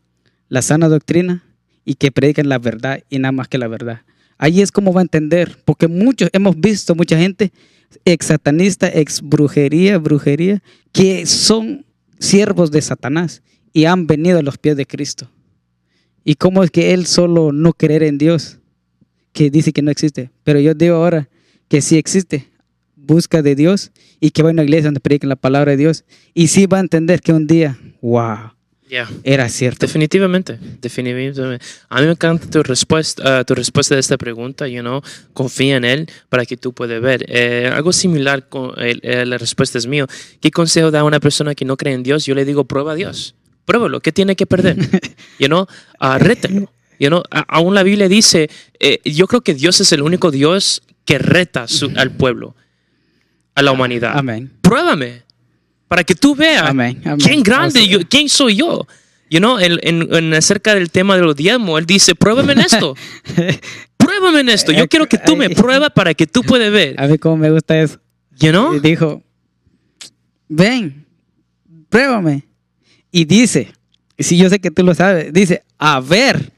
la 0.49 0.63
sana 0.63 0.89
doctrina 0.89 1.45
y 1.85 1.95
que 1.95 2.11
predican 2.11 2.49
la 2.49 2.59
verdad 2.59 3.03
y 3.11 3.19
nada 3.19 3.33
más 3.33 3.49
que 3.49 3.59
la 3.59 3.69
verdad. 3.69 4.03
Ahí 4.39 4.63
es 4.63 4.73
como 4.73 4.93
va 4.93 5.01
a 5.01 5.03
entender, 5.03 5.59
porque 5.65 5.89
muchos 5.89 6.31
hemos 6.33 6.59
visto 6.59 6.95
mucha 6.95 7.19
gente 7.19 7.53
ex 8.05 8.27
satanista, 8.27 8.89
ex 8.93 9.21
brujería, 9.21 9.99
brujería, 9.99 10.63
que 10.93 11.27
son 11.27 11.85
siervos 12.19 12.71
de 12.71 12.83
Satanás 12.83 13.43
y 13.73 13.85
han 13.85 14.07
venido 14.07 14.39
a 14.39 14.43
los 14.43 14.59
pies 14.59 14.77
de 14.77 14.87
Cristo. 14.87 15.31
¿Y 16.25 16.35
cómo 16.35 16.63
es 16.63 16.71
que 16.71 16.93
él 16.93 17.07
solo 17.07 17.53
no 17.53 17.73
creer 17.73 18.03
en 18.03 18.19
Dios, 18.19 18.59
que 19.33 19.51
dice 19.51 19.73
que 19.73 19.83
no 19.83 19.91
existe? 19.91 20.31
Pero 20.45 20.61
yo 20.61 20.75
digo 20.75 20.97
ahora 20.97 21.29
que 21.69 21.81
sí 21.81 21.97
existe. 21.97 22.48
Busca 23.09 23.43
de 23.43 23.57
Dios 23.57 23.91
y 24.21 24.31
que 24.31 24.43
va 24.43 24.51
a 24.51 24.53
una 24.53 24.63
iglesia 24.63 24.85
donde 24.89 25.01
prediquen 25.01 25.31
la 25.31 25.37
palabra 25.37 25.73
de 25.73 25.79
Dios. 25.79 26.05
Y 26.35 26.49
sí 26.49 26.67
va 26.67 26.77
a 26.77 26.81
entender 26.81 27.21
que 27.21 27.33
un 27.33 27.47
día, 27.49 27.77
wow, 28.03 28.53
Yeah. 28.91 29.07
era 29.23 29.51
cierto. 29.51 29.85
Definitivamente, 29.85 30.59
definitivamente. 30.81 31.63
A 31.91 32.01
mí 32.01 32.07
me 32.07 32.13
encanta 32.13 32.49
tu 32.49 32.63
respuesta, 32.63 33.41
ah, 33.41 33.45
tu 33.45 33.55
respuesta 33.55 33.95
de 33.95 34.01
esta 34.01 34.17
pregunta, 34.17 34.67
you 34.67 34.81
know, 34.81 35.03
confía 35.35 35.77
en 35.77 35.85
él 35.85 36.07
para 36.31 36.47
que 36.47 36.57
tú 36.57 36.73
puedas 36.73 36.99
ver. 37.03 37.23
Eh, 37.29 37.71
algo 37.71 37.93
similar 37.93 38.49
con 38.49 38.73
eh, 38.79 39.27
la 39.27 39.37
respuesta 39.37 39.77
es 39.77 39.87
mío. 39.87 40.07
¿Qué 40.41 40.51
consejo 40.51 40.91
da 40.91 41.01
a 41.01 41.05
una 41.05 41.21
persona 41.21 41.55
que 41.55 41.67
no 41.67 41.77
cree 41.77 41.93
en 41.93 42.03
Dios? 42.03 42.25
Yo 42.25 42.35
le 42.35 42.47
digo, 42.47 42.65
prueba 42.65 42.93
a 42.93 42.95
Dios. 42.95 43.35
Pruébalo, 43.67 44.01
¿qué 44.01 44.11
tiene 44.13 44.37
que 44.37 44.47
perder? 44.47 44.77
You 45.39 45.49
know, 45.49 45.67
ah, 46.01 46.19
rétalo. 46.19 46.73
You 46.99 47.09
know, 47.09 47.23
a- 47.31 47.41
aún 47.47 47.75
la 47.75 47.83
Biblia 47.83 48.09
dice, 48.09 48.49
eh, 48.81 49.01
yo 49.05 49.27
creo 49.27 49.43
que 49.43 49.53
Dios 49.55 49.81
es 49.83 49.93
el 49.93 50.01
único 50.01 50.31
Dios 50.31 50.83
que 51.05 51.19
reta 51.19 51.69
su- 51.69 51.93
al 51.97 52.11
pueblo, 52.11 52.57
a 53.59 53.63
la 53.63 53.73
humanidad. 53.73 54.13
Amén. 54.17 54.51
Pruébame 54.61 55.23
para 55.89 56.05
que 56.05 56.15
tú 56.15 56.35
veas 56.35 56.63
Amén. 56.63 57.01
amén. 57.05 57.19
¿Quién 57.19 57.43
grande? 57.43 57.87
Yo, 57.89 58.01
¿Quién 58.09 58.29
soy 58.29 58.57
yo? 58.57 58.87
You 59.31 59.39
know, 59.41 59.59
en, 59.59 59.79
en- 59.83 60.15
en 60.15 60.35
acerca 60.35 60.75
del 60.75 60.91
tema 60.91 61.17
de 61.17 61.23
los 61.23 61.35
diezmos, 61.37 61.79
él 61.79 61.87
dice, 61.87 62.15
pruébame 62.15 62.53
en 62.55 62.61
esto. 62.61 62.95
pruébame 63.97 64.41
en 64.41 64.49
esto. 64.49 64.73
Yo 64.73 64.89
quiero 64.89 65.07
que 65.07 65.19
tú 65.19 65.37
me 65.37 65.51
pruebas 65.51 65.91
para 65.95 66.15
que 66.15 66.27
tú 66.27 66.43
puedas 66.43 66.71
ver. 66.73 66.95
A 67.01 67.07
mí 67.07 67.19
cómo 67.19 67.37
me 67.37 67.51
gusta 67.51 67.79
eso. 67.81 67.99
You 68.39 68.51
know? 68.51 68.75
Y 68.75 68.81
dijo, 68.81 69.23
ven, 70.49 71.07
pruébame. 71.89 72.45
Y 73.11 73.25
dice, 73.25 73.73
si 74.19 74.37
yo 74.39 74.49
sé 74.49 74.61
que 74.61 74.71
tú 74.71 74.83
lo 74.85 74.95
sabes, 74.95 75.33
dice, 75.33 75.63
a 75.79 76.01
ver, 76.01 76.53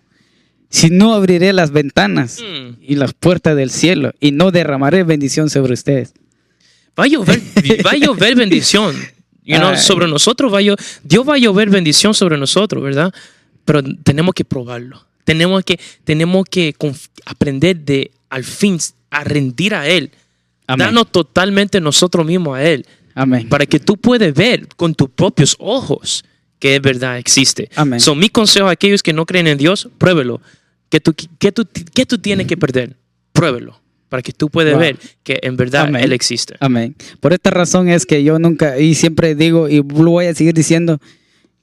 si 0.69 0.91
no 0.91 1.15
abriré 1.15 1.53
las 1.53 1.71
ventanas 1.73 2.41
Mm. 2.41 2.77
y 2.83 2.95
las 2.97 3.15
puertas 3.15 3.57
del 3.57 3.71
cielo 3.71 4.13
y 4.21 4.33
no 4.33 4.51
derramaré 4.51 5.03
bendición 5.05 5.51
sobre 5.51 5.73
ustedes. 5.75 6.13
Va 6.99 7.05
a 7.05 7.07
llover, 7.07 7.41
va 7.87 7.93
a 7.93 7.97
llover 7.97 8.37
bendición. 8.37 8.97
You 9.43 9.57
know, 9.57 9.77
sobre 9.77 10.07
nosotros 10.07 10.53
va 10.53 10.59
a 10.59 10.63
llover, 10.63 10.85
Dios 11.03 11.29
va 11.29 11.35
a 11.35 11.39
llover 11.39 11.71
bendición 11.71 12.15
sobre 12.15 12.37
nosotros, 12.37 12.83
¿verdad? 12.83 13.13
Pero 13.65 13.83
tenemos 14.03 14.35
que 14.35 14.45
probarlo. 14.45 15.05
Tenemos 15.25 15.65
que, 15.65 15.79
tenemos 16.05 16.45
que 16.49 16.75
aprender 17.25 17.77
de 17.77 18.11
al 18.29 18.45
fin 18.45 18.79
a 19.11 19.25
rendir 19.25 19.75
a 19.75 19.89
Él. 19.89 20.11
Amén. 20.67 20.87
Darnos 20.87 21.11
totalmente 21.11 21.81
nosotros 21.81 22.25
mismos 22.25 22.57
a 22.57 22.65
Él. 22.65 22.87
Amén. 23.15 23.49
para 23.49 23.67
que 23.67 23.81
tú 23.81 23.97
puedas 23.97 24.33
ver 24.33 24.69
con 24.77 24.95
tus 24.95 25.11
propios 25.11 25.57
ojos 25.59 26.25
que 26.61 26.77
es 26.77 26.83
verdad 26.83 27.19
existe. 27.19 27.71
Amén. 27.75 27.99
So, 27.99 28.15
mi 28.15 28.29
consejo 28.29 28.69
a 28.69 28.73
aquellos 28.73 29.03
que 29.03 29.13
no 29.13 29.27
creen 29.27 29.47
en 29.47 29.59
Dios, 29.59 29.89
pruébelo. 29.99 30.41
¿Qué 30.91 31.01
tú, 31.01 31.15
qué 31.39 31.53
tú, 31.53 31.67
qué 31.95 32.05
tú 32.07 32.19
tienes 32.19 32.47
que 32.47 32.57
perder? 32.57 32.97
Pruébelo. 33.33 33.81
Para 34.11 34.23
que 34.23 34.33
tú 34.33 34.51
puedas 34.51 34.75
Wow. 34.75 34.81
ver 34.83 34.99
que 35.23 35.39
en 35.43 35.57
verdad 35.57 35.87
Amén. 35.87 36.03
Él 36.05 36.13
existe. 36.13 36.55
Amén. 36.61 36.95
Por 37.21 37.33
esta 37.33 37.49
razón 37.51 37.89
es 37.89 38.05
que 38.05 38.23
yo 38.23 38.39
nunca, 38.39 38.79
y 38.79 38.95
siempre 38.95 39.35
digo, 39.35 39.69
y 39.71 39.77
lo 39.79 40.11
voy 40.11 40.27
a 40.27 40.35
seguir 40.35 40.53
diciendo, 40.53 41.01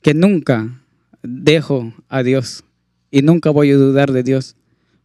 que 0.01 0.15
nunca 0.15 0.81
dejo 1.21 1.93
a 2.09 2.23
Dios 2.23 2.63
y 3.11 3.21
nunca 3.21 3.51
voy 3.51 3.69
a 3.71 3.75
dudar 3.75 4.11
de 4.11 4.23
Dios, 4.23 4.55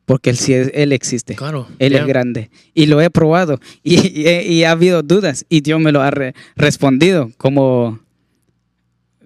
porque 0.06 0.30
Él, 0.30 0.36
sí 0.36 0.52
es- 0.54 0.70
él 0.74 0.92
existe. 0.92 1.34
Claro. 1.34 1.68
Él 1.78 1.92
yeah. 1.92 2.00
es 2.02 2.06
grande. 2.06 2.50
Y 2.74 2.86
lo 2.86 3.00
he 3.00 3.10
probado. 3.10 3.58
Y, 3.82 3.96
y- 4.20 4.28
y 4.52 4.64
ha 4.64 4.70
habido 4.70 5.02
dudas. 5.02 5.44
Y 5.48 5.60
Dios 5.60 5.80
me 5.80 5.92
lo 5.92 6.00
ha 6.00 6.10
re- 6.10 6.34
respondido 6.56 7.30
como, 7.38 8.00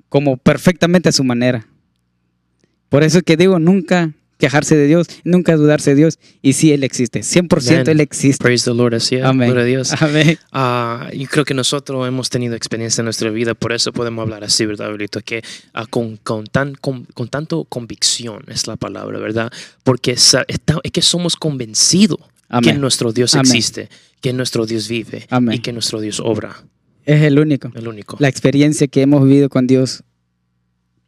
como 0.08 0.36
perfectamente 0.38 1.08
a 1.08 1.12
su 1.12 1.22
manera. 1.24 1.66
Por 2.88 3.02
eso 3.02 3.18
es 3.18 3.24
que 3.24 3.36
digo, 3.36 3.58
nunca 3.58 4.12
quejarse 4.38 4.76
de 4.76 4.86
Dios, 4.86 5.06
nunca 5.24 5.56
dudarse 5.56 5.90
de 5.90 5.96
Dios. 5.96 6.18
Y 6.42 6.54
sí, 6.54 6.72
Él 6.72 6.84
existe. 6.84 7.20
100% 7.20 7.70
Amen. 7.70 7.88
Él 7.88 8.00
existe. 8.00 8.42
Praise 8.42 8.64
the 8.64 8.74
Lord. 8.74 8.94
Así 8.94 9.16
es. 9.16 9.24
Amén. 9.24 9.48
Gloria 9.48 9.64
a 9.64 9.66
Dios. 9.66 10.02
Amén. 10.02 10.38
Ah, 10.52 11.10
yo 11.14 11.26
creo 11.28 11.44
que 11.44 11.54
nosotros 11.54 12.06
hemos 12.06 12.30
tenido 12.30 12.54
experiencia 12.54 13.02
en 13.02 13.06
nuestra 13.06 13.30
vida, 13.30 13.54
por 13.54 13.72
eso 13.72 13.92
podemos 13.92 14.22
hablar 14.22 14.44
así, 14.44 14.66
¿verdad, 14.66 14.88
Abuelito? 14.88 15.20
Que 15.20 15.42
ah, 15.74 15.86
con, 15.86 16.16
con, 16.16 16.46
tan, 16.46 16.74
con, 16.74 17.04
con 17.04 17.28
tanto 17.28 17.64
convicción 17.64 18.44
es 18.48 18.66
la 18.66 18.76
palabra, 18.76 19.18
¿verdad? 19.18 19.52
Porque 19.82 20.12
es 20.12 20.36
que 20.92 21.02
somos 21.02 21.36
convencidos 21.36 22.20
que 22.62 22.72
nuestro 22.74 23.12
Dios 23.12 23.34
Amén. 23.34 23.46
existe, 23.46 23.88
que 24.20 24.32
nuestro 24.32 24.66
Dios 24.66 24.88
vive 24.88 25.26
y 25.52 25.58
que 25.60 25.72
nuestro 25.72 26.00
Dios 26.00 26.20
obra. 26.20 26.64
Es 27.04 27.22
el 27.22 27.38
único. 27.38 27.70
El 27.74 27.88
único. 27.88 28.16
La 28.18 28.28
experiencia 28.28 28.88
que 28.88 29.02
hemos 29.02 29.22
vivido 29.24 29.48
con 29.48 29.66
Dios. 29.66 30.02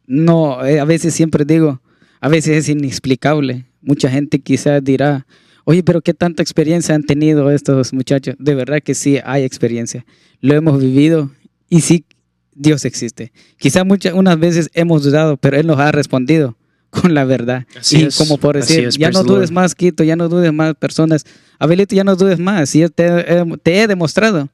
No, 0.07 0.65
eh, 0.65 0.79
a 0.79 0.85
veces 0.85 1.13
siempre 1.13 1.45
digo, 1.45 1.81
a 2.21 2.29
veces 2.29 2.57
es 2.57 2.69
inexplicable. 2.69 3.65
Mucha 3.81 4.09
gente 4.09 4.39
quizás 4.39 4.83
dirá, 4.83 5.25
oye, 5.63 5.83
pero 5.83 6.01
¿qué 6.01 6.13
tanta 6.13 6.43
experiencia 6.43 6.95
han 6.95 7.03
tenido 7.03 7.49
estos 7.51 7.93
muchachos? 7.93 8.35
De 8.39 8.55
verdad 8.55 8.79
que 8.83 8.93
sí 8.95 9.19
hay 9.23 9.43
experiencia. 9.43 10.05
Lo 10.41 10.53
hemos 10.53 10.81
vivido 10.81 11.31
y 11.69 11.81
sí, 11.81 12.05
Dios 12.53 12.83
existe. 12.85 13.31
Quizás 13.57 13.85
muchas, 13.85 14.13
unas 14.13 14.37
veces 14.39 14.69
hemos 14.73 15.03
dudado, 15.03 15.37
pero 15.37 15.57
Él 15.57 15.67
nos 15.67 15.79
ha 15.79 15.91
respondido 15.91 16.57
con 16.89 17.13
la 17.13 17.23
verdad. 17.23 17.65
Así 17.79 17.99
y 18.01 18.03
es, 18.05 18.17
como 18.17 18.37
por 18.37 18.55
decir, 18.57 18.85
es, 18.85 18.95
ya 18.97 19.07
praise 19.09 19.19
no 19.19 19.23
dudes 19.23 19.49
Lord. 19.49 19.55
más, 19.55 19.75
Quito, 19.75 20.03
ya 20.03 20.15
no 20.15 20.27
dudes 20.27 20.51
más 20.51 20.75
personas. 20.75 21.25
Abelito, 21.59 21.95
ya 21.95 22.03
no 22.03 22.15
dudes 22.15 22.39
más. 22.39 22.69
Si 22.69 22.79
yo 22.79 22.89
te, 22.89 23.05
he- 23.05 23.57
te 23.63 23.81
he 23.81 23.87
demostrado. 23.87 24.49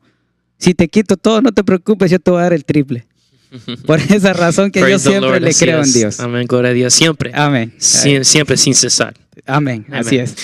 Si 0.57 0.74
te 0.74 0.88
quito 0.88 1.18
todo, 1.18 1.41
no 1.41 1.51
te 1.51 1.63
preocupes, 1.63 2.09
yo 2.11 2.20
te 2.20 2.32
voy 2.32 2.39
a 2.39 2.43
dar 2.43 2.53
el 2.53 2.63
triple. 2.63 3.05
Por 3.86 4.00
esa 4.00 4.34
razón 4.34 4.72
que 4.72 4.80
yo 4.80 4.86
Praise 4.86 5.04
siempre 5.10 5.30
Lord, 5.30 5.41
le 5.41 5.50
así 5.50 5.66
creo 5.66 5.84
en. 5.84 5.93
Dios. 5.93 6.20
Amén, 6.20 6.48
gloria 6.48 6.72
a 6.72 6.74
Dios. 6.74 6.93
Siempre. 6.93 7.32
Amén. 7.34 7.74
Sie- 7.80 8.24
siempre 8.24 8.58
sin 8.58 8.76
cesar. 8.76 9.14
Amén. 9.46 9.86
Así 9.91 10.16
Amén. 10.20 10.22
es. 10.26 10.36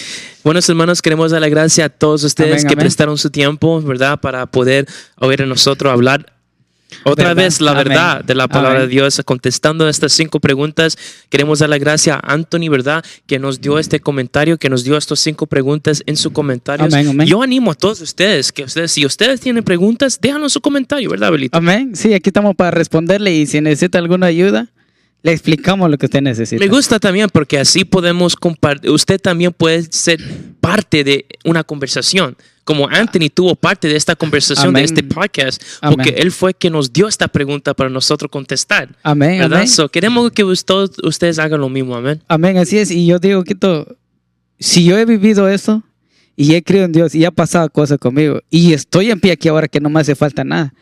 Buenos 0.44 0.68
hermanos, 0.70 1.02
queremos 1.02 1.32
dar 1.32 1.42
la 1.42 1.50
gracia 1.50 1.86
a 1.86 1.90
todos 1.90 2.24
ustedes 2.24 2.52
Amén, 2.54 2.62
que 2.68 2.74
amén. 2.74 2.80
prestaron 2.80 3.18
su 3.18 3.30
tiempo, 3.30 3.82
¿verdad? 3.82 4.20
Para 4.20 4.46
poder 4.48 4.88
oír 5.18 5.42
a 5.44 5.46
nosotros 5.46 5.92
hablar 5.94 6.34
otra 7.04 7.30
¿Verdad? 7.30 7.44
vez 7.44 7.62
la 7.62 7.72
Amén. 7.72 7.84
verdad 7.86 8.24
de 8.24 8.36
la 8.36 8.48
palabra 8.48 8.80
Amén. 8.80 8.90
de 8.90 8.96
Dios, 8.96 9.22
contestando 9.26 9.88
estas 9.90 10.14
cinco 10.14 10.40
preguntas. 10.40 10.98
Queremos 11.30 11.60
dar 11.60 11.70
la 11.70 11.78
gracia 11.78 12.16
a 12.16 12.34
Anthony, 12.34 12.70
¿verdad? 12.70 13.04
Que 13.28 13.40
nos 13.40 13.62
dio 13.62 13.80
este 13.80 14.00
comentario, 14.00 14.58
que 14.58 14.70
nos 14.70 14.84
dio 14.84 14.98
estas 14.98 15.20
cinco 15.20 15.48
preguntas 15.48 16.04
en. 16.06 16.16
Amén, 16.68 17.08
amén. 17.10 17.28
Yo 17.28 17.42
animo 17.42 17.72
a 17.72 17.76
todos 17.76 18.02
ustedes 18.02 18.52
que 18.52 18.64
ustedes, 18.64 18.92
si 18.92 19.06
ustedes 19.06 19.42
tienen 19.42 19.64
preguntas, 19.64 20.20
déjanos 20.22 20.54
su 20.54 20.62
comentario, 20.62 21.10
¿verdad, 21.10 21.32
Belito? 21.32 21.58
Amén. 21.58 21.96
Sí, 21.96 22.14
aquí 22.14 22.30
estamos 22.30 22.56
para 22.56 22.72
responderle 22.72 23.34
y 23.34 23.46
si 23.46 23.62
necesita 23.62 23.98
alguna 23.98 24.28
ayuda, 24.28 24.68
le 25.24 25.32
explicamos 25.32 25.90
lo 25.90 25.98
que 25.98 26.08
usted 26.08 26.22
necesita. 26.22 26.64
Me 26.64 26.70
gusta 26.70 27.00
también 27.00 27.30
porque 27.32 27.60
así 27.60 27.86
podemos 27.86 28.36
compartir. 28.36 28.90
Usted 28.90 29.20
también 29.20 29.54
puede 29.54 29.84
ser 29.92 30.20
parte 30.60 31.04
de 31.04 31.26
una 31.46 31.64
conversación. 31.64 32.36
Como 32.64 32.88
Anthony 32.88 33.30
tuvo 33.34 33.56
parte 33.56 33.88
de 33.88 33.96
esta 33.96 34.16
conversación, 34.16 34.70
Amén. 34.70 34.82
de 34.82 34.86
este 34.86 35.04
podcast, 35.04 35.62
Amén. 35.82 35.98
porque 35.98 36.22
él 36.22 36.32
fue 36.32 36.54
quien 36.54 36.74
nos 36.74 36.94
dio 36.94 37.08
esta 37.08 37.28
pregunta 37.28 37.74
para 37.74 37.90
nosotros 37.90 38.30
contestar. 38.32 38.96
Amén, 39.04 39.40
¿Verdad? 39.40 39.60
amén. 39.60 39.68
So, 39.68 39.90
queremos 39.90 40.32
que 40.32 40.44
todos 40.66 40.92
ustedes 41.04 41.40
hagan 41.40 41.60
lo 41.60 41.70
mismo. 41.70 41.96
Amén. 41.96 42.22
Amén, 42.28 42.58
así 42.58 42.78
es. 42.78 42.92
Y 42.92 43.08
yo 43.08 43.20
digo, 43.20 43.44
Quito, 43.44 43.98
si 44.60 44.84
yo 44.86 44.98
he 44.98 45.06
vivido 45.06 45.50
eso 45.50 45.84
y 46.36 46.54
he 46.54 46.64
creído 46.64 46.86
en 46.86 46.92
Dios 46.92 47.16
y 47.16 47.26
ha 47.26 47.32
pasado 47.32 47.70
cosas 47.70 47.98
conmigo 47.98 48.42
y 48.50 48.74
estoy 48.74 49.10
en 49.10 49.20
pie 49.20 49.32
aquí 49.34 49.48
ahora 49.48 49.68
que 49.68 49.80
no 49.80 49.90
me 49.90 50.00
hace 50.00 50.16
falta 50.16 50.44
nada, 50.44 50.74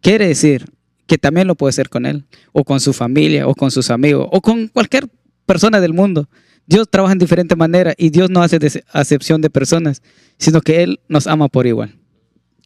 quiere 0.00 0.28
decir 0.28 0.64
que 1.06 1.18
también 1.18 1.46
lo 1.46 1.54
puede 1.54 1.70
hacer 1.70 1.88
con 1.88 2.06
Él, 2.06 2.24
o 2.52 2.64
con 2.64 2.80
su 2.80 2.92
familia, 2.92 3.46
o 3.46 3.54
con 3.54 3.70
sus 3.70 3.90
amigos, 3.90 4.28
o 4.30 4.40
con 4.40 4.68
cualquier 4.68 5.08
persona 5.46 5.80
del 5.80 5.92
mundo. 5.92 6.28
Dios 6.66 6.88
trabaja 6.90 7.12
en 7.12 7.18
diferentes 7.18 7.56
maneras 7.56 7.94
y 7.96 8.10
Dios 8.10 8.28
no 8.28 8.42
hace 8.42 8.58
acepción 8.92 9.40
de 9.40 9.50
personas, 9.50 10.02
sino 10.36 10.60
que 10.60 10.82
Él 10.82 11.00
nos 11.08 11.26
ama 11.26 11.48
por 11.48 11.66
igual. 11.66 11.95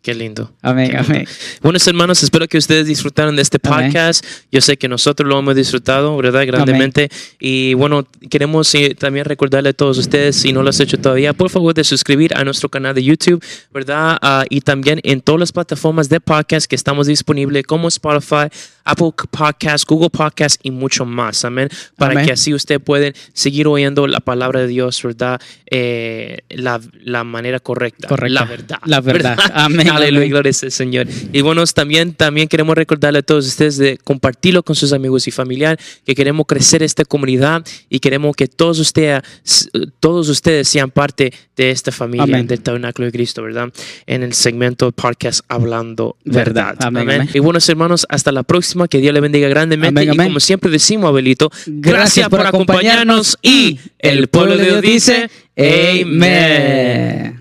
Qué 0.03 0.15
lindo. 0.15 0.51
Amén, 0.63 0.91
Qué 0.91 0.97
lindo. 0.97 1.13
amén. 1.13 1.27
Buenos 1.61 1.87
hermanos, 1.87 2.23
espero 2.23 2.49
que 2.49 2.57
ustedes 2.57 2.87
disfrutaron 2.87 3.37
de 3.37 3.43
este 3.43 3.59
Amén. 3.63 3.89
podcast. 3.89 4.25
Yo 4.51 4.63
sé 4.63 4.79
que 4.79 4.89
nosotros 4.89 5.29
lo 5.29 5.39
hemos 5.39 5.55
disfrutado, 5.55 6.17
¿verdad? 6.17 6.47
Grandemente. 6.47 7.11
Y 7.39 7.75
bueno, 7.75 8.07
queremos 8.31 8.75
eh, 8.75 8.95
también 8.99 9.27
recordarle 9.27 9.69
a 9.69 9.73
todos 9.75 9.99
ustedes, 9.99 10.37
si 10.37 10.55
no 10.55 10.63
lo 10.63 10.71
has 10.71 10.81
hecho 10.81 10.99
todavía, 10.99 11.35
por 11.35 11.51
favor 11.51 11.75
de 11.75 11.85
suscribir 11.85 12.35
a 12.35 12.45
nuestro 12.45 12.71
canal 12.71 12.95
de 12.95 13.05
YouTube, 13.05 13.45
¿verdad? 13.75 14.17
Ah, 14.23 14.45
y 14.49 14.63
también 14.63 15.01
en 15.03 15.21
todas 15.21 15.41
las 15.41 15.53
plataformas 15.53 16.09
de 16.09 16.19
podcast 16.19 16.67
que 16.67 16.77
estamos 16.77 17.07
disponibles, 17.07 17.65
como 17.67 17.89
Spotify, 17.89 18.49
Apple 18.85 19.13
Podcast, 19.31 19.89
Google 19.89 20.11
Podcast 20.11 20.61
y 20.63 20.71
mucho 20.71 21.05
más. 21.05 21.45
Amén. 21.45 21.69
Para 21.97 22.13
Amén. 22.13 22.27
que 22.27 22.33
así 22.33 22.55
usted 22.55 22.81
pueda 22.81 23.13
seguir 23.33 23.67
oyendo 23.67 24.07
la 24.07 24.21
palabra 24.21 24.61
de 24.61 24.67
Dios, 24.67 25.03
¿verdad? 25.03 25.41
Eh, 25.67 26.39
la, 26.51 26.81
la 27.03 27.25
manera 27.25 27.61
correcta. 27.61 28.09
Correcta. 28.09 28.41
La 28.41 28.45
verdad. 28.45 28.79
La 28.85 29.01
verdad. 29.01 29.37
¿verdad? 29.37 29.53
Amén, 29.55 29.89
Aleluya, 29.91 30.27
gloria 30.29 30.53
al 30.63 30.71
Señor. 30.71 31.07
Y 31.33 31.41
bueno, 31.43 31.65
también, 31.67 32.15
también 32.15 32.49
queremos 32.49 32.75
recordarle 32.75 33.21
a 33.21 33.23
todos 33.23 33.47
ustedes 33.47 33.77
de 33.77 33.99
compartirlo 33.99 34.63
con 34.63 34.77
sus 34.77 34.93
amigos 34.93 35.29
y 35.29 35.31
familiares, 35.31 36.01
que 36.05 36.15
queremos 36.15 36.47
crecer 36.47 36.83
esta 36.83 37.05
comunidad 37.05 37.65
y 37.89 38.01
queremos 38.01 38.35
que 38.35 38.49
todos 38.49 38.79
ustedes, 38.79 39.23
todos 40.01 40.29
ustedes 40.29 40.69
sean 40.69 40.91
parte 40.91 41.33
de 41.57 41.71
esta 41.71 41.93
familia 41.93 42.25
Amén. 42.25 42.47
del 42.47 42.61
Tabernáculo 42.61 43.07
de 43.07 43.13
Cristo, 43.13 43.43
¿verdad? 43.43 43.73
En 44.07 44.23
el 44.23 44.33
segmento 44.33 44.91
podcast 44.93 45.41
Hablando 45.49 46.17
Verdad. 46.25 46.45
Verdad. 46.45 46.77
Amén, 46.81 47.11
amén. 47.11 47.31
Y 47.35 47.39
buenos 47.39 47.69
hermanos, 47.69 48.07
hasta 48.09 48.33
la 48.33 48.43
próxima. 48.43 48.70
Que 48.89 48.99
Dios 48.99 49.15
le 49.15 49.21
bendiga 49.21 49.49
grandemente. 49.49 49.89
Amén, 49.89 50.09
y 50.09 50.11
amén. 50.11 50.27
como 50.29 50.41
siempre 50.41 50.71
decimos, 50.71 51.09
Abelito, 51.09 51.51
gracias, 51.67 52.29
por 52.29 52.47
acompañarnos 52.47 53.39
y 53.43 53.79
el 53.99 54.29
pueblo 54.29 54.57
de 54.57 54.65
Dios 54.65 54.83
dice. 54.83 55.31
Amén. 55.57 57.40